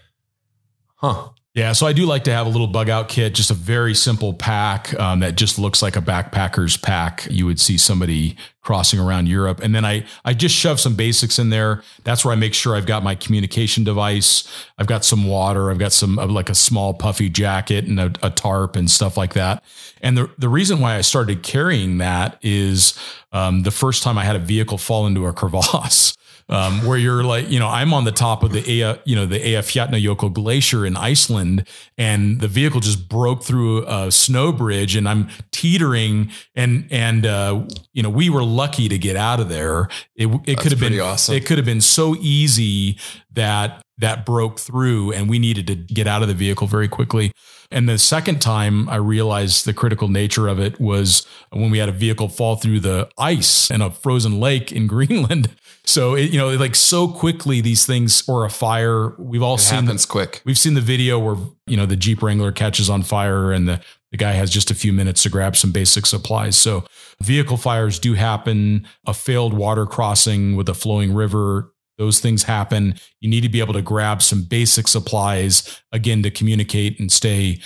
"Huh." 0.95 1.29
Yeah, 1.57 1.71
so 1.71 1.87
I 1.87 1.93
do 1.93 2.05
like 2.05 2.25
to 2.25 2.31
have 2.31 2.45
a 2.45 2.51
little 2.51 2.67
bug 2.67 2.87
out 2.87 3.09
kit, 3.09 3.33
just 3.33 3.49
a 3.49 3.55
very 3.55 3.95
simple 3.95 4.31
pack 4.31 4.93
um, 4.99 5.21
that 5.21 5.35
just 5.35 5.57
looks 5.57 5.81
like 5.81 5.95
a 5.95 6.01
backpacker's 6.01 6.77
pack. 6.77 7.27
You 7.31 7.47
would 7.47 7.59
see 7.59 7.79
somebody 7.79 8.37
crossing 8.67 8.99
around 8.99 9.27
Europe, 9.29 9.61
and 9.63 9.73
then 9.73 9.85
I 9.85 10.03
I 10.25 10.33
just 10.33 10.53
shove 10.53 10.77
some 10.77 10.93
basics 10.93 11.39
in 11.39 11.51
there. 11.51 11.83
That's 12.03 12.25
where 12.25 12.33
I 12.33 12.35
make 12.35 12.53
sure 12.53 12.75
I've 12.75 12.85
got 12.85 13.01
my 13.01 13.15
communication 13.15 13.85
device. 13.85 14.45
I've 14.77 14.87
got 14.87 15.05
some 15.05 15.25
water. 15.25 15.71
I've 15.71 15.77
got 15.79 15.93
some 15.93 16.19
uh, 16.19 16.27
like 16.27 16.49
a 16.49 16.55
small 16.55 16.93
puffy 16.93 17.29
jacket 17.29 17.85
and 17.85 17.97
a, 17.97 18.11
a 18.21 18.29
tarp 18.29 18.75
and 18.75 18.91
stuff 18.91 19.15
like 19.15 19.35
that. 19.35 19.63
And 20.01 20.17
the 20.17 20.29
the 20.37 20.49
reason 20.49 20.81
why 20.81 20.97
I 20.97 21.01
started 21.01 21.43
carrying 21.43 21.99
that 21.99 22.39
is 22.41 22.99
um, 23.31 23.63
the 23.63 23.71
first 23.71 24.03
time 24.03 24.17
I 24.17 24.25
had 24.25 24.35
a 24.35 24.39
vehicle 24.39 24.77
fall 24.77 25.07
into 25.07 25.25
a 25.27 25.31
crevasse 25.31 26.17
um, 26.49 26.85
where 26.85 26.97
you're 26.97 27.23
like, 27.23 27.49
you 27.49 27.59
know, 27.59 27.67
I'm 27.67 27.93
on 27.93 28.05
the 28.05 28.11
top 28.11 28.43
of 28.43 28.51
the 28.53 28.59
Ea, 28.69 28.95
you 29.05 29.15
know, 29.15 29.25
the 29.25 29.39
Eyjafjallajökull 29.39 30.33
glacier 30.33 30.85
in 30.85 30.95
Iceland, 30.95 31.67
and 31.97 32.39
the 32.39 32.47
vehicle 32.47 32.79
just 32.79 33.09
broke 33.09 33.43
through 33.43 33.85
a 33.87 34.11
snow 34.11 34.51
bridge, 34.51 34.95
and 34.95 35.09
I'm 35.09 35.29
teetering, 35.51 36.31
and 36.55 36.87
and 36.89 37.25
uh, 37.25 37.65
you 37.93 38.01
know, 38.01 38.09
we 38.09 38.29
were 38.29 38.43
lucky 38.57 38.89
to 38.89 38.97
get 38.97 39.15
out 39.15 39.39
of 39.39 39.47
there. 39.47 39.87
It 40.15 40.27
it 40.45 40.57
could 40.57 40.71
have 40.71 40.81
been 40.81 40.99
awesome. 40.99 41.35
It 41.35 41.45
could 41.45 41.57
have 41.57 41.65
been 41.65 41.81
so 41.81 42.15
easy 42.19 42.97
that 43.31 43.81
that 43.99 44.25
broke 44.25 44.59
through, 44.59 45.11
and 45.13 45.29
we 45.29 45.39
needed 45.39 45.67
to 45.67 45.75
get 45.75 46.07
out 46.07 46.21
of 46.21 46.27
the 46.27 46.33
vehicle 46.33 46.67
very 46.67 46.87
quickly. 46.87 47.31
And 47.71 47.89
the 47.89 47.97
second 47.97 48.41
time 48.41 48.87
I 48.89 48.95
realized 48.95 49.65
the 49.65 49.73
critical 49.73 50.07
nature 50.07 50.47
of 50.47 50.59
it 50.59 50.79
was 50.79 51.27
when 51.51 51.69
we 51.69 51.79
had 51.79 51.89
a 51.89 51.93
vehicle 51.93 52.29
fall 52.29 52.55
through 52.55 52.79
the 52.79 53.09
ice 53.17 53.69
in 53.69 53.81
a 53.81 53.91
frozen 53.91 54.39
lake 54.39 54.71
in 54.71 54.87
Greenland. 54.95 55.49
So 55.87 56.15
it, 56.15 56.31
you 56.31 56.37
know, 56.37 56.49
like 56.49 56.75
so 56.75 57.07
quickly 57.07 57.61
these 57.61 57.85
things 57.85 58.27
or 58.27 58.45
a 58.45 58.49
fire. 58.49 59.15
We've 59.17 59.41
all 59.41 59.55
It 59.55 59.59
seen 59.59 59.85
happens 59.85 60.05
quick. 60.05 60.41
we've 60.45 60.57
seen 60.57 60.73
the 60.73 60.81
video 60.81 61.17
where 61.17 61.37
you 61.65 61.77
know 61.77 61.85
the 61.85 61.95
Jeep 61.95 62.21
Wrangler 62.21 62.51
catches 62.51 62.89
on 62.89 63.03
fire 63.03 63.51
and 63.53 63.67
the 63.67 63.81
the 64.11 64.17
guy 64.17 64.33
has 64.33 64.49
just 64.49 64.69
a 64.69 64.75
few 64.75 64.93
minutes 64.93 65.23
to 65.23 65.29
grab 65.29 65.55
some 65.55 65.71
basic 65.71 66.05
supplies. 66.05 66.55
So 66.57 66.85
vehicle 67.21 67.57
fires 67.57 67.99
do 67.99 68.13
happen. 68.13 68.85
A 69.05 69.13
failed 69.13 69.53
water 69.53 69.85
crossing 69.85 70.55
with 70.55 70.69
a 70.69 70.73
flowing 70.73 71.13
river. 71.13 71.73
Those 71.97 72.19
things 72.19 72.43
happen. 72.43 72.95
You 73.21 73.29
need 73.29 73.41
to 73.41 73.49
be 73.49 73.59
able 73.59 73.73
to 73.73 73.81
grab 73.81 74.21
some 74.21 74.43
basic 74.43 74.87
supplies 74.87 75.81
again 75.91 76.21
to 76.23 76.29
communicate 76.29 76.99
and 76.99 77.11
stay 77.11 77.59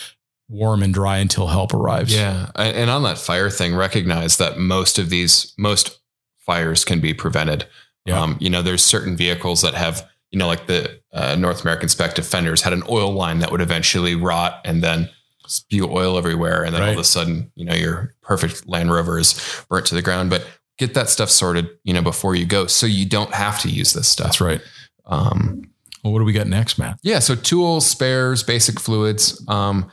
warm 0.47 0.83
and 0.83 0.93
dry 0.93 1.17
until 1.17 1.47
help 1.47 1.73
arrives. 1.73 2.15
Yeah, 2.15 2.49
and 2.55 2.89
on 2.89 3.03
that 3.03 3.17
fire 3.17 3.49
thing, 3.49 3.75
recognize 3.75 4.37
that 4.37 4.57
most 4.57 4.99
of 4.99 5.09
these 5.09 5.53
most 5.57 5.99
fires 6.39 6.85
can 6.85 6.99
be 6.99 7.13
prevented. 7.13 7.65
Yeah. 8.05 8.19
Um, 8.21 8.37
you 8.39 8.49
know, 8.49 8.61
there's 8.61 8.83
certain 8.83 9.15
vehicles 9.15 9.61
that 9.61 9.73
have, 9.75 10.07
you 10.31 10.39
know, 10.39 10.47
like 10.47 10.67
the 10.67 10.99
uh, 11.13 11.35
North 11.35 11.61
American 11.61 11.87
Spec 11.89 12.15
Defenders 12.15 12.61
had 12.61 12.73
an 12.73 12.83
oil 12.89 13.11
line 13.13 13.39
that 13.39 13.51
would 13.51 13.61
eventually 13.61 14.15
rot 14.15 14.59
and 14.65 14.83
then 14.83 15.09
spew 15.47 15.87
oil 15.89 16.17
everywhere, 16.17 16.63
and 16.63 16.73
then 16.73 16.81
all 16.81 16.89
of 16.93 16.97
a 16.97 17.03
sudden, 17.03 17.51
you 17.55 17.65
know, 17.65 17.73
your 17.73 18.13
perfect 18.21 18.67
Land 18.67 18.91
Rover 18.91 19.19
is 19.19 19.63
burnt 19.69 19.85
to 19.87 19.95
the 19.95 20.01
ground. 20.01 20.29
But 20.29 20.47
get 20.77 20.93
that 20.93 21.09
stuff 21.09 21.29
sorted, 21.29 21.69
you 21.83 21.93
know, 21.93 22.01
before 22.01 22.35
you 22.35 22.45
go, 22.45 22.67
so 22.67 22.85
you 22.87 23.05
don't 23.05 23.33
have 23.33 23.59
to 23.61 23.69
use 23.69 23.91
this 23.93 24.07
stuff. 24.07 24.27
That's 24.27 24.41
right. 24.41 24.61
Um, 25.05 25.69
Well, 26.03 26.13
what 26.13 26.19
do 26.19 26.25
we 26.25 26.31
got 26.33 26.47
next, 26.47 26.79
Matt? 26.79 26.99
yeah. 27.03 27.19
So 27.19 27.35
tools, 27.35 27.85
spares, 27.85 28.43
basic 28.43 28.79
fluids. 28.79 29.43
Um, 29.47 29.91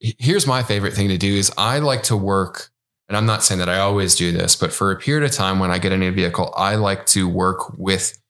here's 0.00 0.46
my 0.46 0.62
favorite 0.62 0.94
thing 0.94 1.08
to 1.08 1.18
do 1.18 1.32
is 1.34 1.52
I 1.58 1.78
like 1.78 2.02
to 2.04 2.16
work, 2.16 2.70
and 3.08 3.16
I'm 3.16 3.26
not 3.26 3.44
saying 3.44 3.58
that 3.60 3.68
I 3.68 3.78
always 3.78 4.14
do 4.14 4.32
this, 4.32 4.56
but 4.56 4.72
for 4.72 4.90
a 4.90 4.96
period 4.96 5.24
of 5.24 5.30
time 5.30 5.58
when 5.58 5.70
I 5.70 5.78
get 5.78 5.92
a 5.92 5.96
new 5.96 6.10
vehicle, 6.10 6.52
I 6.56 6.74
like 6.74 7.06
to 7.06 7.28
work 7.28 7.78
with 7.78 8.20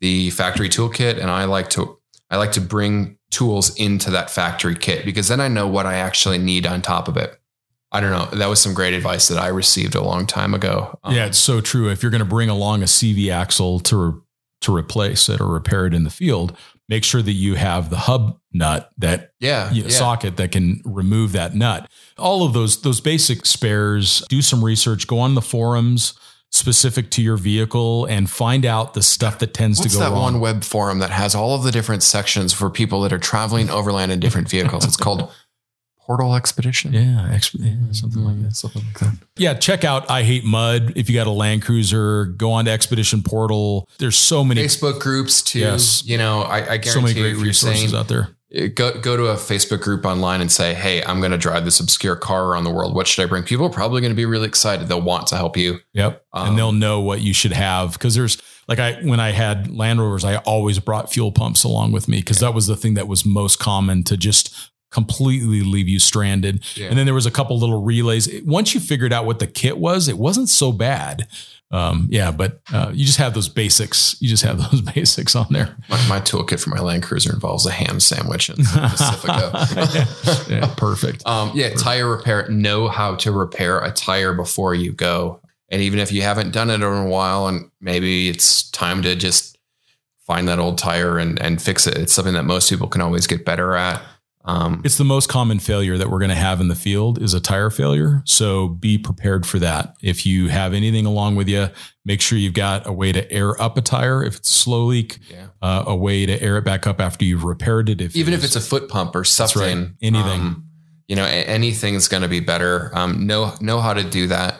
the 0.00 0.30
factory 0.30 0.68
toolkit, 0.68 1.18
and 1.18 1.30
I 1.30 1.44
like 1.44 1.70
to 1.70 1.98
I 2.30 2.36
like 2.36 2.52
to 2.52 2.60
bring 2.60 3.18
tools 3.30 3.74
into 3.76 4.10
that 4.10 4.30
factory 4.30 4.74
kit 4.74 5.04
because 5.04 5.28
then 5.28 5.40
I 5.40 5.48
know 5.48 5.66
what 5.66 5.86
I 5.86 5.94
actually 5.94 6.38
need 6.38 6.66
on 6.66 6.82
top 6.82 7.08
of 7.08 7.16
it. 7.16 7.38
I 7.92 8.00
don't 8.00 8.10
know. 8.10 8.38
That 8.38 8.48
was 8.48 8.60
some 8.60 8.74
great 8.74 8.94
advice 8.94 9.28
that 9.28 9.38
I 9.38 9.48
received 9.48 9.94
a 9.94 10.02
long 10.02 10.26
time 10.26 10.52
ago. 10.52 10.98
Um, 11.04 11.14
yeah, 11.14 11.26
it's 11.26 11.38
so 11.38 11.60
true. 11.60 11.88
If 11.88 12.02
you're 12.02 12.10
going 12.10 12.18
to 12.18 12.24
bring 12.24 12.48
along 12.48 12.82
a 12.82 12.86
CV 12.86 13.30
axle 13.30 13.80
to 13.80 13.96
re- 13.96 14.20
to 14.62 14.74
replace 14.74 15.28
it 15.28 15.40
or 15.40 15.46
repair 15.46 15.86
it 15.86 15.94
in 15.94 16.04
the 16.04 16.10
field, 16.10 16.56
make 16.88 17.04
sure 17.04 17.22
that 17.22 17.32
you 17.32 17.54
have 17.54 17.90
the 17.90 17.96
hub 17.96 18.38
nut 18.52 18.90
that 18.98 19.32
yeah, 19.40 19.72
you 19.72 19.82
know, 19.82 19.88
yeah. 19.88 19.94
socket 19.94 20.36
that 20.36 20.52
can 20.52 20.80
remove 20.84 21.32
that 21.32 21.54
nut. 21.54 21.90
All 22.18 22.44
of 22.44 22.52
those 22.52 22.82
those 22.82 23.00
basic 23.00 23.46
spares. 23.46 24.24
Do 24.28 24.42
some 24.42 24.64
research. 24.64 25.06
Go 25.06 25.18
on 25.18 25.34
the 25.34 25.42
forums 25.42 26.14
specific 26.52 27.10
to 27.10 27.22
your 27.22 27.36
vehicle 27.36 28.06
and 28.06 28.30
find 28.30 28.64
out 28.64 28.94
the 28.94 29.02
stuff 29.02 29.40
that 29.40 29.52
tends 29.52 29.78
What's 29.78 29.92
to 29.92 29.98
go 29.98 30.04
that 30.04 30.10
wrong. 30.12 30.34
one 30.34 30.40
web 30.40 30.64
forum 30.64 31.00
that 31.00 31.10
has 31.10 31.34
all 31.34 31.54
of 31.54 31.64
the 31.64 31.72
different 31.72 32.02
sections 32.02 32.52
for 32.52 32.70
people 32.70 33.02
that 33.02 33.12
are 33.12 33.18
traveling 33.18 33.68
overland 33.68 34.12
in 34.12 34.20
different 34.20 34.48
vehicles? 34.48 34.84
It's 34.84 34.96
called 34.96 35.30
Portal 36.06 36.36
Expedition. 36.36 36.92
yeah, 36.92 37.28
exp- 37.32 37.56
yeah, 37.58 37.92
something 37.92 38.22
like 38.24 38.40
that. 38.42 38.54
Something 38.54 38.82
like 38.84 38.98
that. 39.00 39.14
Yeah, 39.36 39.54
check 39.54 39.82
out 39.84 40.08
I 40.08 40.22
Hate 40.22 40.44
Mud. 40.44 40.92
If 40.94 41.10
you 41.10 41.16
got 41.16 41.26
a 41.26 41.32
Land 41.32 41.62
Cruiser, 41.62 42.26
go 42.26 42.52
on 42.52 42.66
to 42.66 42.70
Expedition 42.70 43.22
Portal. 43.24 43.88
There's 43.98 44.16
so 44.16 44.44
many 44.44 44.62
Facebook 44.62 45.00
groups 45.00 45.42
too. 45.42 45.58
Yes. 45.58 46.04
You 46.06 46.16
know, 46.16 46.42
I, 46.42 46.58
I 46.58 46.62
guarantee 46.78 46.88
so 46.90 47.00
many 47.00 47.14
great 47.14 47.36
you're 47.36 47.46
resources 47.46 47.90
saying, 47.90 47.94
out 47.94 48.06
there. 48.06 48.28
uh, 48.56 48.68
go 48.72 49.00
go 49.00 49.16
to 49.16 49.26
a 49.26 49.34
Facebook 49.34 49.80
group 49.80 50.04
online 50.06 50.40
and 50.40 50.50
say, 50.52 50.74
"Hey, 50.74 51.02
I'm 51.02 51.18
going 51.18 51.32
to 51.32 51.38
drive 51.38 51.64
this 51.64 51.80
obscure 51.80 52.14
car 52.14 52.46
around 52.46 52.62
the 52.64 52.70
world. 52.70 52.94
What 52.94 53.08
should 53.08 53.24
I 53.24 53.26
bring?" 53.26 53.42
People 53.42 53.66
are 53.66 53.70
probably 53.70 54.00
going 54.00 54.12
to 54.12 54.16
be 54.16 54.26
really 54.26 54.46
excited. 54.46 54.86
They'll 54.86 55.02
want 55.02 55.26
to 55.28 55.36
help 55.36 55.56
you. 55.56 55.80
Yep. 55.94 56.24
Um, 56.32 56.50
and 56.50 56.58
they'll 56.58 56.72
know 56.72 57.00
what 57.00 57.20
you 57.20 57.34
should 57.34 57.52
have 57.52 57.94
because 57.94 58.14
there's 58.14 58.40
like 58.68 58.78
I 58.78 58.94
when 59.02 59.18
I 59.18 59.30
had 59.30 59.76
Land 59.76 60.00
Rovers, 60.00 60.24
I 60.24 60.36
always 60.36 60.78
brought 60.78 61.12
fuel 61.12 61.32
pumps 61.32 61.64
along 61.64 61.90
with 61.90 62.06
me 62.06 62.18
because 62.18 62.38
that 62.38 62.54
was 62.54 62.68
the 62.68 62.76
thing 62.76 62.94
that 62.94 63.08
was 63.08 63.26
most 63.26 63.58
common 63.58 64.04
to 64.04 64.16
just 64.16 64.54
completely 64.96 65.60
leave 65.60 65.90
you 65.90 65.98
stranded. 65.98 66.64
Yeah. 66.74 66.88
And 66.88 66.96
then 66.96 67.04
there 67.04 67.14
was 67.14 67.26
a 67.26 67.30
couple 67.30 67.58
little 67.58 67.82
relays. 67.82 68.30
Once 68.46 68.72
you 68.72 68.80
figured 68.80 69.12
out 69.12 69.26
what 69.26 69.40
the 69.40 69.46
kit 69.46 69.76
was, 69.76 70.08
it 70.08 70.16
wasn't 70.16 70.48
so 70.48 70.72
bad. 70.72 71.28
Um, 71.70 72.08
yeah, 72.10 72.30
but 72.30 72.62
uh, 72.72 72.92
you 72.94 73.04
just 73.04 73.18
have 73.18 73.34
those 73.34 73.50
basics. 73.50 74.16
You 74.22 74.28
just 74.30 74.42
have 74.42 74.56
those 74.70 74.80
basics 74.80 75.36
on 75.36 75.48
there. 75.50 75.76
My, 75.90 76.08
my 76.08 76.20
toolkit 76.20 76.64
for 76.64 76.70
my 76.70 76.80
Land 76.80 77.02
Cruiser 77.02 77.30
involves 77.30 77.66
a 77.66 77.70
ham 77.70 78.00
sandwich 78.00 78.48
and 78.48 78.64
some 78.64 78.88
Pacifico. 78.88 80.48
yeah, 80.54 80.74
perfect. 80.78 81.26
Um, 81.26 81.50
yeah, 81.54 81.74
tire 81.74 82.08
repair. 82.08 82.48
Know 82.48 82.88
how 82.88 83.16
to 83.16 83.32
repair 83.32 83.80
a 83.80 83.90
tire 83.90 84.32
before 84.32 84.74
you 84.74 84.92
go. 84.92 85.42
And 85.68 85.82
even 85.82 85.98
if 85.98 86.10
you 86.10 86.22
haven't 86.22 86.52
done 86.52 86.70
it 86.70 86.76
in 86.76 86.82
a 86.84 87.06
while, 87.06 87.48
and 87.48 87.70
maybe 87.82 88.30
it's 88.30 88.70
time 88.70 89.02
to 89.02 89.14
just 89.14 89.58
find 90.26 90.48
that 90.48 90.58
old 90.58 90.78
tire 90.78 91.18
and, 91.18 91.38
and 91.42 91.60
fix 91.60 91.86
it. 91.86 91.98
It's 91.98 92.14
something 92.14 92.34
that 92.34 92.44
most 92.44 92.70
people 92.70 92.88
can 92.88 93.02
always 93.02 93.26
get 93.26 93.44
better 93.44 93.76
at. 93.76 94.00
Um, 94.46 94.80
It's 94.84 94.96
the 94.96 95.04
most 95.04 95.28
common 95.28 95.58
failure 95.58 95.98
that 95.98 96.08
we're 96.08 96.20
going 96.20 96.30
to 96.30 96.34
have 96.36 96.60
in 96.60 96.68
the 96.68 96.74
field 96.76 97.20
is 97.20 97.34
a 97.34 97.40
tire 97.40 97.68
failure. 97.68 98.22
So 98.24 98.68
be 98.68 98.96
prepared 98.96 99.44
for 99.44 99.58
that. 99.58 99.96
If 100.02 100.24
you 100.24 100.48
have 100.48 100.72
anything 100.72 101.04
along 101.04 101.34
with 101.34 101.48
you, 101.48 101.68
make 102.04 102.20
sure 102.20 102.38
you've 102.38 102.54
got 102.54 102.86
a 102.86 102.92
way 102.92 103.10
to 103.10 103.30
air 103.32 103.60
up 103.60 103.76
a 103.76 103.80
tire 103.80 104.22
if 104.22 104.36
it's 104.36 104.50
slow 104.50 104.84
leak, 104.84 105.18
yeah. 105.28 105.48
uh, 105.60 105.84
a 105.88 105.96
way 105.96 106.26
to 106.26 106.40
air 106.40 106.56
it 106.58 106.64
back 106.64 106.86
up 106.86 107.00
after 107.00 107.24
you've 107.24 107.42
repaired 107.44 107.88
it. 107.88 108.00
If 108.00 108.14
Even 108.14 108.32
it 108.32 108.38
if 108.38 108.44
it's 108.44 108.54
a 108.56 108.60
foot 108.60 108.88
pump 108.88 109.16
or 109.16 109.20
right. 109.20 109.26
something, 109.26 109.96
Anything. 110.00 110.40
um, 110.40 110.68
you 111.08 111.16
know, 111.16 111.24
anything's 111.24 112.06
going 112.08 112.22
to 112.22 112.28
be 112.28 112.40
better. 112.40 112.90
Um, 112.94 113.26
know 113.26 113.52
know 113.60 113.80
how 113.80 113.94
to 113.94 114.02
do 114.02 114.28
that. 114.28 114.58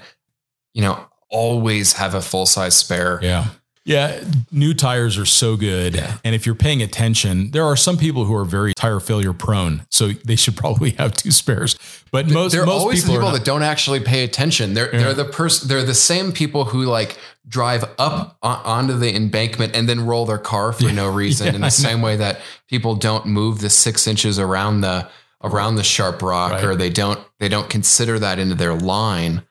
You 0.75 0.83
know, 0.83 1.07
always 1.31 1.93
have 1.95 2.15
a 2.15 2.21
full 2.23 2.47
size 2.47 2.77
spare. 2.77 3.19
yeah, 3.23 3.47
Yeah, 3.87 4.21
new 4.51 4.75
tires 4.75 5.17
are 5.17 5.25
so 5.25 5.57
good. 5.57 5.95
Yeah. 5.95 6.19
And 6.25 6.35
if 6.35 6.45
you're 6.45 6.57
paying 6.57 6.83
attention, 6.83 7.53
there 7.53 7.65
are 7.65 7.77
some 7.77 7.97
people 7.97 8.25
who 8.25 8.35
are 8.35 8.45
very 8.45 8.75
tire 8.75 8.99
failure 8.99 9.33
prone, 9.33 9.87
so 9.91 10.09
they 10.09 10.35
should 10.35 10.57
probably 10.57 10.91
have 10.99 11.15
two 11.15 11.31
spares. 11.31 11.77
But 12.11 12.29
most 12.29 12.51
there 12.51 12.63
are 12.63 12.67
most 12.67 12.81
always 12.81 13.03
people, 13.05 13.15
people, 13.19 13.31
that 13.31 13.45
don't 13.45 13.63
actually 13.63 14.01
pay 14.01 14.25
attention. 14.25 14.75
They're 14.75 14.91
they're 14.91 15.15
the 15.15 15.25
person. 15.25 15.69
They're 15.69 15.85
the 15.85 15.95
same 15.95 16.33
people 16.33 16.65
who 16.65 16.83
like 16.83 17.17
drive 17.49 17.85
up 17.97 18.37
on, 18.43 18.59
onto 18.65 18.99
the 18.99 19.15
embankment 19.15 19.77
and 19.77 19.89
then 19.89 20.05
roll 20.05 20.27
their 20.27 20.39
car 20.39 20.73
for 20.73 20.91
no 20.93 21.09
reason. 21.23 21.47
Yeah, 21.47 21.55
in 21.55 21.61
the 21.61 21.71
same 21.71 22.03
way 22.03 22.17
that 22.17 22.41
people 22.69 22.97
don't 22.97 23.27
move 23.27 23.61
the 23.61 23.71
six 23.71 24.09
inches 24.09 24.37
around 24.41 24.81
the 24.81 25.09
around 25.45 25.77
the 25.77 25.85
sharp 25.85 26.23
rock, 26.23 26.51
Right. 26.53 26.65
or 26.65 26.75
they 26.75 26.91
don't 26.91 27.21
they 27.39 27.49
don't 27.49 27.71
consider 27.71 28.19
that 28.19 28.41
into 28.41 28.57
their 28.57 28.75
line. 28.75 29.43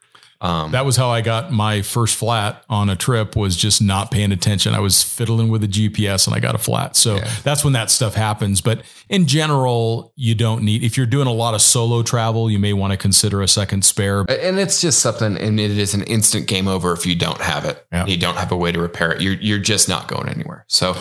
Um, 0.41 0.71
that 0.73 0.85
was 0.85 0.95
how 0.97 1.09
I 1.09 1.21
got 1.21 1.51
my 1.51 1.81
first 1.81 2.15
flat 2.17 2.63
on 2.69 2.89
a 2.89 2.95
trip 2.95 3.35
was 3.35 3.55
just 3.55 3.81
not 3.81 4.11
paying 4.11 4.31
attention. 4.31 4.75
I 4.75 4.79
was 4.79 5.01
fiddling 5.01 5.47
with 5.47 5.61
the 5.61 5.67
GPS 5.67 6.27
and 6.27 6.35
I 6.35 6.39
got 6.39 6.53
a 6.55 6.57
flat. 6.57 6.95
So 6.95 7.15
Yeah. 7.15 7.31
that's 7.43 7.63
when 7.63 7.73
that 7.73 7.89
stuff 7.89 8.13
happens. 8.15 8.59
But 8.61 8.81
in 9.09 9.27
general, 9.27 10.11
you 10.15 10.35
don't 10.35 10.63
need 10.63 10.83
if 10.83 10.97
you're 10.97 11.05
doing 11.05 11.27
a 11.27 11.31
lot 11.33 11.53
of 11.55 11.61
solo 11.61 12.03
travel, 12.03 12.51
you 12.51 12.59
may 12.59 12.73
want 12.73 12.91
to 12.91 12.97
consider 12.97 13.41
a 13.41 13.47
second 13.47 13.85
spare. 13.85 14.19
and 14.29 14.59
it's 14.59 14.81
just 14.81 14.99
something, 14.99 15.37
and 15.37 15.59
it 15.59 15.71
is 15.77 15.93
an 15.93 16.03
instant 16.03 16.47
game 16.47 16.67
over 16.67 16.91
if 16.91 17.05
you 17.05 17.15
don't 17.15 17.41
have 17.41 17.63
it. 17.65 17.85
Yeah. 17.91 18.05
You 18.05 18.17
don't 18.17 18.37
have 18.37 18.51
a 18.51 18.57
way 18.57 18.71
to 18.71 18.79
repair 18.79 19.11
it. 19.13 19.21
You're 19.21 19.33
you're 19.35 19.59
just 19.59 19.87
not 19.89 20.07
going 20.07 20.27
anywhere. 20.29 20.65
So, 20.67 20.95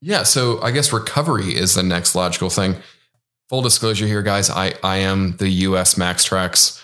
yeah. 0.00 0.22
So 0.22 0.60
I 0.62 0.70
guess 0.70 0.92
recovery 0.92 1.54
is 1.54 1.74
the 1.74 1.82
next 1.82 2.14
logical 2.14 2.50
thing. 2.50 2.76
Full 3.48 3.62
disclosure 3.62 4.06
here, 4.06 4.22
guys. 4.22 4.48
I 4.50 4.74
I 4.82 4.98
am 4.98 5.36
the 5.38 5.48
U.S. 5.48 5.94
MAXTRAX 5.94 6.80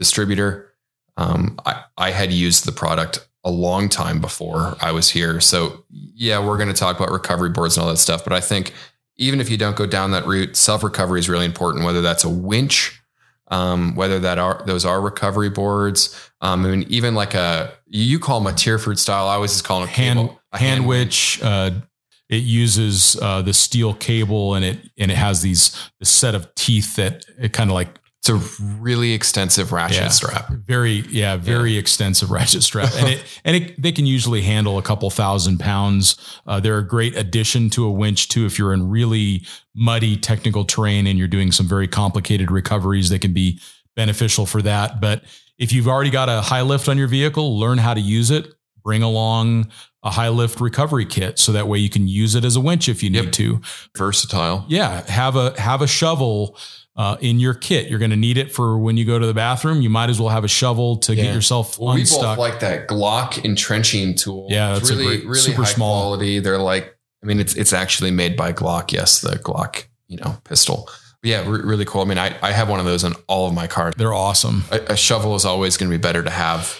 distributor. 0.00 0.74
Um, 1.16 1.60
I 1.64 1.84
I 1.96 2.10
had 2.10 2.32
used 2.32 2.64
the 2.64 2.72
product 2.72 3.28
a 3.44 3.50
long 3.50 3.88
time 3.88 4.20
before 4.20 4.76
I 4.80 4.90
was 4.90 5.10
here. 5.10 5.40
So 5.40 5.84
yeah, 5.90 6.44
we're 6.44 6.56
going 6.56 6.68
to 6.68 6.74
talk 6.74 6.96
about 6.96 7.12
recovery 7.12 7.50
boards 7.50 7.76
and 7.76 7.84
all 7.84 7.90
that 7.90 7.98
stuff. 7.98 8.24
But 8.24 8.32
I 8.32 8.40
think 8.40 8.74
even 9.16 9.40
if 9.40 9.50
you 9.50 9.56
don't 9.56 9.76
go 9.76 9.86
down 9.86 10.10
that 10.10 10.26
route, 10.26 10.56
self 10.56 10.82
recovery 10.82 11.20
is 11.20 11.28
really 11.28 11.46
important. 11.46 11.84
Whether 11.84 12.00
that's 12.00 12.24
a 12.24 12.28
winch, 12.28 13.00
um, 13.48 13.94
whether 13.94 14.18
that 14.18 14.38
are 14.38 14.62
those 14.66 14.84
are 14.84 15.00
recovery 15.00 15.50
boards, 15.50 16.30
um, 16.40 16.62
mean, 16.62 16.84
even 16.88 17.14
like 17.14 17.34
a 17.34 17.72
you 17.86 18.18
call 18.18 18.40
them 18.40 18.52
a 18.52 18.56
Tirfor 18.56 18.98
style. 18.98 19.28
I 19.28 19.34
always 19.34 19.52
just 19.52 19.64
call 19.64 19.80
them 19.80 19.88
a 19.88 19.92
hand 19.92 20.18
cable, 20.18 20.40
a 20.52 20.58
hand 20.58 20.86
witch. 20.86 21.40
Uh, 21.42 21.70
it 22.28 22.44
uses 22.44 23.18
uh, 23.20 23.42
the 23.42 23.52
steel 23.52 23.92
cable 23.92 24.54
and 24.54 24.64
it 24.64 24.78
and 24.96 25.10
it 25.10 25.16
has 25.16 25.42
these 25.42 25.76
this 25.98 26.08
set 26.08 26.34
of 26.34 26.54
teeth 26.54 26.96
that 26.96 27.24
it 27.38 27.52
kind 27.52 27.68
of 27.70 27.74
like 27.74 27.99
It's 28.22 28.28
a 28.28 28.62
really 28.78 29.12
extensive 29.12 29.72
ratchet 29.72 29.96
Yeah. 30.02 30.08
strap. 30.08 30.50
very 30.66 31.04
yeah 31.08 31.36
very 31.38 31.78
extensive 31.78 32.30
ratchet 32.30 32.62
strap 32.62 32.92
and 32.98 33.08
it 33.08 33.22
and 33.46 33.56
it 33.56 33.80
they 33.80 33.92
can 33.92 34.04
usually 34.04 34.42
handle 34.42 34.76
a 34.76 34.82
couple 34.82 35.08
thousand 35.10 35.58
pounds. 35.58 36.16
Uh, 36.46 36.60
they're 36.60 36.76
a 36.78 36.86
great 36.86 37.16
addition 37.16 37.70
to 37.70 37.86
a 37.86 37.90
winch 37.90 38.28
too 38.28 38.44
if 38.44 38.58
you're 38.58 38.74
in 38.74 38.90
really 38.90 39.46
muddy 39.74 40.18
technical 40.18 40.66
terrain 40.66 41.06
and 41.06 41.18
you're 41.18 41.28
doing 41.28 41.50
some 41.50 41.66
very 41.66 41.88
complicated 41.88 42.50
recoveries. 42.50 43.08
They 43.08 43.18
can 43.18 43.32
be 43.32 43.58
beneficial 43.96 44.44
for 44.44 44.60
that. 44.62 45.00
But 45.00 45.22
if 45.56 45.72
you've 45.72 45.88
already 45.88 46.10
got 46.10 46.28
a 46.28 46.42
high 46.42 46.62
lift 46.62 46.90
on 46.90 46.98
your 46.98 47.08
vehicle, 47.08 47.58
learn 47.58 47.78
how 47.78 47.94
to 47.94 48.00
use 48.00 48.30
it. 48.30 48.52
Bring 48.84 49.02
along 49.02 49.70
a 50.02 50.10
high 50.10 50.28
lift 50.30 50.60
recovery 50.60 51.04
kit 51.06 51.38
so 51.38 51.52
that 51.52 51.68
way 51.68 51.78
you 51.78 51.88
can 51.90 52.06
use 52.08 52.34
it 52.34 52.44
as 52.44 52.56
a 52.56 52.60
winch 52.60 52.86
if 52.88 53.02
you 53.02 53.08
need 53.10 53.24
Yep. 53.24 53.32
to. 53.32 53.60
Versatile. 53.96 54.64
Yeah, 54.68 55.08
have 55.10 55.36
a 55.36 55.58
have 55.60 55.80
a 55.82 55.86
shovel 55.86 56.58
uh, 56.96 57.16
in 57.20 57.38
your 57.40 57.54
kit. 57.54 57.88
You're 57.88 57.98
going 57.98 58.10
to 58.10 58.16
need 58.16 58.36
it 58.36 58.52
for 58.52 58.78
when 58.78 58.96
you 58.96 59.04
go 59.04 59.18
to 59.18 59.26
the 59.26 59.34
bathroom. 59.34 59.80
You 59.80 59.90
might 59.90 60.10
as 60.10 60.20
well 60.20 60.28
have 60.30 60.44
a 60.44 60.48
shovel 60.48 60.96
to 60.98 61.14
Yeah. 61.14 61.24
get 61.24 61.34
yourself 61.34 61.78
Well, 61.78 61.94
we 61.94 62.00
unstuck. 62.02 62.20
both 62.36 62.38
like 62.38 62.60
that 62.60 62.88
Glock 62.88 63.44
entrenching 63.44 64.14
tool. 64.16 64.48
Yeah, 64.50 64.72
it's 64.76 64.88
that's 64.88 64.90
really 64.98 65.16
great- 65.18 65.26
really 65.26 65.38
super 65.40 65.64
high 65.64 65.72
small. 65.72 66.02
quality. 66.02 66.40
They're 66.40 66.58
like, 66.58 66.94
I 67.22 67.26
mean, 67.26 67.38
it's 67.40 67.54
it's 67.54 67.72
actually 67.72 68.10
made 68.10 68.36
by 68.36 68.52
Glock. 68.52 68.92
Yes, 68.92 69.20
the 69.20 69.36
Glock, 69.38 69.84
you 70.08 70.16
know, 70.18 70.38
pistol. 70.44 70.88
But 71.22 71.28
yeah, 71.30 71.40
re- 71.48 71.60
really 71.62 71.84
cool. 71.84 72.00
I 72.02 72.06
mean, 72.06 72.18
I 72.18 72.34
I 72.42 72.52
have 72.52 72.68
one 72.68 72.80
of 72.80 72.86
those 72.86 73.04
on 73.04 73.14
all 73.28 73.46
of 73.46 73.54
my 73.54 73.66
cars. 73.66 73.94
They're 73.96 74.14
awesome. 74.14 74.64
A, 74.70 74.80
a 74.92 74.96
shovel 74.96 75.34
is 75.36 75.44
always 75.44 75.76
going 75.76 75.90
to 75.90 75.96
be 75.96 76.00
better 76.00 76.22
to 76.22 76.30
have 76.30 76.78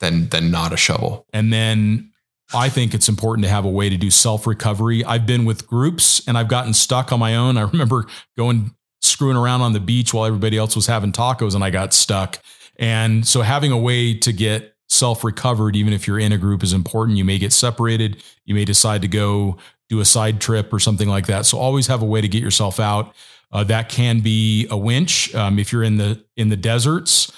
than 0.00 0.28
than 0.28 0.50
not 0.50 0.72
a 0.72 0.76
shovel. 0.76 1.26
And 1.32 1.52
then 1.52 2.10
I 2.54 2.68
think 2.68 2.94
it's 2.94 3.08
important 3.08 3.44
to 3.44 3.50
have 3.50 3.64
a 3.64 3.68
way 3.68 3.88
to 3.90 3.96
do 3.96 4.10
self 4.10 4.46
recovery. 4.46 5.04
I've 5.04 5.26
been 5.26 5.44
with 5.44 5.66
groups 5.66 6.22
and 6.26 6.38
I've 6.38 6.48
gotten 6.48 6.72
stuck 6.72 7.12
on 7.12 7.18
my 7.20 7.34
own. 7.36 7.56
I 7.56 7.62
remember 7.62 8.06
going 8.38 8.74
screwing 9.00 9.36
around 9.36 9.62
on 9.62 9.72
the 9.72 9.80
beach 9.80 10.12
while 10.12 10.26
everybody 10.26 10.56
else 10.56 10.76
was 10.76 10.86
having 10.86 11.12
tacos 11.12 11.54
and 11.54 11.64
I 11.64 11.70
got 11.70 11.92
stuck. 11.92 12.38
And 12.76 13.26
so 13.26 13.42
having 13.42 13.72
a 13.72 13.78
way 13.78 14.14
to 14.14 14.32
get 14.32 14.74
self 14.88 15.24
recovered, 15.24 15.76
even 15.76 15.92
if 15.92 16.06
you're 16.06 16.18
in 16.18 16.32
a 16.32 16.38
group, 16.38 16.62
is 16.62 16.72
important. 16.72 17.18
You 17.18 17.24
may 17.24 17.38
get 17.38 17.52
separated. 17.52 18.22
You 18.44 18.54
may 18.54 18.64
decide 18.64 19.02
to 19.02 19.08
go 19.08 19.56
do 19.88 20.00
a 20.00 20.04
side 20.04 20.40
trip 20.40 20.72
or 20.72 20.78
something 20.78 21.08
like 21.08 21.26
that. 21.26 21.46
So 21.46 21.58
always 21.58 21.86
have 21.88 22.02
a 22.02 22.06
way 22.06 22.20
to 22.20 22.28
get 22.28 22.42
yourself 22.42 22.78
out. 22.80 23.14
Uh, 23.52 23.64
that 23.64 23.88
can 23.88 24.20
be 24.20 24.66
a 24.70 24.76
winch. 24.76 25.34
Um, 25.34 25.58
if 25.58 25.72
you're 25.72 25.82
in 25.82 25.96
the 25.96 26.24
in 26.36 26.48
the 26.48 26.56
deserts, 26.56 27.32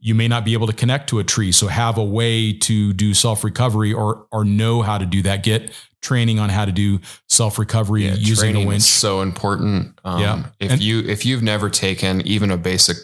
you 0.00 0.14
may 0.14 0.28
not 0.28 0.44
be 0.44 0.52
able 0.52 0.66
to 0.68 0.72
connect 0.72 1.08
to 1.10 1.18
a 1.18 1.24
tree. 1.24 1.50
So 1.52 1.66
have 1.66 1.98
a 1.98 2.04
way 2.04 2.52
to 2.52 2.92
do 2.92 3.14
self 3.14 3.42
recovery 3.44 3.92
or 3.92 4.26
or 4.30 4.44
know 4.44 4.82
how 4.82 4.98
to 4.98 5.06
do 5.06 5.22
that. 5.22 5.42
Get 5.42 5.72
training 6.00 6.38
on 6.38 6.48
how 6.50 6.64
to 6.64 6.70
do 6.72 7.00
self 7.28 7.58
recovery 7.58 8.06
using 8.08 8.54
a 8.56 8.64
winch. 8.64 8.78
is 8.78 8.86
so 8.86 9.20
important. 9.22 9.98
Um, 10.04 10.20
Yeah. 10.20 10.44
If 10.60 10.70
And- 10.72 10.82
you 10.82 11.00
if 11.00 11.26
you've 11.26 11.42
never 11.42 11.68
taken 11.68 12.20
even 12.26 12.50
a 12.50 12.56
basic 12.56 12.96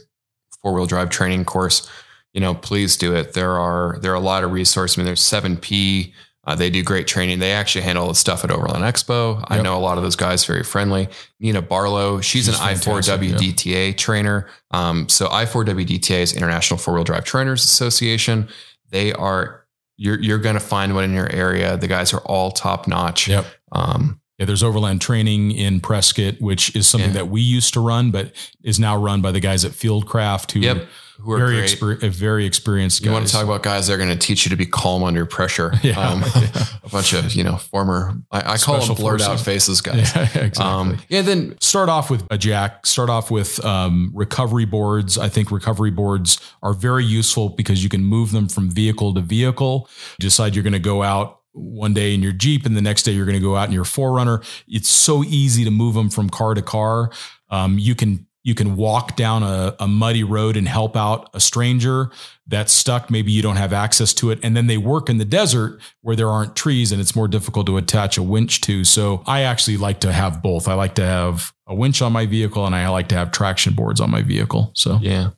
four 0.62 0.72
wheel 0.74 0.86
drive 0.86 1.10
training 1.10 1.44
course, 1.44 1.88
you 2.32 2.40
know, 2.40 2.54
please 2.54 2.96
do 2.96 3.14
it. 3.14 3.32
There 3.34 3.58
are 3.58 3.98
there 4.00 4.12
are 4.12 4.16
a 4.16 4.20
lot 4.20 4.44
of 4.44 4.52
resources. 4.52 4.96
I 4.96 5.00
mean, 5.00 5.06
there's 5.06 5.20
seven 5.22 5.56
P. 5.56 6.14
Uh, 6.46 6.54
they 6.54 6.68
do 6.70 6.82
great 6.82 7.06
training. 7.06 7.38
They 7.38 7.52
actually 7.52 7.82
handle 7.82 8.08
the 8.08 8.14
stuff 8.14 8.44
at 8.44 8.50
Overland 8.50 8.84
Expo. 8.84 9.42
I 9.48 9.62
know 9.62 9.76
a 9.76 9.80
lot 9.80 9.96
of 9.96 10.04
those 10.04 10.16
guys 10.16 10.44
very 10.44 10.62
friendly. 10.62 11.08
Nena 11.40 11.62
Barlow, 11.62 12.20
she's, 12.20 12.46
She's 12.46 12.48
an 12.48 12.54
I4W 12.54 13.30
fantastic, 13.30 13.56
DTA 13.56 13.96
trainer. 13.96 14.48
Um, 14.70 15.08
so 15.08 15.26
I4WDTA 15.28 16.20
is 16.20 16.32
International 16.34 16.76
Four 16.78 16.94
Wheel 16.94 17.04
Drive 17.04 17.24
Trainers 17.24 17.64
Association. 17.64 18.48
They 18.90 19.12
are 19.12 19.64
you're 19.96 20.20
you're 20.20 20.38
going 20.38 20.54
to 20.56 20.60
find 20.60 20.94
one 20.94 21.04
in 21.04 21.12
your 21.14 21.30
area. 21.32 21.76
The 21.76 21.88
guys 21.88 22.12
are 22.12 22.20
all 22.20 22.50
top 22.50 22.86
notch. 22.88 23.28
Yep. 23.28 23.46
Um, 23.72 24.20
Yeah, 24.38 24.46
there's 24.46 24.64
overland 24.64 25.00
training 25.00 25.52
in 25.52 25.80
Prescott, 25.80 26.40
which 26.40 26.74
is 26.74 26.88
something 26.88 27.10
Yeah. 27.10 27.14
that 27.20 27.28
we 27.28 27.40
used 27.40 27.72
to 27.74 27.80
run, 27.80 28.10
but 28.10 28.32
is 28.64 28.80
now 28.80 28.96
run 28.96 29.20
by 29.22 29.30
the 29.30 29.38
guys 29.40 29.64
at 29.64 29.70
Fieldcraft 29.72 30.50
who 30.52 30.60
Yep. 30.60 30.88
Who 31.20 31.32
are 31.32 31.38
very 31.38 31.56
exper- 31.62 32.00
very 32.10 32.44
experienced 32.46 33.00
guys. 33.02 33.06
You 33.06 33.12
want 33.12 33.26
to 33.26 33.32
talk 33.32 33.44
about 33.44 33.62
guys 33.62 33.86
that 33.86 33.94
are 33.94 33.98
going 33.98 34.10
to 34.10 34.16
teach 34.16 34.44
you 34.44 34.50
to 34.50 34.56
be 34.56 34.66
calm 34.66 35.02
under 35.02 35.26
pressure. 35.26 35.72
Yeah. 35.82 36.00
Um, 36.00 36.22
a 36.82 36.88
bunch 36.88 37.12
of, 37.12 37.34
you 37.34 37.44
know, 37.44 37.56
former, 37.56 38.14
I, 38.30 38.54
I 38.54 38.56
call 38.56 38.80
them 38.80 38.94
blurred 38.94 39.20
out 39.20 39.38
faces 39.38 39.80
guys. 39.82 40.14
yeah, 40.14 40.22
exactly. 40.22 40.64
Um, 40.64 40.98
yeah, 41.08 41.20
then 41.20 41.56
start 41.60 41.88
off 41.88 42.10
with 42.10 42.24
a 42.30 42.38
jack 42.38 42.86
start 42.86 43.10
off 43.10 43.30
with 43.30 43.64
um, 43.64 44.10
recovery 44.14 44.64
boards 44.64 45.18
i 45.18 45.28
think 45.28 45.50
recovery 45.50 45.90
boards 45.90 46.40
are 46.62 46.72
very 46.72 47.04
useful 47.04 47.48
because 47.48 47.82
you 47.82 47.88
can 47.88 48.04
move 48.04 48.30
them 48.30 48.48
from 48.48 48.70
vehicle 48.70 49.12
to 49.12 49.20
vehicle 49.20 49.88
you 50.18 50.22
decide 50.22 50.54
you're 50.54 50.62
going 50.62 50.72
to 50.72 50.78
go 50.78 51.02
out 51.02 51.40
one 51.52 51.94
day 51.94 52.14
in 52.14 52.22
your 52.22 52.32
jeep 52.32 52.64
and 52.64 52.76
the 52.76 52.82
next 52.82 53.02
day 53.02 53.12
you're 53.12 53.26
going 53.26 53.38
to 53.38 53.44
go 53.44 53.56
out 53.56 53.66
in 53.68 53.74
your 53.74 53.84
4Runner 53.84 54.44
it's 54.68 54.88
so 54.88 55.24
easy 55.24 55.64
to 55.64 55.70
move 55.70 55.94
them 55.94 56.10
from 56.10 56.28
car 56.30 56.54
to 56.54 56.62
car 56.62 57.10
um, 57.50 57.78
you 57.78 57.94
can 57.94 58.26
you 58.44 58.54
can 58.54 58.76
walk 58.76 59.16
down 59.16 59.42
a, 59.42 59.74
a 59.80 59.88
muddy 59.88 60.22
road 60.22 60.56
and 60.56 60.68
help 60.68 60.96
out 60.96 61.28
a 61.34 61.40
stranger 61.40 62.10
that's 62.46 62.72
stuck 62.72 63.10
maybe 63.10 63.32
you 63.32 63.40
don't 63.42 63.56
have 63.56 63.72
access 63.72 64.12
to 64.14 64.30
it 64.30 64.38
and 64.42 64.54
then 64.56 64.66
they 64.66 64.76
work 64.76 65.08
in 65.08 65.16
the 65.18 65.24
desert 65.24 65.80
where 66.02 66.14
there 66.14 66.28
aren't 66.28 66.54
trees 66.54 66.92
and 66.92 67.00
it's 67.00 67.16
more 67.16 67.26
difficult 67.26 67.66
to 67.66 67.76
attach 67.78 68.18
a 68.18 68.22
winch 68.22 68.60
to 68.60 68.84
so 68.84 69.22
i 69.26 69.40
actually 69.42 69.76
like 69.78 69.98
to 69.98 70.12
have 70.12 70.42
both 70.42 70.68
i 70.68 70.74
like 70.74 70.94
to 70.94 71.04
have 71.04 71.52
a 71.66 71.74
winch 71.74 72.02
on 72.02 72.12
my 72.12 72.26
vehicle 72.26 72.66
and 72.66 72.74
i 72.76 72.86
like 72.88 73.08
to 73.08 73.14
have 73.14 73.32
traction 73.32 73.72
boards 73.74 74.00
on 74.00 74.10
my 74.10 74.22
vehicle 74.22 74.70
so 74.74 74.98
yeah. 75.00 75.30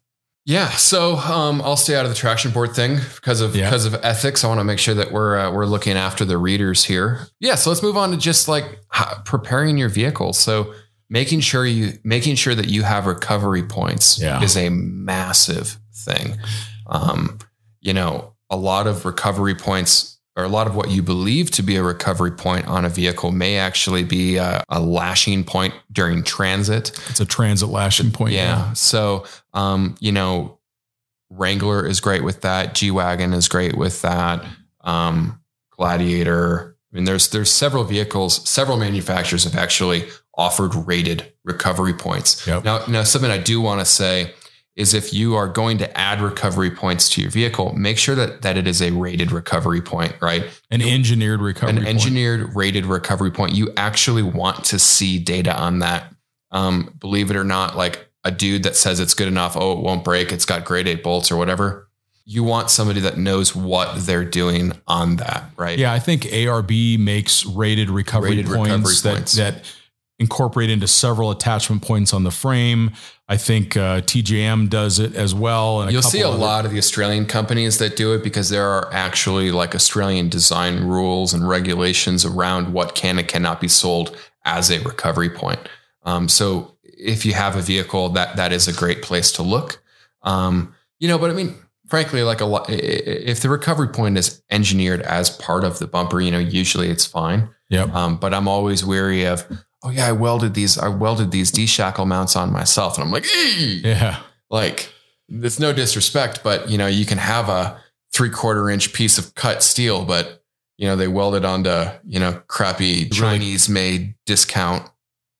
Yeah, 0.49 0.69
so 0.69 1.17
um, 1.17 1.61
I'll 1.63 1.77
stay 1.77 1.97
out 1.97 2.05
of 2.05 2.09
the 2.13 2.15
traction 2.17 2.53
board 2.53 2.71
thing 2.73 2.99
because 3.17 3.41
of 3.41 3.57
Yeah. 3.57 3.65
because 3.69 3.85
of 3.85 3.97
ethics. 4.05 4.45
I 4.45 4.47
want 4.47 4.61
to 4.61 4.65
make 4.65 4.79
sure 4.79 4.95
that 4.95 5.11
we're 5.11 5.37
uh, 5.37 5.51
we're 5.51 5.67
looking 5.67 5.97
after 5.97 6.25
the 6.25 6.39
readers 6.39 6.85
here. 6.85 7.27
Yeah, 7.41 7.57
so 7.57 7.69
let's 7.69 7.83
move 7.83 7.97
on 7.97 8.13
to 8.13 8.17
just 8.17 8.47
like 8.47 8.79
preparing 9.25 9.77
your 9.77 9.89
vehicle. 9.89 10.33
So 10.33 10.73
making 11.09 11.41
sure 11.41 11.65
you 11.67 11.99
making 12.05 12.35
sure 12.37 12.55
that 12.55 12.69
you 12.69 12.83
have 12.83 13.07
recovery 13.07 13.63
points 13.63 14.19
Yeah. 14.21 14.43
is 14.43 14.57
a 14.57 14.69
massive 14.71 15.79
thing. 15.95 16.37
Um, 16.87 17.39
you 17.81 17.93
know, 17.95 18.35
a 18.51 18.57
lot 18.57 18.87
of 18.87 19.05
recovery 19.05 19.55
points 19.55 20.19
or 20.37 20.45
a 20.45 20.49
lot 20.49 20.67
of 20.67 20.77
what 20.77 20.91
you 20.91 21.03
believe 21.03 21.51
to 21.53 21.63
be 21.63 21.77
a 21.77 21.83
recovery 21.83 22.31
point 22.31 22.67
on 22.67 22.85
a 22.85 22.89
vehicle 22.91 23.33
may 23.33 23.57
actually 23.57 24.05
be 24.05 24.37
a, 24.37 24.63
a 24.69 24.81
lashing 24.81 25.43
point 25.45 25.73
during 25.91 26.23
transit. 26.23 26.91
it's 27.09 27.21
a 27.21 27.25
transit 27.25 27.69
lashing 27.71 28.11
point 28.11 28.35
Yeah. 28.35 28.73
So, 28.75 29.25
um, 29.55 29.95
you 30.01 30.13
know, 30.13 30.59
Wrangler 31.31 31.87
is 31.87 32.01
great 32.01 32.23
with 32.23 32.43
that. 32.43 32.75
G 32.75 32.91
Wagon 32.91 33.33
is 33.33 33.49
great 33.49 33.77
with 33.77 34.03
that. 34.03 34.45
Um, 34.83 35.41
Gladiator. 35.71 36.76
I 36.93 36.97
mean, 36.97 37.05
there's 37.05 37.29
there's 37.29 37.51
several 37.51 37.85
vehicles, 37.85 38.49
several 38.49 38.77
manufacturers 38.77 39.45
have 39.45 39.57
actually 39.57 40.09
offered 40.35 40.75
rated 40.75 41.33
recovery 41.45 41.95
points. 41.95 42.47
Yep. 42.47 42.65
Now, 42.65 42.85
now 42.87 43.03
something 43.03 43.31
I 43.31 43.39
do 43.39 43.61
want 43.61 43.81
to 43.81 43.87
say 43.87 44.35
is 44.77 44.93
if 44.93 45.13
you 45.13 45.35
are 45.35 45.49
going 45.49 45.79
to 45.79 45.99
add 45.99 46.21
recovery 46.21 46.71
points 46.71 47.09
to 47.09 47.23
your 47.23 47.31
vehicle, 47.31 47.73
make 47.75 47.97
sure 47.97 48.15
that 48.15 48.43
that 48.43 48.57
it 48.57 48.69
is 48.69 48.83
a 48.83 48.91
rated 48.93 49.33
recovery 49.33 49.81
point, 49.81 50.15
right? 50.21 50.45
An 50.71 50.83
engineered 50.83 51.41
recovery 51.41 51.71
An 51.71 51.77
point. 51.77 51.89
engineered 51.89 52.55
rated 52.55 52.85
recovery 52.85 53.31
point. 53.31 53.55
You 53.55 53.73
actually 53.77 54.23
want 54.23 54.65
to 54.67 54.79
see 54.79 55.19
data 55.19 55.57
on 55.57 55.79
that. 55.81 56.15
Um, 56.53 56.95
believe 57.01 57.31
it 57.31 57.37
or 57.37 57.45
not, 57.45 57.77
like 57.77 58.09
a 58.23 58.31
dude 58.31 58.65
that 58.65 58.77
says 58.77 59.01
it's 59.01 59.15
good 59.15 59.29
enough, 59.29 59.57
oh, 59.57 59.73
it 59.73 59.79
won't 59.79 60.05
break, 60.05 60.33
it's 60.33 60.45
got 60.45 60.65
grade 60.65 60.87
eight 60.87 61.03
bolts 61.03 61.31
or 61.31 61.37
whatever. 61.37 61.86
You 62.29 62.43
want 62.43 62.71
somebody 62.71 63.01
that 63.01 63.17
knows 63.17 63.55
what 63.55 64.05
they're 64.05 64.25
doing 64.25 64.73
on 64.89 65.17
that, 65.17 65.45
right? 65.57 65.79
Yeah, 65.79 65.93
I 65.93 66.01
think 66.01 66.23
ARB 66.25 66.99
makes 66.99 67.47
rated 67.47 67.89
recovery 67.89 68.31
Rated 68.31 68.47
points, 68.47 68.69
recovery 68.71 68.95
that, 69.05 69.15
points. 69.17 69.33
that 69.37 69.75
incorporate 70.19 70.69
into 70.71 70.89
several 70.89 71.31
attachment 71.31 71.83
points 71.83 72.13
on 72.13 72.25
the 72.25 72.31
frame. 72.33 72.91
I 73.29 73.37
think 73.37 73.77
uh, 73.77 74.01
TJM 74.01 74.69
does 74.71 74.99
it 74.99 75.15
as 75.15 75.35
well. 75.35 75.83
And 75.83 75.93
You'll 75.93 76.03
see 76.03 76.21
a 76.23 76.29
other- 76.29 76.37
lot 76.39 76.65
of 76.65 76.73
the 76.73 76.79
Australian 76.79 77.27
companies 77.27 77.79
that 77.79 77.95
do 77.97 78.13
it 78.15 78.25
because 78.25 78.49
there 78.49 78.67
are 78.67 78.93
actually 78.93 79.53
like 79.53 79.75
Australian 79.77 80.29
design 80.29 80.83
rules 80.85 81.33
and 81.33 81.47
regulations 81.49 82.25
around 82.25 82.73
what 82.73 82.95
can 82.97 83.19
and 83.21 83.29
cannot 83.29 83.61
be 83.61 83.69
sold 83.69 84.17
as 84.45 84.71
a 84.71 84.81
recovery 84.81 85.31
point. 85.31 85.61
Um, 86.03 86.29
so 86.29 86.77
if 86.83 87.25
you 87.25 87.35
have 87.35 87.55
a 87.55 87.63
vehicle, 87.63 88.09
that 88.11 88.35
that 88.37 88.53
is 88.53 88.67
a 88.67 88.73
great 88.73 89.03
place 89.03 89.31
to 89.33 89.43
look. 89.43 89.81
Um, 90.23 90.75
you 90.99 91.07
know, 91.09 91.19
but 91.19 91.31
I 91.31 91.35
mean, 91.35 91.55
frankly, 91.89 92.23
like 92.23 92.41
a 92.41 92.45
lot, 92.45 92.67
if 92.69 93.41
the 93.41 93.49
recovery 93.49 93.89
point 93.89 94.19
is 94.19 94.43
engineered 94.51 95.03
as 95.03 95.31
part 95.31 95.65
of 95.65 95.79
the 95.79 95.87
bumper, 95.87 96.21
you 96.21 96.31
know, 96.31 96.39
usually 96.39 96.89
it's 96.91 97.07
fine. 97.07 97.49
Yep. 97.71 97.95
Um, 97.95 98.17
but 98.19 98.33
I'm 98.35 98.47
always 98.49 98.85
wary 98.85 99.25
of, 99.25 99.45
oh 99.83 99.91
yeah, 99.91 100.07
I 100.07 100.13
welded 100.13 100.55
these, 100.55 100.79
I 100.79 100.89
welded 100.89 101.31
these 101.31 101.51
D 101.51 101.67
shackle 101.67 102.07
mounts 102.07 102.37
on 102.37 102.53
myself, 102.53 102.97
and 102.97 103.05
I'm 103.05 103.11
like, 103.13 103.27
"Eee!" 103.27 103.83
Yeah. 103.85 104.21
like 104.51 104.93
it's 105.29 105.59
no 105.59 105.73
disrespect, 105.73 106.41
but 106.45 106.69
you 106.71 106.79
know, 106.79 106.87
you 106.87 107.05
can 107.05 107.19
have 107.19 107.49
a 107.49 107.81
three 108.13 108.31
quarter 108.31 108.71
inch 108.71 108.93
piece 108.93 109.19
of 109.19 109.35
cut 109.35 109.63
steel, 109.63 110.05
but 110.05 110.45
you 110.79 110.87
know, 110.87 110.95
they 110.95 111.09
welded 111.09 111.45
onto, 111.45 111.85
you 112.05 112.21
know, 112.21 112.41
crappy 112.49 113.09
Chinese 113.09 113.69
made 113.69 114.15
discount 114.27 114.89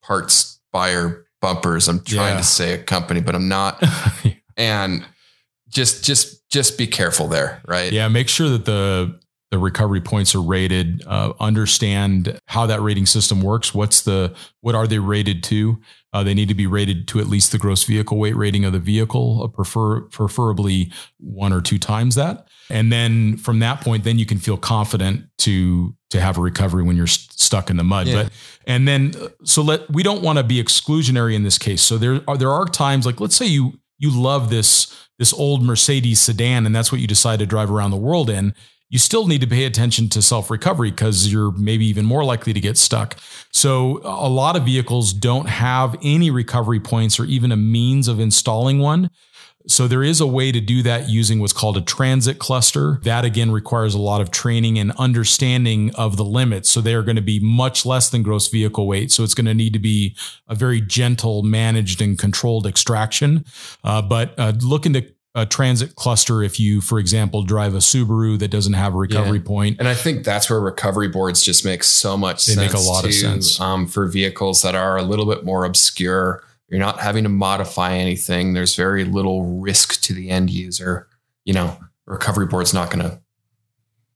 parts 0.03 0.61
buyer 0.73 1.27
bumpers. 1.41 1.89
I'm 1.89 2.01
trying 2.03 2.33
Yeah. 2.35 2.39
to 2.39 2.45
say 2.45 2.73
a 2.73 2.79
company, 2.83 3.21
but 3.21 3.35
I'm 3.35 3.49
not. 3.49 3.83
And 4.59 5.05
just 5.69 6.03
just 6.03 6.36
just 6.51 6.79
be 6.79 6.87
careful 6.87 7.29
there, 7.29 7.61
right? 7.67 7.93
yeah. 7.93 8.09
Make 8.09 8.29
sure 8.29 8.49
that 8.49 8.65
the 8.65 9.19
the 9.51 9.59
recovery 9.59 10.01
points 10.01 10.35
are 10.35 10.43
rated. 10.43 11.07
Uh, 11.07 11.33
understand 11.39 12.39
how 12.47 12.67
that 12.67 12.81
rating 12.81 13.07
system 13.07 13.41
works. 13.41 13.73
What's 13.73 14.03
the 14.03 14.35
what 14.61 14.75
are 14.75 14.87
they 14.87 14.99
rated 14.99 15.43
to? 15.45 15.81
Uh, 16.13 16.23
they 16.23 16.35
need 16.35 16.49
to 16.49 16.55
be 16.55 16.67
rated 16.67 17.07
to 17.09 17.21
at 17.21 17.27
least 17.27 17.53
the 17.53 17.59
gross 17.59 17.85
vehicle 17.85 18.19
weight 18.19 18.35
rating 18.35 18.65
of 18.65 18.73
the 18.73 18.79
vehicle, 18.79 19.43
uh, 19.43 19.49
prefer 19.49 20.01
preferably 20.03 20.91
one 21.19 21.53
or 21.53 21.61
two 21.61 21.79
times 21.79 22.15
that. 22.15 22.49
And 22.71 22.91
then 22.91 23.37
from 23.37 23.61
that 23.61 23.81
point, 23.81 24.03
then 24.03 24.19
you 24.19 24.27
can 24.27 24.39
feel 24.39 24.57
confident 24.57 25.27
to 25.39 25.95
to 26.11 26.21
have 26.21 26.39
a 26.39 26.41
recovery 26.41 26.83
when 26.83 26.97
you're 26.97 27.07
st- 27.07 27.39
stuck 27.39 27.71
in 27.71 27.77
the 27.77 27.85
mud. 27.85 28.09
Yeah. 28.09 28.25
But 28.25 28.33
and 28.67 28.89
then 28.89 29.13
uh, 29.21 29.29
so 29.45 29.63
let 29.63 29.89
we 29.91 30.03
don't 30.03 30.23
want 30.23 30.39
to 30.39 30.45
be 30.45 30.63
exclusionary 30.63 31.35
in 31.35 31.45
this 31.45 31.59
case. 31.59 31.83
So 31.83 31.99
there 31.99 32.21
are 32.27 32.37
there 32.37 32.51
are 32.51 32.65
times 32.65 33.07
like 33.07 33.21
let's 33.21 33.37
say 33.37 33.47
you 33.47 33.79
you 33.99 34.11
love 34.11 34.51
this 34.51 34.95
this 35.19 35.33
old 35.33 35.63
Mercedes 35.63 36.21
sedan 36.21 36.67
and 36.67 36.77
that's 36.77 36.93
what 36.93 37.01
you 37.01 37.07
decide 37.07 37.39
to 37.39 37.47
drive 37.47 37.71
around 37.71 37.91
the 37.91 37.97
world 37.97 38.29
in. 38.29 38.55
You 38.89 38.99
still 38.99 39.27
need 39.27 39.41
to 39.41 39.47
pay 39.49 39.65
attention 39.65 40.09
to 40.11 40.23
self 40.23 40.51
recovery 40.51 40.91
because 40.91 41.33
you're 41.33 41.51
maybe 41.53 41.87
even 41.87 42.05
more 42.05 42.25
likely 42.25 42.53
to 42.53 42.61
get 42.61 42.79
stuck. 42.79 43.17
So 43.53 44.01
a 44.05 44.29
lot 44.29 44.57
of 44.57 44.65
vehicles 44.65 45.13
don't 45.13 45.49
have 45.49 45.97
any 46.03 46.31
recovery 46.31 46.79
points 46.79 47.19
or 47.19 47.25
even 47.25 47.51
a 47.51 47.57
means 47.57 48.07
of 48.07 48.21
installing 48.21 48.79
one. 48.79 49.11
So 49.69 49.89
there 49.89 50.05
is 50.05 50.21
a 50.21 50.27
way 50.27 50.53
to 50.53 50.61
do 50.61 50.83
that 50.85 51.09
using 51.09 51.41
what's 51.41 51.53
called 51.53 51.77
a 51.77 51.81
transit 51.81 52.39
cluster. 52.39 53.01
That 53.03 53.25
again 53.25 53.51
requires 53.51 53.95
a 53.95 53.99
lot 54.01 54.21
of 54.21 54.31
training 54.31 54.79
and 54.79 54.93
understanding 54.93 55.95
of 55.97 56.17
the 56.17 56.25
limits. 56.25 56.71
So 56.71 56.81
they 56.81 56.95
are 56.95 57.03
going 57.03 57.17
to 57.17 57.23
be 57.23 57.41
much 57.41 57.85
less 57.85 58.09
than 58.09 58.23
gross 58.23 58.49
vehicle 58.49 58.87
weight. 58.87 59.11
So 59.11 59.25
it's 59.25 59.35
going 59.35 59.47
to 59.47 59.55
need 59.55 59.73
to 59.73 59.79
be 59.79 60.15
a 60.49 60.55
very 60.55 60.81
gentle, 60.81 61.43
managed, 61.43 62.01
and 62.01 62.19
controlled 62.19 62.67
extraction. 62.67 63.45
Uh, 63.83 64.03
but 64.03 64.35
uh, 64.39 64.53
look 64.61 64.87
into 64.87 65.07
a 65.35 65.45
transit 65.45 65.97
cluster 65.97 66.43
if 66.43 66.59
you, 66.59 66.81
for 66.81 66.99
example, 66.99 67.43
drive 67.43 67.75
a 67.75 67.79
Subaru 67.79 68.39
that 68.39 68.49
doesn't 68.49 68.73
have 68.73 68.95
a 68.95 68.97
recovery 68.97 69.37
Yeah. 69.39 69.45
point. 69.45 69.77
And 69.79 69.87
I 69.87 69.93
think 69.95 70.25
that's 70.25 70.49
where 70.49 70.59
recovery 70.61 71.09
boards 71.09 71.43
just 71.43 71.63
make 71.63 71.85
so 71.85 72.17
much 72.17 72.47
They 72.47 72.55
sense. 72.55 72.73
make 72.73 72.81
a 72.81 72.83
lot 72.83 73.05
of 73.05 73.13
sense. 73.13 73.61
um, 73.61 73.87
for 73.87 74.07
vehicles 74.07 74.63
that 74.63 74.75
are 74.75 74.97
a 74.97 75.03
little 75.03 75.27
bit 75.27 75.45
more 75.45 75.65
obscure. 75.67 76.43
You're 76.69 76.81
not 76.81 77.01
having 77.01 77.23
to 77.25 77.29
modify 77.29 77.95
anything. 77.95 78.53
There's 78.53 78.75
very 78.75 79.05
little 79.05 79.61
risk 79.61 80.01
to 80.03 80.15
the 80.15 80.31
end 80.31 80.51
user. 80.51 81.09
You 81.45 81.55
know, 81.55 81.79
recovery 82.07 82.47
board's 82.47 82.75
not 82.75 82.91
going 82.91 83.09
to 83.09 83.21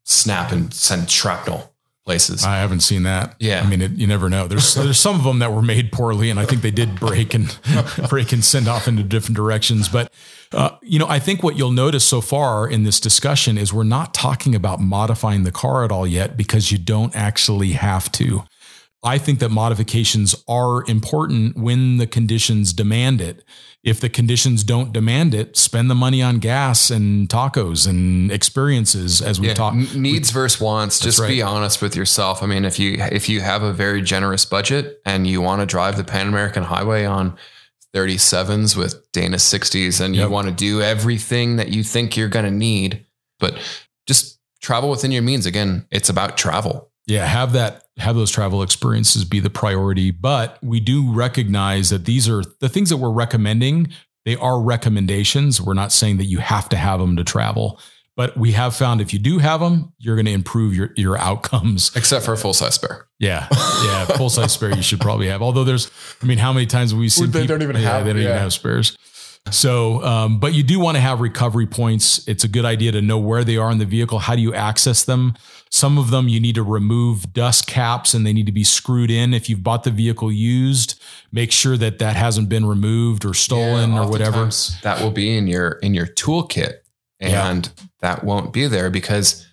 snap 0.05 0.51
and 0.51 0.73
send 0.75 1.11
shrapnel 1.11 1.73
places. 2.05 2.45
I 2.45 2.57
haven't 2.57 2.81
seen 2.81 3.05
that. 3.05 3.37
Yeah. 3.39 3.63
I 3.63 3.69
mean, 3.69 3.81
it, 3.81 3.93
you 3.93 4.07
never 4.07 4.29
know. 4.29 4.49
There's 4.49 4.75
there's 4.77 4.99
some 4.99 5.17
of 5.17 5.25
them 5.25 5.39
that 5.41 5.53
were 5.53 5.63
made 5.63 5.93
poorly, 5.93 6.31
and 6.31 6.41
I 6.41 6.45
think 6.45 6.63
they 6.63 6.71
did 6.71 6.99
break 6.99 7.35
and 7.35 7.57
break 8.09 8.33
and 8.33 8.45
send 8.45 8.69
off 8.69 8.89
into 8.89 9.03
different 9.03 9.37
directions. 9.37 9.89
But 9.89 10.13
uh, 10.53 10.71
you 10.83 10.99
know, 10.99 11.07
I 11.09 11.19
think 11.19 11.43
what 11.43 11.57
you'll 11.57 11.71
notice 11.71 12.05
so 12.05 12.21
far 12.21 12.69
in 12.69 12.83
this 12.83 12.99
discussion 12.99 13.57
is 13.57 13.73
we're 13.73 13.85
not 13.85 14.13
talking 14.13 14.55
about 14.55 14.81
modifying 14.81 15.45
the 15.45 15.53
car 15.53 15.85
at 15.85 15.93
all 15.93 16.07
yet 16.07 16.37
because 16.37 16.73
you 16.73 16.79
don't 16.79 17.15
actually 17.15 17.73
have 17.73 18.11
to. 18.13 18.45
I 19.03 19.17
think 19.17 19.39
that 19.39 19.49
modifications 19.51 20.35
are 20.47 20.85
important 20.87 21.57
when 21.57 21.97
the 21.97 22.07
conditions 22.07 22.73
demand 22.75 23.21
it. 23.23 23.43
If 23.83 23.99
the 23.99 24.11
conditions 24.11 24.63
don't 24.63 24.93
demand 24.93 25.33
it, 25.33 25.57
spend 25.57 25.91
the 25.91 25.95
money 25.95 26.21
on 26.23 26.39
gas 26.39 26.91
and 26.91 27.27
tacos 27.27 27.89
and 27.89 28.31
experiences, 28.31 29.23
as 29.23 29.41
we 29.41 29.47
Yeah, 29.49 29.55
talked. 29.55 29.77
n- 29.79 30.03
needs 30.03 30.31
versus 30.33 30.61
wants. 30.61 31.01
Just 31.01 31.19
be 31.27 31.41
honest 31.41 31.81
with 31.81 31.97
yourself. 31.97 32.43
I 32.43 32.47
mean, 32.47 32.67
if 32.67 32.79
you 32.79 32.99
if 33.11 33.27
you 33.31 33.41
have 33.41 33.63
a 33.63 33.73
very 33.73 34.03
generous 34.03 34.45
budget 34.45 35.01
and 35.07 35.27
you 35.27 35.41
want 35.41 35.61
to 35.63 35.67
drive 35.67 35.97
the 35.97 36.05
Pan 36.05 36.29
American 36.29 36.63
Highway 36.65 37.07
on 37.07 37.39
37s 37.95 38.77
with 38.77 39.11
Dana 39.13 39.37
60s 39.37 40.01
and 40.01 40.15
you 40.15 40.29
want 40.29 40.47
to 40.49 40.53
do 40.55 40.81
everything 40.83 41.57
that 41.57 41.69
you 41.71 41.83
think 41.83 42.17
you're 42.17 42.29
going 42.29 42.45
to 42.45 42.51
need, 42.51 43.05
but 43.39 43.57
just 44.07 44.39
travel 44.61 44.91
within 44.91 45.11
your 45.11 45.23
means. 45.23 45.47
Again, 45.47 45.87
it's 45.91 46.09
about 46.09 46.37
travel. 46.37 46.91
yeah 47.07 47.25
have 47.27 47.55
that 47.55 47.85
have 48.01 48.17
those 48.17 48.31
travel 48.31 48.63
experiences 48.63 49.25
be 49.25 49.41
the 49.41 49.51
priority 49.51 50.11
but 50.11 50.59
we 50.63 50.81
do 50.81 51.13
recognize 51.13 51.91
that 51.91 52.05
these 52.05 52.29
are 52.29 52.43
the 52.61 52.69
things 52.69 52.89
that 52.91 52.97
we're 52.97 53.11
recommending 53.13 53.89
they 54.27 54.37
are 54.37 54.61
recommendations. 54.61 55.63
We're 55.63 55.73
not 55.73 55.93
saying 55.93 56.19
that 56.19 56.27
you 56.27 56.39
have 56.41 56.69
to 56.69 56.77
have 56.77 57.01
them 57.01 57.17
to 57.17 57.25
travel 57.25 57.81
but 58.17 58.37
we 58.37 58.53
have 58.53 58.77
found 58.77 59.01
if 59.01 59.13
you 59.15 59.19
do 59.19 59.39
have 59.39 59.61
them 59.61 59.93
you're 59.99 60.17
going 60.17 60.27
to 60.27 60.33
improve 60.33 60.75
your 60.75 60.91
your 60.97 61.17
outcomes. 61.17 61.91
Except 61.97 62.25
for 62.25 62.33
a 62.35 62.37
full 62.37 62.53
size 62.53 62.75
spare. 62.75 63.07
yeah 63.19 63.47
yeah 63.85 64.05
full 64.05 64.29
size 64.29 64.53
spare 64.53 64.75
you 64.75 64.83
should 64.83 65.01
probably 65.01 65.29
have 65.29 65.41
although 65.43 65.65
there's 65.65 65.91
i 66.23 66.27
mean 66.27 66.39
how 66.39 66.53
many 66.53 66.67
times 66.67 66.91
have 66.91 67.01
we 67.01 67.09
seen 67.09 67.31
They 67.31 67.43
people- 67.43 67.57
don't 67.59 67.63
even 67.63 67.77
yeah, 67.77 67.97
have- 67.97 68.05
they 68.05 68.13
don't 68.13 68.23
even 68.23 68.37
have 68.37 68.53
spares 68.53 68.97
so, 69.51 70.03
um, 70.05 70.39
but 70.39 70.53
you 70.55 70.63
do 70.63 70.79
want 70.79 70.97
to 70.97 71.01
have 71.01 71.21
recovery 71.21 71.67
points. 71.67 72.27
It's 72.29 72.45
a 72.45 72.49
good 72.49 72.65
idea 72.65 72.93
to 72.93 73.01
know 73.03 73.19
where 73.19 73.43
they 73.43 73.57
are 73.57 73.71
in 73.71 73.79
the 73.79 73.85
vehicle. 73.87 74.19
How 74.21 74.37
do 74.37 74.43
you 74.43 74.55
access 74.55 75.03
them? 75.03 75.35
Some 75.71 75.99
of 75.99 76.11
them 76.11 76.29
you 76.29 76.41
need 76.41 76.57
to 76.57 76.63
remove 76.63 77.33
dust 77.33 77.67
caps 77.67 78.13
and 78.13 78.27
they 78.27 78.33
need 78.33 78.47
to 78.47 78.53
be 78.53 78.65
screwed 78.65 79.11
in. 79.11 79.33
If 79.33 79.49
you've 79.49 79.63
bought 79.65 79.85
the 79.85 79.91
vehicle 79.91 80.31
used, 80.31 81.01
make 81.33 81.53
sure 81.53 81.77
that 81.79 81.99
that 82.01 82.17
hasn't 82.17 82.49
been 82.49 82.67
removed 82.67 83.25
or 83.25 83.35
stolen 83.35 83.93
Yeah, 83.93 84.03
or 84.03 84.11
whatever. 84.11 84.51
That 84.83 85.01
will 85.01 85.11
be 85.13 85.37
in 85.37 85.47
your 85.47 85.73
in 85.83 85.95
your 85.95 86.07
toolkit, 86.07 86.75
Yeah. 87.21 87.49
and 87.51 87.71
that 88.01 88.25
won't 88.25 88.53
be 88.53 88.67
there 88.67 88.91
because 88.91 89.47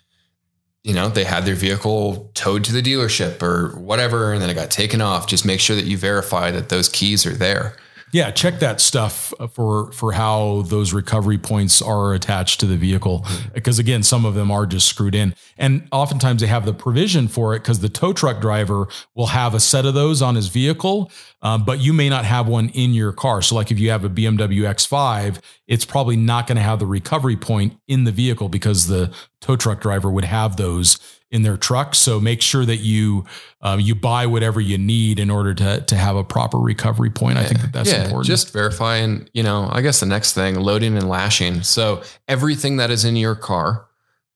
you 0.84 0.92
know 0.94 1.08
they 1.08 1.24
had 1.24 1.44
their 1.44 1.54
vehicle 1.54 2.30
towed 2.34 2.64
to 2.64 2.72
the 2.72 2.82
dealership 2.82 3.42
or 3.42 3.70
whatever, 3.78 4.32
and 4.32 4.42
then 4.42 4.50
it 4.50 4.54
got 4.54 4.70
taken 4.70 5.00
off. 5.00 5.26
Just 5.28 5.44
make 5.44 5.60
sure 5.60 5.76
that 5.76 5.86
you 5.86 5.96
verify 5.96 6.50
that 6.50 6.68
those 6.68 6.88
keys 6.88 7.24
are 7.26 7.34
there. 7.34 7.76
Yeah, 8.12 8.30
check 8.30 8.60
that 8.60 8.80
stuff 8.80 9.34
for 9.52 9.92
for 9.92 10.12
how 10.12 10.62
those 10.62 10.92
recovery 10.92 11.36
points 11.36 11.82
are 11.82 12.14
attached 12.14 12.60
to 12.60 12.66
the 12.66 12.76
vehicle 12.76 13.26
because 13.52 13.78
again, 13.78 14.02
some 14.02 14.24
of 14.24 14.34
them 14.34 14.50
are 14.50 14.64
just 14.66 14.86
screwed 14.86 15.14
in. 15.14 15.34
And 15.58 15.86
oftentimes 15.92 16.40
they 16.40 16.46
have 16.46 16.64
the 16.64 16.72
provision 16.72 17.28
for 17.28 17.54
it 17.54 17.60
because 17.60 17.80
the 17.80 17.88
tow 17.88 18.12
truck 18.12 18.40
driver 18.40 18.88
will 19.14 19.26
have 19.26 19.54
a 19.54 19.60
set 19.60 19.84
of 19.84 19.94
those 19.94 20.22
on 20.22 20.36
his 20.36 20.48
vehicle, 20.48 21.10
um, 21.42 21.64
but 21.64 21.80
you 21.80 21.92
may 21.92 22.08
not 22.08 22.24
have 22.24 22.48
one 22.48 22.70
in 22.70 22.94
your 22.94 23.12
car. 23.12 23.42
So 23.42 23.54
like 23.54 23.70
if 23.70 23.78
you 23.78 23.90
have 23.90 24.04
a 24.04 24.10
BMW 24.10 24.62
X5, 24.62 25.40
it's 25.66 25.84
probably 25.84 26.16
not 26.16 26.46
going 26.46 26.56
to 26.56 26.62
have 26.62 26.78
the 26.78 26.86
recovery 26.86 27.36
point 27.36 27.78
in 27.88 28.04
the 28.04 28.12
vehicle 28.12 28.48
because 28.48 28.86
the 28.86 29.12
tow 29.40 29.56
truck 29.56 29.80
driver 29.80 30.10
would 30.10 30.24
have 30.24 30.56
those 30.56 30.98
in 31.30 31.42
their 31.42 31.56
truck. 31.56 31.94
So 31.94 32.18
make 32.20 32.40
sure 32.40 32.64
that 32.64 32.78
you 32.78 33.24
um, 33.60 33.80
you 33.80 33.94
buy 33.94 34.26
whatever 34.26 34.60
you 34.60 34.78
need 34.78 35.18
in 35.18 35.30
order 35.30 35.54
to 35.54 35.80
to 35.82 35.96
have 35.96 36.16
a 36.16 36.24
proper 36.24 36.58
recovery 36.58 37.10
point. 37.10 37.38
I 37.38 37.44
think 37.44 37.60
that 37.60 37.72
that's 37.72 37.92
yeah, 37.92 38.04
important. 38.04 38.26
just 38.26 38.52
verifying, 38.52 39.28
you 39.32 39.42
know, 39.42 39.68
I 39.70 39.82
guess 39.82 40.00
the 40.00 40.06
next 40.06 40.32
thing, 40.32 40.54
loading 40.56 40.96
and 40.96 41.08
lashing. 41.08 41.62
So 41.62 42.02
everything 42.26 42.76
that 42.78 42.90
is 42.90 43.04
in 43.04 43.16
your 43.16 43.34
car 43.34 43.86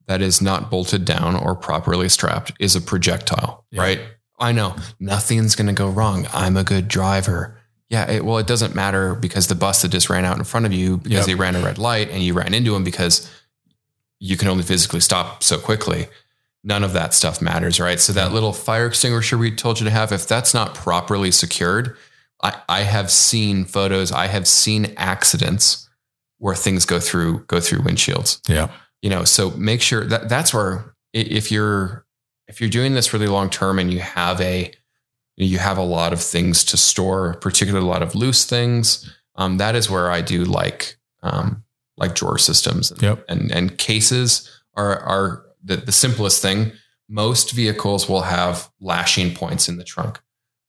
that 0.07 0.20
is 0.20 0.43
not 0.43 0.70
bolted 0.70 1.05
down 1.05 1.36
or 1.36 1.55
properly 1.55 2.09
strapped 2.09 2.53
is 2.59 2.74
a 2.76 2.80
projectile, 2.80 3.64
Yeah. 3.70 3.82
right? 3.82 4.01
I 4.38 4.51
know 4.53 4.74
nothing's 4.99 5.55
going 5.55 5.68
to 5.68 5.72
go 5.72 5.88
wrong. 5.88 6.26
I'm 6.32 6.57
a 6.57 6.64
good 6.64 6.88
driver. 6.88 7.57
Yeah, 7.88 8.11
it, 8.11 8.24
well, 8.24 8.38
it 8.38 8.47
doesn't 8.49 8.74
matter 8.74 9.14
because 9.14 9.47
the 9.47 9.55
bus 9.55 9.82
that 9.82 9.90
just 9.90 10.11
ran 10.11 10.24
out 10.24 10.36
in 10.38 10.45
front 10.45 10.66
of 10.66 10.72
you 10.72 10.97
because 10.97 11.18
Yep. 11.18 11.26
they 11.26 11.34
ran 11.36 11.55
a 11.55 11.61
red 11.61 11.78
light 11.78 12.11
and 12.11 12.22
you 12.22 12.34
ran 12.34 12.53
into 12.53 12.74
him 12.74 12.82
because 12.82 13.30
you 14.18 14.36
can 14.36 14.49
only 14.49 14.64
physically 14.64 15.01
stop 15.01 15.43
so 15.43 15.59
quickly. 15.59 16.09
None 16.64 16.84
of 16.84 16.92
that 16.92 17.12
stuff 17.14 17.42
matters, 17.42 17.80
right? 17.80 17.98
So 17.98 18.12
that 18.12 18.32
little 18.32 18.52
fire 18.52 18.86
extinguisher 18.86 19.36
we 19.36 19.50
told 19.54 19.80
you 19.80 19.84
to 19.84 19.90
have, 19.90 20.12
if 20.12 20.28
that's 20.28 20.54
not 20.54 20.74
properly 20.74 21.30
secured, 21.32 21.96
I, 22.42 22.60
I 22.68 22.80
have 22.82 23.10
seen 23.10 23.64
photos, 23.64 24.12
I 24.12 24.26
have 24.28 24.46
seen 24.46 24.94
accidents 24.96 25.88
where 26.38 26.54
things 26.56 26.84
go 26.84 26.98
through 26.98 27.44
go 27.46 27.60
through 27.60 27.78
windshields 27.80 28.40
Yeah. 28.48 28.68
you 29.00 29.08
know 29.10 29.22
so 29.22 29.50
make 29.52 29.80
sure 29.80 30.04
that 30.04 30.28
that's 30.28 30.52
where 30.52 30.96
if 31.12 31.52
you're 31.52 32.04
if 32.48 32.60
you're 32.60 32.68
doing 32.68 32.94
this 32.94 33.12
really 33.12 33.28
long 33.28 33.48
term 33.48 33.78
and 33.78 33.92
you 33.92 34.00
have 34.00 34.40
a 34.40 34.72
you 35.36 35.58
have 35.58 35.78
a 35.78 35.84
lot 35.84 36.12
of 36.12 36.20
things 36.20 36.64
to 36.64 36.76
store 36.76 37.34
particularly 37.34 37.86
a 37.86 37.88
lot 37.88 38.02
of 38.02 38.16
loose 38.16 38.44
things 38.44 39.08
um, 39.36 39.58
that 39.58 39.76
is 39.76 39.88
where 39.88 40.10
i 40.10 40.20
do 40.20 40.44
like 40.44 40.96
um, 41.22 41.62
like 41.96 42.16
drawer 42.16 42.38
systems 42.38 42.90
and, 42.90 43.00
Yep. 43.02 43.24
and 43.28 43.52
and 43.52 43.78
cases 43.78 44.50
are 44.74 44.98
are 44.98 45.46
the, 45.64 45.76
the 45.76 45.92
simplest 45.92 46.42
thing 46.42 46.72
most 47.08 47.52
vehicles 47.52 48.08
will 48.08 48.22
have 48.22 48.70
lashing 48.80 49.34
points 49.34 49.68
in 49.68 49.76
the 49.76 49.84
trunk 49.84 50.20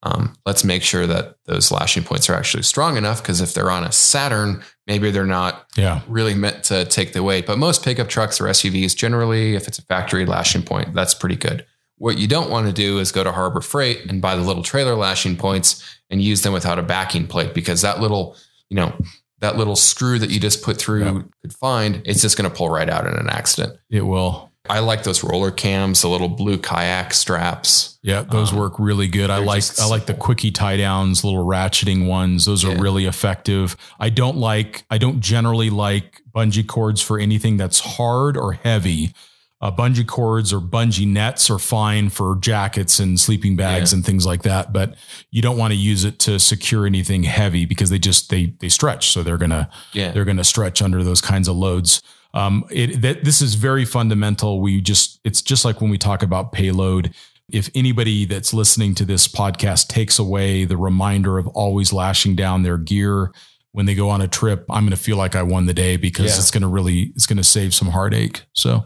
um, 0.02 0.34
let's 0.44 0.64
make 0.64 0.82
sure 0.82 1.06
that 1.06 1.36
those 1.46 1.72
lashing 1.72 2.02
points 2.04 2.28
are 2.28 2.34
actually 2.34 2.62
strong 2.62 2.98
enough 2.98 3.22
because 3.22 3.40
if 3.40 3.54
they're 3.54 3.70
on 3.70 3.84
a 3.84 3.92
saturn 3.92 4.62
maybe 4.86 5.10
they're 5.10 5.24
not 5.24 5.66
Yeah. 5.76 6.02
really 6.06 6.34
meant 6.34 6.62
to 6.64 6.84
take 6.84 7.14
the 7.14 7.22
weight. 7.22 7.46
But 7.46 7.56
most 7.56 7.82
pickup 7.82 8.10
trucks 8.10 8.38
or 8.38 8.44
SUVs, 8.44 8.94
generally, 8.94 9.54
if 9.54 9.66
it's 9.66 9.78
a 9.78 9.82
factory 9.82 10.26
lashing 10.26 10.62
point, 10.62 10.92
that's 10.92 11.14
pretty 11.14 11.36
good. 11.36 11.64
What 11.96 12.18
you 12.18 12.28
don't 12.28 12.50
want 12.50 12.66
to 12.66 12.72
do 12.74 12.98
is 12.98 13.12
go 13.12 13.24
to 13.24 13.32
Harbor 13.32 13.62
Freight 13.62 14.04
and 14.10 14.20
buy 14.20 14.36
the 14.36 14.42
little 14.42 14.62
trailer 14.62 14.94
lashing 14.94 15.36
points 15.38 15.82
and 16.10 16.20
use 16.20 16.42
them 16.42 16.52
without 16.52 16.78
a 16.78 16.82
backing 16.82 17.26
plate 17.26 17.54
because 17.54 17.80
that 17.80 17.98
little, 17.98 18.36
you 18.68 18.76
know, 18.76 18.92
that 19.38 19.56
little 19.56 19.74
screw 19.76 20.18
that 20.18 20.28
you 20.28 20.38
just 20.38 20.62
put 20.62 20.76
through 20.76 21.04
Yep. 21.14 21.24
could 21.40 21.54
find, 21.54 22.02
it's 22.04 22.20
just 22.20 22.36
going 22.36 22.50
to 22.50 22.54
pull 22.54 22.68
right 22.68 22.90
out 22.90 23.06
in 23.06 23.14
an 23.14 23.30
accident. 23.30 23.78
It 23.88 24.02
will. 24.02 24.50
I 24.68 24.78
like 24.78 25.02
those 25.02 25.22
roller 25.22 25.50
cams, 25.50 26.00
the 26.00 26.08
little 26.08 26.28
blue 26.28 26.56
kayak 26.56 27.12
straps. 27.12 27.98
Yeah, 28.02 28.22
those 28.22 28.52
Um, 28.52 28.58
work 28.58 28.78
really 28.78 29.08
good. 29.08 29.28
I 29.30 29.38
like 29.38 29.62
I 29.78 29.86
like 29.86 30.06
the 30.06 30.14
quickie 30.14 30.50
tie 30.50 30.76
downs, 30.78 31.22
little 31.22 31.44
ratcheting 31.44 32.06
ones. 32.06 32.46
Those 32.46 32.64
are 32.64 32.74
really 32.76 33.04
effective. 33.04 33.76
I 34.00 34.08
don't 34.08 34.36
like 34.38 34.84
I 34.90 34.96
don't 34.98 35.20
generally 35.20 35.68
like 35.70 36.22
bungee 36.34 36.66
cords 36.66 37.02
for 37.02 37.18
anything 37.18 37.56
that's 37.58 37.80
hard 37.80 38.36
or 38.36 38.52
heavy. 38.54 39.12
Uh, 39.60 39.70
bungee 39.70 40.06
cords 40.06 40.52
or 40.52 40.60
bungee 40.60 41.06
nets 41.06 41.48
are 41.48 41.58
fine 41.58 42.10
for 42.10 42.36
jackets 42.36 42.98
and 43.00 43.18
sleeping 43.18 43.56
bags 43.56 43.92
Yeah. 43.92 43.96
and 43.96 44.04
things 44.04 44.26
like 44.26 44.42
that, 44.42 44.72
but 44.74 44.94
you 45.30 45.40
don't 45.40 45.56
want 45.56 45.72
to 45.72 45.76
use 45.78 46.04
it 46.04 46.18
to 46.20 46.38
secure 46.38 46.84
anything 46.86 47.22
heavy 47.22 47.64
because 47.64 47.88
they 47.88 47.98
just 47.98 48.28
they 48.30 48.52
they 48.60 48.68
stretch, 48.68 49.10
so 49.10 49.22
they're 49.22 49.38
gonna 49.38 49.68
Yeah. 49.92 50.10
they're 50.12 50.24
going 50.26 50.36
to 50.38 50.44
stretch 50.44 50.82
under 50.82 51.02
those 51.04 51.20
kinds 51.22 51.48
of 51.48 51.56
loads. 51.56 52.02
Um, 52.34 52.64
it, 52.70 53.00
that, 53.00 53.24
this 53.24 53.40
is 53.40 53.54
very 53.54 53.86
fundamental. 53.86 54.60
We 54.60 54.80
just, 54.82 55.20
it's 55.24 55.40
just 55.40 55.64
like 55.64 55.80
when 55.80 55.88
we 55.88 55.96
talk 55.98 56.22
about 56.22 56.52
payload. 56.52 57.14
If 57.50 57.70
anybody 57.74 58.24
that's 58.26 58.52
listening 58.52 58.94
to 58.96 59.04
this 59.04 59.28
podcast 59.28 59.88
takes 59.88 60.18
away 60.18 60.64
the 60.64 60.76
reminder 60.76 61.38
of 61.38 61.46
always 61.48 61.92
lashing 61.92 62.34
down 62.36 62.62
their 62.62 62.76
gear 62.78 63.30
when 63.72 63.86
they 63.86 63.94
go 63.94 64.10
on 64.10 64.20
a 64.20 64.28
trip, 64.28 64.66
I'm 64.70 64.84
going 64.84 64.96
to 64.96 65.02
feel 65.02 65.16
like 65.16 65.34
I 65.36 65.42
won 65.42 65.66
the 65.66 65.74
day 65.74 65.96
because 65.96 66.32
Yeah. 66.32 66.38
it's 66.40 66.50
going 66.50 66.62
to 66.62 66.68
really, 66.68 67.12
it's 67.14 67.26
going 67.26 67.36
to 67.38 67.44
save 67.44 67.72
some 67.74 67.88
heartache. 67.88 68.42
So 68.52 68.84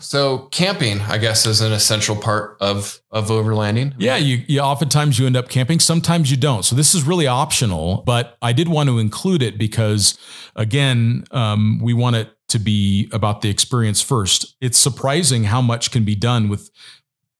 So 0.00 0.48
camping, 0.50 1.00
I 1.02 1.18
guess, 1.18 1.44
is 1.46 1.60
an 1.60 1.72
essential 1.72 2.16
part 2.16 2.56
of 2.60 3.00
of 3.10 3.28
overlanding. 3.28 3.94
Yeah, 3.98 4.16
you, 4.16 4.42
you 4.46 4.60
oftentimes 4.60 5.18
you 5.18 5.26
end 5.26 5.36
up 5.36 5.48
camping, 5.48 5.80
sometimes 5.80 6.30
you 6.30 6.36
don't. 6.36 6.64
So 6.64 6.76
this 6.76 6.94
is 6.94 7.02
really 7.04 7.26
optional, 7.26 8.02
but 8.06 8.36
I 8.42 8.52
did 8.52 8.68
want 8.68 8.88
to 8.88 8.98
include 8.98 9.42
it 9.42 9.58
because, 9.58 10.18
again, 10.56 11.24
um, 11.32 11.80
we 11.82 11.94
want 11.94 12.16
it 12.16 12.30
to 12.48 12.58
be 12.58 13.08
about 13.12 13.42
the 13.42 13.50
experience 13.50 14.00
first. 14.00 14.56
It's 14.60 14.78
surprising 14.78 15.44
how 15.44 15.60
much 15.60 15.90
can 15.90 16.04
be 16.04 16.14
done 16.14 16.48
with 16.48 16.70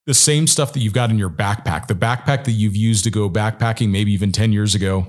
the 0.06 0.14
same 0.14 0.46
stuff 0.46 0.72
that 0.72 0.80
you've 0.80 0.92
got 0.92 1.10
in 1.10 1.18
your 1.18 1.30
backpack, 1.30 1.86
the 1.86 1.94
backpack 1.94 2.44
that 2.44 2.52
you've 2.52 2.76
used 2.76 3.04
to 3.04 3.10
go 3.10 3.28
backpacking, 3.28 3.90
maybe 3.90 4.12
even 4.12 4.32
ten 4.32 4.52
years 4.52 4.74
ago. 4.74 5.06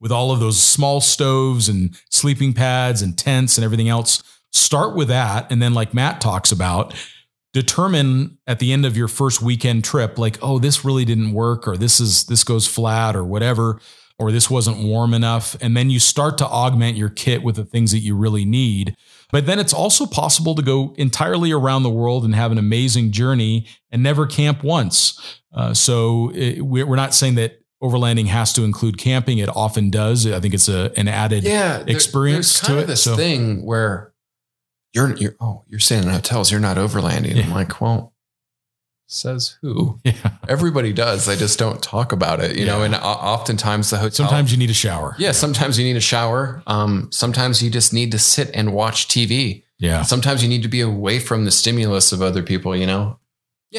With 0.00 0.12
all 0.12 0.30
of 0.30 0.38
those 0.38 0.62
small 0.62 1.00
stoves 1.00 1.68
and 1.68 2.00
sleeping 2.10 2.52
pads 2.52 3.02
and 3.02 3.18
tents 3.18 3.58
and 3.58 3.64
everything 3.64 3.88
else, 3.88 4.22
start 4.52 4.94
with 4.94 5.08
that. 5.08 5.50
And 5.50 5.60
then, 5.60 5.74
like 5.74 5.92
Matt 5.92 6.20
talks 6.20 6.52
about, 6.52 6.94
determine 7.52 8.38
at 8.46 8.58
the 8.58 8.72
end 8.72 8.84
of 8.84 8.96
your 8.96 9.08
first 9.08 9.40
weekend 9.40 9.82
trip 9.82 10.18
like 10.18 10.38
oh 10.42 10.58
this 10.58 10.84
really 10.84 11.04
didn't 11.04 11.32
work 11.32 11.66
or 11.66 11.76
this 11.76 11.98
is 11.98 12.24
this 12.26 12.44
goes 12.44 12.66
flat 12.66 13.16
or 13.16 13.24
whatever 13.24 13.80
or 14.18 14.32
this 14.32 14.50
wasn't 14.50 14.78
warm 14.78 15.14
enough 15.14 15.56
and 15.60 15.76
then 15.76 15.90
you 15.90 16.00
start 16.00 16.36
to 16.38 16.46
augment 16.46 16.96
your 16.96 17.08
kit 17.08 17.42
with 17.42 17.56
the 17.56 17.64
things 17.64 17.92
that 17.92 18.00
you 18.00 18.16
really 18.16 18.44
need. 18.44 18.96
But 19.30 19.46
then 19.46 19.58
it's 19.58 19.72
also 19.74 20.06
possible 20.06 20.54
to 20.54 20.62
go 20.62 20.94
entirely 20.98 21.52
around 21.52 21.82
the 21.84 21.90
world 21.90 22.24
and 22.24 22.34
have 22.34 22.50
an 22.50 22.58
amazing 22.58 23.12
journey 23.12 23.66
and 23.92 24.02
never 24.02 24.26
camp 24.26 24.64
once. 24.64 25.40
Uh, 25.54 25.72
so 25.74 26.30
it, 26.34 26.62
we're 26.62 26.86
we're 26.86 26.96
not 26.96 27.14
saying 27.14 27.36
that 27.36 27.60
overlanding 27.82 28.26
has 28.26 28.52
to 28.54 28.64
include 28.64 28.98
camping. 28.98 29.38
It 29.38 29.48
often 29.54 29.88
does. 29.90 30.26
I 30.26 30.40
think 30.40 30.52
it's 30.54 30.68
a, 30.68 30.90
an 30.96 31.06
added 31.08 31.44
yeah 31.44 31.78
there- 31.78 31.94
experience 31.94 32.60
kind 32.60 32.72
to 32.72 32.78
of 32.78 32.84
it, 32.84 32.86
this 32.88 33.04
so- 33.04 33.16
thing 33.16 33.64
where 33.64 34.12
you're 34.94 35.14
you're 35.16 35.36
oh 35.40 35.62
you're 35.68 35.78
staying 35.80 36.04
in 36.04 36.08
hotels. 36.08 36.50
You're 36.50 36.60
not 36.60 36.76
overlanding. 36.76 37.42
I'm 37.44 37.52
like 37.52 37.80
well 37.80 38.14
says 39.10 39.58
who. 39.62 39.98
Yeah. 40.04 40.12
Everybody 40.48 40.92
does. 40.92 41.26
They 41.26 41.34
just 41.36 41.58
don't 41.58 41.82
talk 41.82 42.12
about 42.12 42.40
it 42.40 42.56
you 42.56 42.64
know 42.66 42.82
and 42.82 42.94
oftentimes 42.94 43.90
the 43.90 43.96
hotel 43.96 44.26
sometimes 44.28 44.52
you 44.52 44.58
need 44.58 44.70
a 44.70 44.74
shower. 44.74 45.16
Yeah 45.18 45.32
sometimes 45.32 45.78
you 45.78 45.84
need 45.84 45.96
a 45.96 46.00
shower. 46.00 46.62
Um 46.66 47.08
sometimes 47.10 47.62
you 47.62 47.70
just 47.70 47.92
need 47.92 48.12
to 48.12 48.18
sit 48.18 48.50
and 48.54 48.72
watch 48.72 49.08
tv 49.08 49.64
yeah. 49.80 50.02
Sometimes 50.02 50.42
you 50.42 50.48
need 50.48 50.62
to 50.62 50.68
be 50.68 50.80
away 50.80 51.18
from 51.20 51.44
the 51.44 51.50
stimulus 51.50 52.12
of 52.12 52.20
other 52.22 52.42
people 52.42 52.76
you 52.76 52.86
know? 52.86 53.18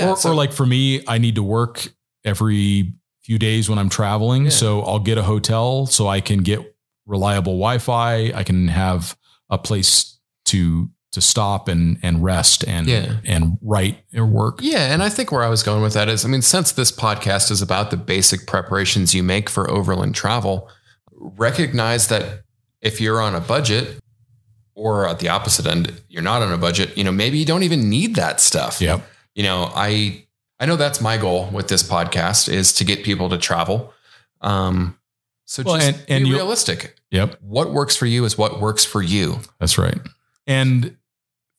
Or, 0.01 0.15
so- 0.17 0.31
or 0.31 0.35
like 0.35 0.51
for 0.53 0.65
me, 0.65 1.03
I 1.07 1.17
need 1.17 1.35
to 1.35 1.43
work 1.43 1.87
every 2.25 2.93
few 3.21 3.37
days 3.39 3.69
when 3.69 3.77
I'm 3.79 3.89
traveling. 3.89 4.45
Yeah. 4.45 4.49
So 4.51 4.81
I'll 4.81 4.99
get 4.99 5.17
a 5.17 5.23
hotel 5.23 5.85
so 5.85 6.07
I 6.07 6.21
can 6.21 6.39
get 6.39 6.75
reliable 7.05 7.53
Wi-Fi. 7.53 8.31
I 8.33 8.43
can 8.43 8.67
have 8.69 9.17
a 9.49 9.57
place 9.57 10.17
to 10.45 10.89
to 11.11 11.21
stop 11.21 11.67
and 11.67 11.97
and 12.03 12.23
rest 12.23 12.63
and 12.67 12.87
Yeah. 12.87 13.15
and 13.25 13.57
write 13.61 14.03
or 14.15 14.25
work. 14.25 14.59
Yeah, 14.61 14.93
and 14.93 15.01
I 15.01 15.09
think 15.09 15.31
where 15.31 15.43
I 15.43 15.49
was 15.49 15.63
going 15.63 15.81
with 15.81 15.93
that 15.93 16.07
is, 16.09 16.23
I 16.23 16.27
mean, 16.27 16.41
since 16.43 16.71
this 16.71 16.91
podcast 16.91 17.49
is 17.51 17.61
about 17.61 17.89
the 17.91 17.97
basic 17.97 18.45
preparations 18.45 19.13
you 19.15 19.23
make 19.23 19.49
for 19.49 19.69
overland 19.69 20.13
travel, 20.15 20.69
recognize 21.19 22.07
that 22.07 22.43
if 22.81 23.01
you're 23.01 23.21
on 23.21 23.35
a 23.35 23.41
budget 23.41 23.99
or 24.75 25.07
at 25.07 25.19
the 25.19 25.27
opposite 25.29 25.65
end, 25.65 26.01
you're 26.09 26.21
not 26.23 26.41
on 26.41 26.51
a 26.51 26.57
budget, 26.57 26.97
you 26.97 27.03
know, 27.03 27.11
maybe 27.11 27.37
you 27.37 27.45
don't 27.45 27.63
even 27.63 27.89
need 27.89 28.15
that 28.15 28.39
stuff. 28.39 28.79
Yep. 28.81 29.01
You 29.35 29.43
know, 29.43 29.71
I 29.75 30.25
I 30.59 30.65
know 30.65 30.75
that's 30.75 31.01
my 31.01 31.17
goal 31.17 31.49
with 31.51 31.69
this 31.69 31.83
podcast 31.83 32.49
is 32.49 32.73
to 32.73 32.83
get 32.85 33.03
people 33.03 33.29
to 33.29 33.37
travel. 33.37 33.93
Um 34.41 34.97
so 35.45 35.63
Well, 35.63 35.75
just 35.77 35.87
and- 35.87 36.05
and 36.07 36.25
be 36.25 36.33
realistic. 36.33 36.95
Yep. 37.11 37.39
What 37.41 37.73
works 37.73 37.95
for 37.95 38.05
you 38.05 38.23
is 38.25 38.37
what 38.37 38.61
works 38.61 38.85
for 38.85 39.01
you. 39.01 39.39
That's 39.59 39.77
right. 39.79 39.97
And 40.45 40.95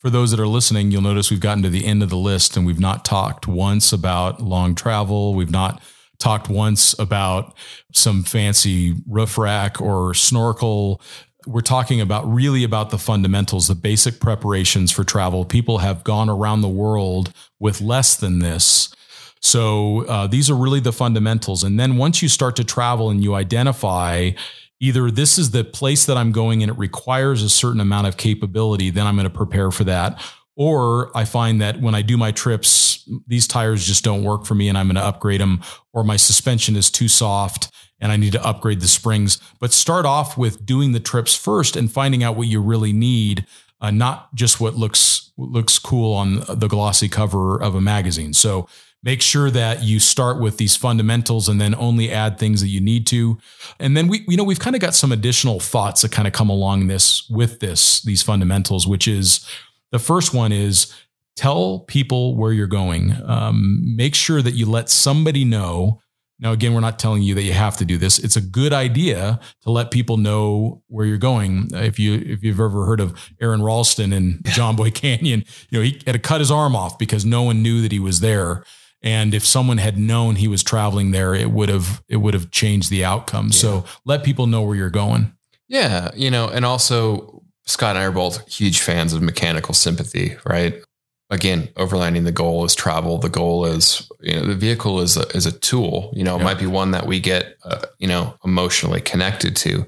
for 0.00 0.08
those 0.10 0.30
that 0.30 0.40
are 0.40 0.46
listening, 0.46 0.90
you'll 0.90 1.02
notice 1.02 1.30
we've 1.30 1.40
gotten 1.40 1.62
to 1.62 1.68
the 1.68 1.84
end 1.84 2.02
of 2.02 2.08
the 2.08 2.16
list 2.16 2.56
and 2.56 2.66
we've 2.66 2.80
not 2.80 3.04
talked 3.04 3.46
once 3.46 3.92
about 3.92 4.40
long 4.40 4.74
travel. 4.74 5.34
We've 5.34 5.50
not 5.50 5.80
talked 6.18 6.48
once 6.48 6.98
about 6.98 7.54
some 7.92 8.22
fancy 8.22 8.94
roof 9.06 9.36
rack 9.36 9.80
or 9.80 10.14
snorkel. 10.14 11.02
We're 11.46 11.60
talking 11.60 12.00
about 12.00 12.30
really 12.30 12.64
about 12.64 12.90
the 12.90 12.98
fundamentals, 12.98 13.68
the 13.68 13.74
basic 13.74 14.20
preparations 14.20 14.90
for 14.90 15.04
travel. 15.04 15.44
People 15.44 15.78
have 15.78 16.02
gone 16.02 16.30
around 16.30 16.62
the 16.62 16.68
world 16.68 17.32
with 17.58 17.80
less 17.80 18.16
than 18.16 18.38
this. 18.38 18.94
So 19.42 20.04
uh, 20.06 20.26
these 20.26 20.50
are 20.50 20.54
really 20.54 20.80
the 20.80 20.92
fundamentals. 20.92 21.62
And 21.62 21.80
then 21.80 21.96
once 21.96 22.22
you 22.22 22.28
start 22.28 22.56
to 22.56 22.64
travel 22.64 23.10
and 23.10 23.22
you 23.22 23.34
identify 23.34 24.32
either 24.80 25.10
this 25.10 25.38
is 25.38 25.50
the 25.50 25.62
place 25.62 26.06
that 26.06 26.16
I'm 26.16 26.32
going 26.32 26.62
and 26.62 26.70
it 26.70 26.78
requires 26.78 27.42
a 27.42 27.50
certain 27.50 27.80
amount 27.80 28.06
of 28.06 28.16
capability, 28.16 28.90
then 28.90 29.06
I'm 29.06 29.14
going 29.14 29.24
to 29.24 29.30
prepare 29.30 29.70
for 29.70 29.84
that. 29.84 30.20
Or 30.56 31.16
I 31.16 31.24
find 31.24 31.60
that 31.60 31.80
when 31.80 31.94
I 31.94 32.02
do 32.02 32.16
my 32.16 32.32
trips, 32.32 33.08
these 33.26 33.46
tires 33.46 33.86
just 33.86 34.04
don't 34.04 34.24
work 34.24 34.44
for 34.44 34.54
me 34.54 34.68
and 34.68 34.76
I'm 34.76 34.86
going 34.86 34.96
to 34.96 35.04
upgrade 35.04 35.40
them, 35.40 35.62
or 35.92 36.02
my 36.02 36.16
suspension 36.16 36.76
is 36.76 36.90
too 36.90 37.08
soft 37.08 37.70
and 38.00 38.10
I 38.10 38.16
need 38.16 38.32
to 38.32 38.44
upgrade 38.44 38.80
the 38.80 38.88
springs. 38.88 39.38
But 39.58 39.72
start 39.72 40.06
off 40.06 40.36
with 40.36 40.64
doing 40.64 40.92
the 40.92 41.00
trips 41.00 41.34
first 41.34 41.76
and 41.76 41.92
finding 41.92 42.22
out 42.22 42.36
what 42.36 42.48
you 42.48 42.60
really 42.60 42.92
need, 42.92 43.46
uh, 43.80 43.90
not 43.90 44.34
just 44.34 44.60
what 44.60 44.74
looks 44.74 45.32
looks 45.36 45.78
cool 45.78 46.12
on 46.14 46.42
the 46.48 46.68
glossy 46.68 47.08
cover 47.08 47.60
of 47.62 47.74
a 47.74 47.80
magazine. 47.80 48.34
So 48.34 48.68
make 49.02 49.22
sure 49.22 49.50
that 49.50 49.82
you 49.82 49.98
start 49.98 50.38
with 50.38 50.58
these 50.58 50.76
fundamentals 50.76 51.48
and 51.48 51.60
then 51.60 51.74
only 51.76 52.10
add 52.10 52.38
things 52.38 52.60
that 52.60 52.68
you 52.68 52.80
need 52.80 53.06
to. 53.06 53.38
And 53.78 53.96
then 53.96 54.08
we, 54.08 54.24
you 54.28 54.36
know, 54.36 54.44
we've 54.44 54.60
kind 54.60 54.76
of 54.76 54.82
got 54.82 54.94
some 54.94 55.10
additional 55.10 55.58
thoughts 55.58 56.02
that 56.02 56.12
kind 56.12 56.28
of 56.28 56.34
come 56.34 56.50
along 56.50 56.88
this 56.88 57.28
with 57.30 57.60
this, 57.60 58.02
these 58.02 58.22
fundamentals, 58.22 58.86
which 58.86 59.08
is 59.08 59.46
the 59.90 59.98
first 59.98 60.34
one 60.34 60.52
is 60.52 60.94
tell 61.34 61.80
people 61.80 62.36
where 62.36 62.52
you're 62.52 62.66
going. 62.66 63.16
Um, 63.24 63.96
make 63.96 64.14
sure 64.14 64.42
that 64.42 64.52
you 64.52 64.66
let 64.66 64.90
somebody 64.90 65.44
know 65.44 66.00
Now, 66.42 66.52
again, 66.52 66.72
we're 66.72 66.80
not 66.80 66.98
telling 66.98 67.22
you 67.22 67.34
that 67.34 67.42
you 67.42 67.52
have 67.52 67.76
to 67.76 67.84
do 67.84 67.98
this. 67.98 68.18
It's 68.18 68.36
a 68.36 68.40
good 68.40 68.72
idea 68.72 69.38
to 69.62 69.70
let 69.70 69.90
people 69.90 70.16
know 70.16 70.82
where 70.88 71.04
you're 71.04 71.18
going. 71.18 71.68
If 71.72 71.98
you 71.98 72.14
if 72.14 72.42
you've 72.42 72.58
ever 72.60 72.86
heard 72.86 73.00
of 73.00 73.14
Aron 73.40 73.62
Ralston 73.62 74.12
and 74.12 74.42
John 74.46 74.74
Boy 74.74 74.90
Canyon, 74.90 75.44
you 75.68 75.78
know 75.78 75.84
he 75.84 76.00
had 76.06 76.12
to 76.12 76.18
cut 76.18 76.40
his 76.40 76.50
arm 76.50 76.74
off 76.74 76.98
because 76.98 77.24
no 77.26 77.42
one 77.42 77.62
knew 77.62 77.82
that 77.82 77.92
he 77.92 77.98
was 77.98 78.20
there. 78.20 78.64
And 79.02 79.34
if 79.34 79.46
someone 79.46 79.78
had 79.78 79.96
known 79.96 80.36
he 80.36 80.48
was 80.48 80.62
traveling 80.62 81.10
there, 81.10 81.34
it 81.34 81.50
would 81.50 81.68
have 81.68 82.02
it 82.08 82.16
would 82.16 82.34
have 82.34 82.50
changed 82.50 82.90
the 82.90 83.04
outcome. 83.04 83.46
Yeah. 83.46 83.52
So 83.52 83.84
let 84.04 84.24
people 84.24 84.46
know 84.46 84.62
where 84.62 84.76
you're 84.76 84.90
going. 84.90 85.32
Yeah, 85.68 86.10
you 86.14 86.30
know, 86.30 86.48
and 86.48 86.64
also 86.64 87.42
Scott 87.66 87.96
and 87.96 88.00
I 88.00 88.06
are 88.06 88.12
both 88.12 88.46
huge 88.52 88.80
fans 88.80 89.12
of 89.12 89.22
mechanical 89.22 89.72
sympathy, 89.72 90.36
right? 90.44 90.82
again, 91.30 91.68
overlanding 91.76 92.24
the 92.24 92.32
goal 92.32 92.64
is 92.64 92.74
travel. 92.74 93.18
The 93.18 93.28
goal 93.28 93.64
is, 93.64 94.10
you 94.20 94.34
know, 94.34 94.46
the 94.46 94.54
vehicle 94.54 95.00
is 95.00 95.16
a, 95.16 95.26
is 95.28 95.46
a 95.46 95.52
tool, 95.52 96.12
you 96.14 96.24
know, 96.24 96.38
it 96.38 96.42
might 96.42 96.58
be 96.58 96.66
one 96.66 96.90
that 96.90 97.06
we 97.06 97.20
get, 97.20 97.56
uh, 97.64 97.82
you 97.98 98.08
know, 98.08 98.36
emotionally 98.44 99.00
connected 99.00 99.56
to. 99.56 99.86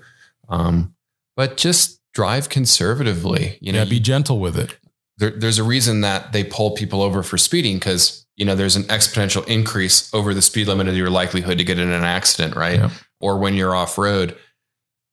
Um, 0.48 0.94
but 1.36 1.56
just 1.56 2.00
drive 2.14 2.48
conservatively, 2.48 3.58
you 3.60 3.72
know, 3.72 3.80
yeah, 3.80 3.90
be 3.90 4.00
gentle 4.00 4.38
with 4.38 4.56
it. 4.58 4.76
There, 5.18 5.30
there's 5.30 5.58
a 5.58 5.64
reason 5.64 6.02
that 6.02 6.32
they 6.32 6.44
pull 6.44 6.72
people 6.72 7.02
over 7.02 7.22
for 7.22 7.36
speeding 7.36 7.76
because, 7.76 8.24
you 8.42 8.46
know, 8.46 8.56
there's 8.56 8.74
an 8.74 8.82
exponential 8.84 9.46
increase 9.46 10.12
over 10.12 10.34
the 10.34 10.42
speed 10.42 10.66
limit 10.66 10.88
of 10.88 10.96
your 10.96 11.10
likelihood 11.10 11.58
to 11.58 11.64
get 11.64 11.78
in 11.78 11.92
an 11.92 12.02
accident, 12.02 12.56
right? 12.56 12.80
Yeah. 12.80 12.90
Or 13.20 13.38
when 13.38 13.54
you're 13.54 13.72
off 13.72 13.96
road, 13.96 14.36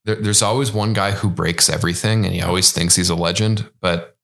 there, 0.03 0.15
there's 0.15 0.41
always 0.41 0.71
one 0.71 0.93
guy 0.93 1.11
who 1.11 1.29
breaks 1.29 1.69
everything 1.69 2.25
and 2.25 2.33
he 2.33 2.41
always 2.41 2.71
thinks 2.71 2.95
he's 2.95 3.11
a 3.11 3.15
legend, 3.15 3.69
but 3.81 4.17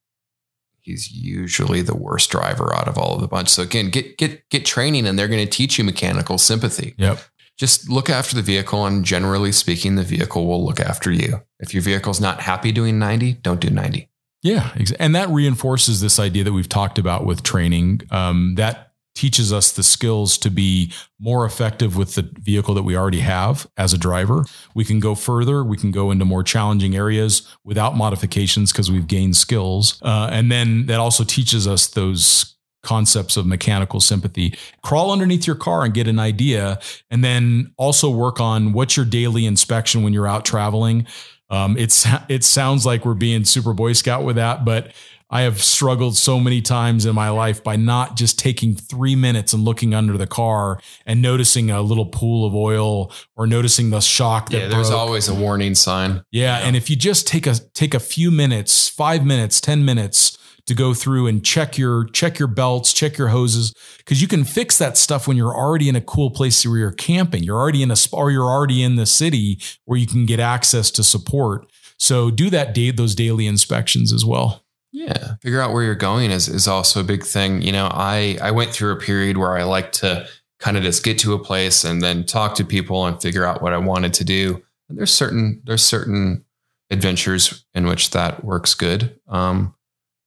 he's 0.81 1.11
usually 1.11 1.83
the 1.83 1.95
worst 1.95 2.31
driver 2.31 2.73
out 2.73 2.87
of 2.87 2.97
all 2.97 3.13
of 3.13 3.21
the 3.21 3.27
bunch. 3.27 3.49
So 3.49 3.61
again, 3.61 3.91
get 3.91 4.17
get 4.17 4.49
get 4.49 4.65
training 4.65 5.05
and 5.05 5.19
they're 5.19 5.27
going 5.27 5.45
to 5.45 5.51
teach 5.51 5.77
you 5.77 5.83
mechanical 5.83 6.39
sympathy. 6.39 6.95
Yep. 6.97 7.19
Just 7.55 7.87
look 7.87 8.09
after 8.09 8.35
the 8.35 8.41
vehicle 8.41 8.87
and 8.87 9.05
generally 9.05 9.51
speaking 9.51 9.97
the 9.97 10.03
vehicle 10.03 10.47
will 10.47 10.65
look 10.65 10.79
after 10.79 11.11
you. 11.11 11.43
If 11.59 11.75
your 11.75 11.83
vehicle's 11.83 12.19
not 12.19 12.41
happy 12.41 12.71
doing 12.71 12.97
90, 12.97 13.33
don't 13.33 13.61
do 13.61 13.69
90. 13.69 14.09
Yeah, 14.45 14.75
and 14.99 15.15
that 15.15 15.29
reinforces 15.29 16.01
this 16.01 16.19
idea 16.19 16.43
that 16.43 16.53
we've 16.53 16.69
talked 16.69 16.99
about 16.99 17.25
with 17.25 17.41
training. 17.41 18.01
Um, 18.11 18.53
that 18.55 18.84
teaches 19.16 19.51
us 19.51 19.72
the 19.72 19.84
skills 19.84 20.38
to 20.38 20.51
be 20.51 20.91
more 21.20 21.45
effective 21.45 21.95
with 21.95 22.16
the 22.16 22.30
vehicle 22.39 22.74
that 22.76 22.84
we 22.84 22.95
already 22.95 23.22
have 23.22 23.66
as 23.78 23.93
a 23.93 23.97
driver. 23.97 24.45
We 24.76 24.84
can 24.86 24.99
go 24.99 25.16
further. 25.16 25.63
We 25.63 25.78
can 25.78 25.91
go 25.91 26.11
into 26.11 26.26
more 26.26 26.43
challenging 26.43 26.95
areas 26.95 27.47
without 27.63 27.95
modifications 27.95 28.72
because 28.72 28.91
we've 28.91 29.07
gained 29.07 29.38
skills. 29.38 29.99
Uh, 30.01 30.30
and 30.32 30.51
then 30.51 30.86
that 30.88 30.99
also 30.99 31.24
teaches 31.24 31.66
us 31.66 31.88
those 31.88 32.55
concepts 32.84 33.36
of 33.36 33.45
mechanical 33.47 33.99
sympathy. 33.99 34.53
Crawl 34.84 35.11
underneath 35.11 35.47
your 35.47 35.55
car 35.55 35.84
and 35.84 35.93
get 35.93 36.07
an 36.07 36.20
idea, 36.20 36.80
and 37.09 37.24
then 37.24 37.74
also 37.78 38.09
work 38.09 38.39
on 38.39 38.74
what's 38.74 38.95
your 38.95 39.05
daily 39.05 39.45
inspection 39.45 40.03
when 40.03 40.13
you're 40.13 40.28
out 40.28 40.45
traveling. 40.45 41.07
Um, 41.49 41.78
it's 41.78 42.07
it 42.30 42.43
sounds 42.43 42.86
like 42.86 43.05
we're 43.05 43.13
being 43.13 43.43
super 43.45 43.74
Boy 43.74 43.93
Scout 43.93 44.24
with 44.24 44.36
that, 44.36 44.66
but 44.66 44.93
I 45.30 45.41
have 45.41 45.61
struggled 45.61 46.15
so 46.15 46.39
many 46.39 46.61
times 46.61 47.05
in 47.05 47.15
my 47.15 47.30
life 47.30 47.63
by 47.63 47.76
not 47.76 48.15
just 48.15 48.38
taking 48.38 48.76
three 48.76 49.15
minutes 49.15 49.53
and 49.53 49.65
looking 49.65 49.93
under 49.93 50.17
the 50.17 50.28
car 50.28 50.80
and 51.05 51.21
noticing 51.21 51.71
a 51.71 51.82
little 51.82 52.05
pool 52.05 52.45
of 52.45 52.53
oil 52.53 53.11
or 53.36 53.47
noticing 53.47 53.89
the 53.89 54.01
shock. 54.01 54.51
yeah, 54.51 54.67
there's 54.67 54.89
broke. 54.89 54.99
always 54.99 55.28
a 55.28 55.34
warning 55.34 55.73
sign. 55.73 56.23
Yeah, 56.32 56.59
yeah, 56.59 56.67
and 56.67 56.76
if 56.76 56.89
you 56.89 56.95
just 56.95 57.28
take 57.28 57.47
a 57.47 57.55
take 57.73 57.93
a 57.93 57.99
few 57.99 58.30
minutes, 58.30 58.88
five 58.88 59.26
minutes, 59.26 59.59
ten 59.59 59.84
minutes 59.84 60.38
to 60.67 60.73
go 60.73 60.93
through 60.93 61.28
and 61.28 61.43
check 61.43 61.78
your 61.78 62.05
check 62.05 62.38
your 62.38 62.47
belts, 62.47 62.93
check 62.93 63.17
your 63.17 63.30
hoses, 63.30 63.73
because 63.97 64.21
you 64.21 64.28
can 64.28 64.43
fix 64.43 64.78
that 64.78 64.97
stuff 64.97 65.28
when 65.28 65.38
you're 65.38 65.55
already 65.55 65.89
in 65.89 65.95
a 65.95 66.01
cool 66.01 66.30
place 66.30 66.65
where 66.65 66.78
you're 66.78 66.91
camping. 66.91 67.43
You're 67.43 67.57
already 67.57 67.84
in 67.84 67.91
a 67.91 67.95
or 68.11 68.32
you're 68.32 68.49
already 68.49 68.84
in 68.84 68.95
the 68.95 69.05
city 69.05 69.59
where 69.86 69.97
you 69.97 70.07
can 70.07 70.26
get 70.26 70.39
access 70.39 70.91
to 70.91 71.03
support. 71.03 71.65
So 71.97 72.30
do 72.30 72.49
that 72.49 72.73
day 72.73 72.91
those 72.91 73.15
daily 73.15 73.47
inspections 73.47 74.11
as 74.11 74.26
well. 74.26 74.64
Yeah, 74.95 75.35
figure 75.41 75.59
out 75.59 75.73
where 75.73 75.83
you're 75.83 75.93
going 75.93 76.31
is 76.31 76.47
is 76.47 76.69
also 76.69 77.01
a 77.01 77.03
big 77.03 77.21
thing. 77.21 77.61
You 77.61 77.73
know, 77.73 77.89
I 77.91 78.37
I 78.41 78.51
went 78.51 78.71
through 78.71 78.93
a 78.93 78.95
period 78.95 79.35
where 79.35 79.57
I 79.57 79.63
like 79.63 79.91
to 79.93 80.25
kind 80.61 80.77
of 80.77 80.83
just 80.83 81.03
get 81.03 81.19
to 81.19 81.33
a 81.33 81.43
place 81.43 81.83
and 81.83 82.01
then 82.01 82.23
talk 82.23 82.55
to 82.55 82.63
people 82.63 83.05
and 83.05 83.21
figure 83.21 83.43
out 83.43 83.61
what 83.61 83.73
I 83.73 83.77
wanted 83.77 84.13
to 84.13 84.23
do. 84.23 84.63
And 84.87 84.97
there's 84.97 85.13
certain 85.13 85.61
there's 85.65 85.83
certain 85.83 86.45
adventures 86.91 87.65
in 87.73 87.87
which 87.87 88.11
that 88.11 88.45
works 88.45 88.73
good. 88.73 89.19
Um, 89.27 89.75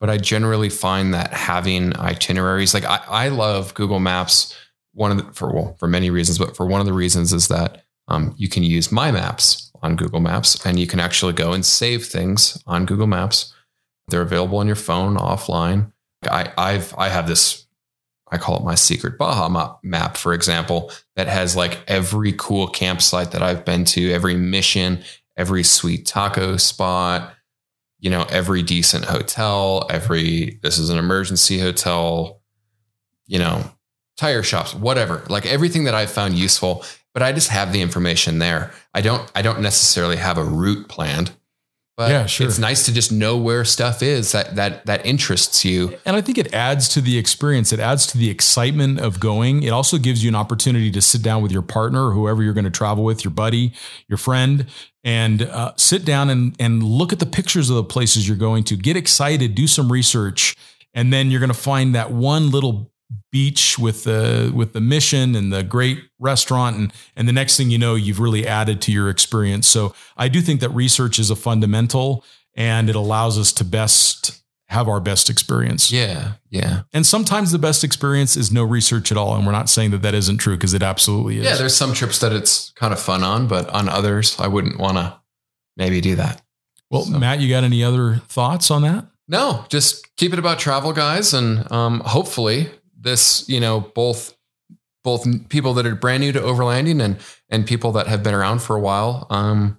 but 0.01 0.11
I 0.11 0.19
generally 0.19 0.69
find 0.69 1.15
that 1.15 1.33
having 1.33 1.97
itineraries, 1.97 2.75
like 2.75 2.85
I, 2.85 3.01
I 3.09 3.29
love 3.29 3.73
Google 3.73 4.01
Maps. 4.01 4.55
One 4.93 5.13
of 5.13 5.17
the, 5.17 5.33
for 5.33 5.51
well, 5.51 5.77
for 5.79 5.89
many 5.89 6.11
reasons, 6.11 6.37
but 6.37 6.55
for 6.55 6.67
one 6.67 6.81
of 6.81 6.87
the 6.87 6.93
reasons 6.93 7.33
is 7.33 7.49
that 7.49 7.85
um, 8.09 8.35
you 8.37 8.51
can 8.51 8.65
use 8.65 8.93
my 8.93 9.13
maps 9.13 9.73
on 9.81 9.97
Google 9.97 10.21
Maps, 10.21 10.67
and 10.67 10.79
you 10.79 10.87
can 10.87 11.01
actually 11.01 11.33
go 11.33 11.55
and 11.55 11.65
save 11.65 12.05
things 12.05 12.63
on 12.67 12.85
Google 12.85 13.07
Maps. 13.07 13.55
They're 14.09 14.23
available 14.23 14.59
on 14.59 14.67
your 14.67 14.77
phone 14.77 15.17
offline. 15.17 15.93
I, 16.29 16.53
I've 16.59 16.95
I 16.99 17.09
have 17.09 17.29
this 17.29 17.67
I 18.31 18.39
call 18.39 18.57
it 18.59 18.65
my 18.65 18.75
secret 18.75 19.19
Baja 19.19 19.79
map, 19.83 20.17
for 20.17 20.35
example, 20.35 20.93
that 21.17 21.29
has 21.29 21.57
like 21.57 21.79
every 21.87 22.35
cool 22.37 22.69
campsite 22.69 23.31
that 23.31 23.43
I've 23.43 23.65
been 23.65 23.85
to, 23.87 24.13
every 24.13 24.35
mission, 24.35 25.03
every 25.37 25.63
sweet 25.63 26.07
taco 26.07 26.57
spot, 26.57 27.35
you 28.01 28.11
know, 28.11 28.27
every 28.31 28.63
decent 28.63 29.07
hotel, 29.07 29.87
every 29.91 30.59
this 30.63 30.79
is 30.79 30.91
an 30.91 30.99
emergency 30.99 31.59
hotel, 31.59 32.43
you 33.27 33.39
know, 33.39 33.71
tire 34.17 34.43
shops, 34.43 34.75
whatever. 34.75 35.25
Like 35.29 35.47
everything 35.47 35.85
that 35.85 35.95
I've 35.95 36.11
found 36.11 36.35
useful, 36.35 36.85
but 37.15 37.23
I 37.23 37.33
just 37.33 37.49
have 37.49 37.73
the 37.73 37.81
information 37.81 38.39
there. 38.39 38.73
I 38.93 39.01
don't 39.01 39.31
I 39.35 39.43
don't 39.43 39.61
necessarily 39.61 40.17
have 40.17 40.39
a 40.39 40.45
route 40.45 40.89
planned. 40.89 41.33
But 41.99 42.13
yeah, 42.13 42.27
sure. 42.27 42.47
it's 42.47 42.61
nice 42.61 42.87
to 42.87 42.95
just 42.95 43.11
know 43.11 43.37
where 43.37 43.65
stuff 43.65 44.05
is 44.05 44.31
that 44.31 44.55
that 44.55 44.87
that 44.87 45.05
interests 45.05 45.65
you. 45.65 45.99
And 46.07 46.15
I 46.15 46.21
think 46.21 46.39
it 46.39 46.55
adds 46.55 46.89
to 46.91 47.01
the 47.01 47.19
experience. 47.19 47.73
It 47.73 47.81
adds 47.81 48.07
to 48.09 48.19
the 48.19 48.31
excitement 48.31 49.01
of 49.01 49.19
going. 49.19 49.65
It 49.65 49.71
also 49.71 49.99
gives 49.99 50.23
you 50.23 50.29
an 50.29 50.37
opportunity 50.37 50.93
to 50.93 51.03
sit 51.03 51.23
down 51.23 51.43
with 51.43 51.51
your 51.51 51.61
partner, 51.61 52.13
whoever 52.13 52.41
you're 52.41 52.55
going 52.55 52.63
to 52.67 52.71
travel 52.71 53.03
with, 53.03 53.25
your 53.25 53.33
buddy, 53.33 53.73
your 54.07 54.17
friend, 54.17 54.67
and 55.03 55.43
uh, 55.43 55.73
sit 55.75 56.05
down 56.05 56.31
and 56.31 56.55
and 56.61 56.85
look 56.85 57.13
at 57.13 57.19
the 57.19 57.27
pictures 57.27 57.69
of 57.69 57.75
the 57.75 57.83
places 57.83 58.29
you're 58.29 58.37
going 58.37 58.63
to. 58.63 58.77
Get 58.77 58.97
excited, 58.97 59.57
do 59.57 59.67
some 59.67 59.91
research, 59.91 60.55
and 60.95 61.13
then 61.13 61.33
you're 61.33 61.41
going 61.41 61.49
to 61.49 61.53
find 61.53 61.97
that 61.97 62.13
one 62.13 62.53
little 62.53 62.93
beach 63.31 63.79
with 63.79 64.05
the 64.05 64.53
with 64.55 64.73
the 64.73 64.81
mission 64.81 65.35
and 65.35 65.53
the 65.53 65.63
great 65.63 65.99
restaurant. 66.19 66.77
And 66.77 66.93
and 67.17 67.29
the 67.29 67.33
next 67.33 67.57
thing 67.57 67.71
you 67.71 67.79
know 67.79 67.95
you've 67.95 68.21
really 68.21 68.47
added 68.47 68.81
to 68.83 68.93
your 68.93 69.09
experience. 69.09 69.67
So 69.67 69.95
i 70.17 70.29
do 70.29 70.41
think 70.41 70.61
that 70.61 70.71
research 70.71 71.19
is 71.19 71.31
a 71.31 71.37
fundamental 71.37 72.25
and 72.55 72.91
it 72.91 72.97
allows 72.97 73.39
us 73.39 73.53
to 73.55 73.65
best 73.65 74.43
have 74.69 74.89
our 74.89 75.01
best 75.01 75.31
experience. 75.31 75.91
Yeah 75.91 76.33
yeah. 76.51 76.83
And 76.93 77.07
sometimes 77.07 77.51
the 77.51 77.59
best 77.59 77.83
experience 77.83 78.37
is 78.37 78.53
no 78.53 78.65
research 78.65 79.11
at 79.11 79.17
all. 79.17 79.35
And 79.37 79.47
we're 79.47 79.53
not 79.53 79.71
saying 79.71 79.91
that 79.93 80.03
that 80.03 80.15
isn't 80.15 80.39
true 80.39 80.57
because 80.57 80.75
it 80.75 80.83
absolutely 80.83 81.39
is. 81.39 81.45
Yeah 81.45 81.57
there's 81.57 81.77
some 81.77 81.95
trips 81.95 82.19
that 82.19 82.33
it's 82.33 82.71
kind 82.73 82.93
of 82.93 83.01
fun 83.01 83.23
on 83.23 83.49
but 83.49 83.69
on 83.71 83.89
others 83.89 84.39
i 84.39 84.49
wouldn't 84.49 84.79
want 84.79 84.99
to 84.99 85.19
maybe 85.77 86.01
do 86.03 86.15
that. 86.17 86.43
Well 86.91 87.05
so. 87.05 87.19
matt 87.19 87.41
you 87.41 87.49
got 87.49 87.65
any 87.65 87.83
other 87.83 88.17
thoughts 88.29 88.71
on 88.71 88.83
that? 88.83 89.07
No, 89.29 89.67
just 89.69 90.17
keep 90.17 90.33
it 90.33 90.39
about 90.39 90.59
travel, 90.59 90.95
guys, 90.95 91.35
and 91.35 91.71
um, 91.71 92.01
hopefully 92.01 92.71
this, 92.99 93.49
you 93.49 93.61
know, 93.61 93.81
both 93.81 94.37
both 95.05 95.27
people 95.49 95.75
that 95.75 95.87
are 95.87 95.95
brand 95.95 96.21
new 96.21 96.33
to 96.33 96.41
overlanding 96.41 97.03
and 97.03 97.19
and 97.49 97.67
people 97.67 97.93
that 97.93 98.07
have 98.07 98.23
been 98.23 98.35
around 98.35 98.61
for 98.61 98.77
a 98.77 98.81
while 98.81 99.27
um, 99.31 99.79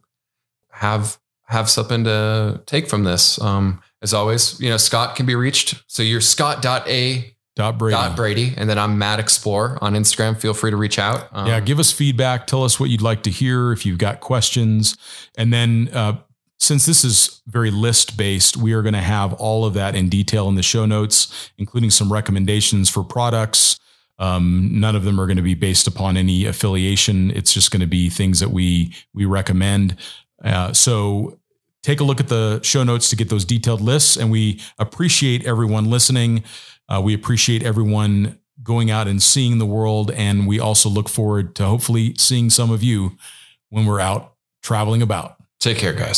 have 0.71 1.19
have 1.45 1.69
something 1.69 2.03
to 2.03 2.61
take 2.65 2.87
from 2.87 3.03
this. 3.03 3.41
Um, 3.41 3.81
as 4.01 4.13
always, 4.13 4.59
you 4.61 4.69
know, 4.69 4.77
Scott 4.77 5.15
can 5.15 5.25
be 5.25 5.35
reached. 5.35 5.83
So 5.87 6.03
you're 6.03 6.21
scott.a 6.21 7.35
Dot 7.55 7.77
Brady. 7.77 7.93
Dot 7.93 8.15
Brady. 8.15 8.53
And 8.55 8.69
then 8.69 8.79
I'm 8.79 8.97
Matt 8.97 9.19
Explore 9.19 9.77
on 9.81 9.93
Instagram. 9.93 10.39
Feel 10.39 10.53
free 10.53 10.71
to 10.71 10.77
reach 10.77 10.97
out. 10.97 11.27
Um, 11.33 11.47
yeah, 11.47 11.59
give 11.59 11.77
us 11.77 11.91
feedback. 11.91 12.47
Tell 12.47 12.63
us 12.63 12.79
what 12.79 12.89
you'd 12.89 13.01
like 13.01 13.23
to 13.23 13.29
hear 13.29 13.73
if 13.73 13.85
you've 13.85 13.97
got 13.97 14.21
questions. 14.21 14.95
And 15.37 15.51
then 15.51 15.89
uh, 15.91 16.19
since 16.59 16.85
this 16.85 17.03
is 17.03 17.41
very 17.47 17.71
list 17.71 18.17
based, 18.17 18.57
we 18.57 18.73
are 18.73 18.81
going 18.81 18.93
to 18.93 18.99
have 18.99 19.33
all 19.33 19.65
of 19.65 19.73
that 19.75 19.95
in 19.95 20.09
detail 20.09 20.49
in 20.49 20.55
the 20.55 20.63
show 20.63 20.85
notes, 20.85 21.51
including 21.57 21.89
some 21.89 22.11
recommendations 22.11 22.89
for 22.89 23.03
products. 23.03 23.79
Um, 24.19 24.69
none 24.73 24.95
of 24.95 25.05
them 25.05 25.19
are 25.19 25.25
going 25.25 25.37
to 25.37 25.43
be 25.43 25.55
based 25.55 25.87
upon 25.87 26.17
any 26.17 26.45
affiliation. 26.45 27.31
It's 27.31 27.53
just 27.53 27.71
going 27.71 27.79
to 27.79 27.87
be 27.87 28.09
things 28.09 28.41
that 28.41 28.49
we 28.49 28.93
we 29.13 29.23
recommend. 29.25 29.95
Uh, 30.43 30.73
so 30.73 31.39
take 31.83 32.01
a 32.01 32.03
look 32.03 32.19
at 32.19 32.27
the 32.27 32.61
show 32.61 32.83
notes 32.83 33.09
to 33.09 33.15
get 33.15 33.29
those 33.29 33.45
detailed 33.45 33.81
lists. 33.81 34.17
And 34.17 34.29
we 34.29 34.61
appreciate 34.77 35.45
everyone 35.45 35.89
listening. 35.89 36.43
Uh, 36.89 37.01
we 37.01 37.13
appreciate 37.13 37.63
everyone 37.63 38.39
going 38.61 38.91
out 38.91 39.07
and 39.07 39.23
seeing 39.23 39.57
the 39.57 39.65
world. 39.65 40.11
And 40.11 40.45
we 40.45 40.59
also 40.59 40.89
look 40.89 41.07
forward 41.07 41.55
to 41.55 41.65
hopefully 41.65 42.13
seeing 42.17 42.49
some 42.49 42.71
of 42.71 42.83
you 42.83 43.17
when 43.69 43.85
we're 43.85 44.01
out 44.01 44.33
traveling 44.61 45.01
about. 45.01 45.37
Take 45.59 45.77
care, 45.77 45.93
guys. 45.93 46.17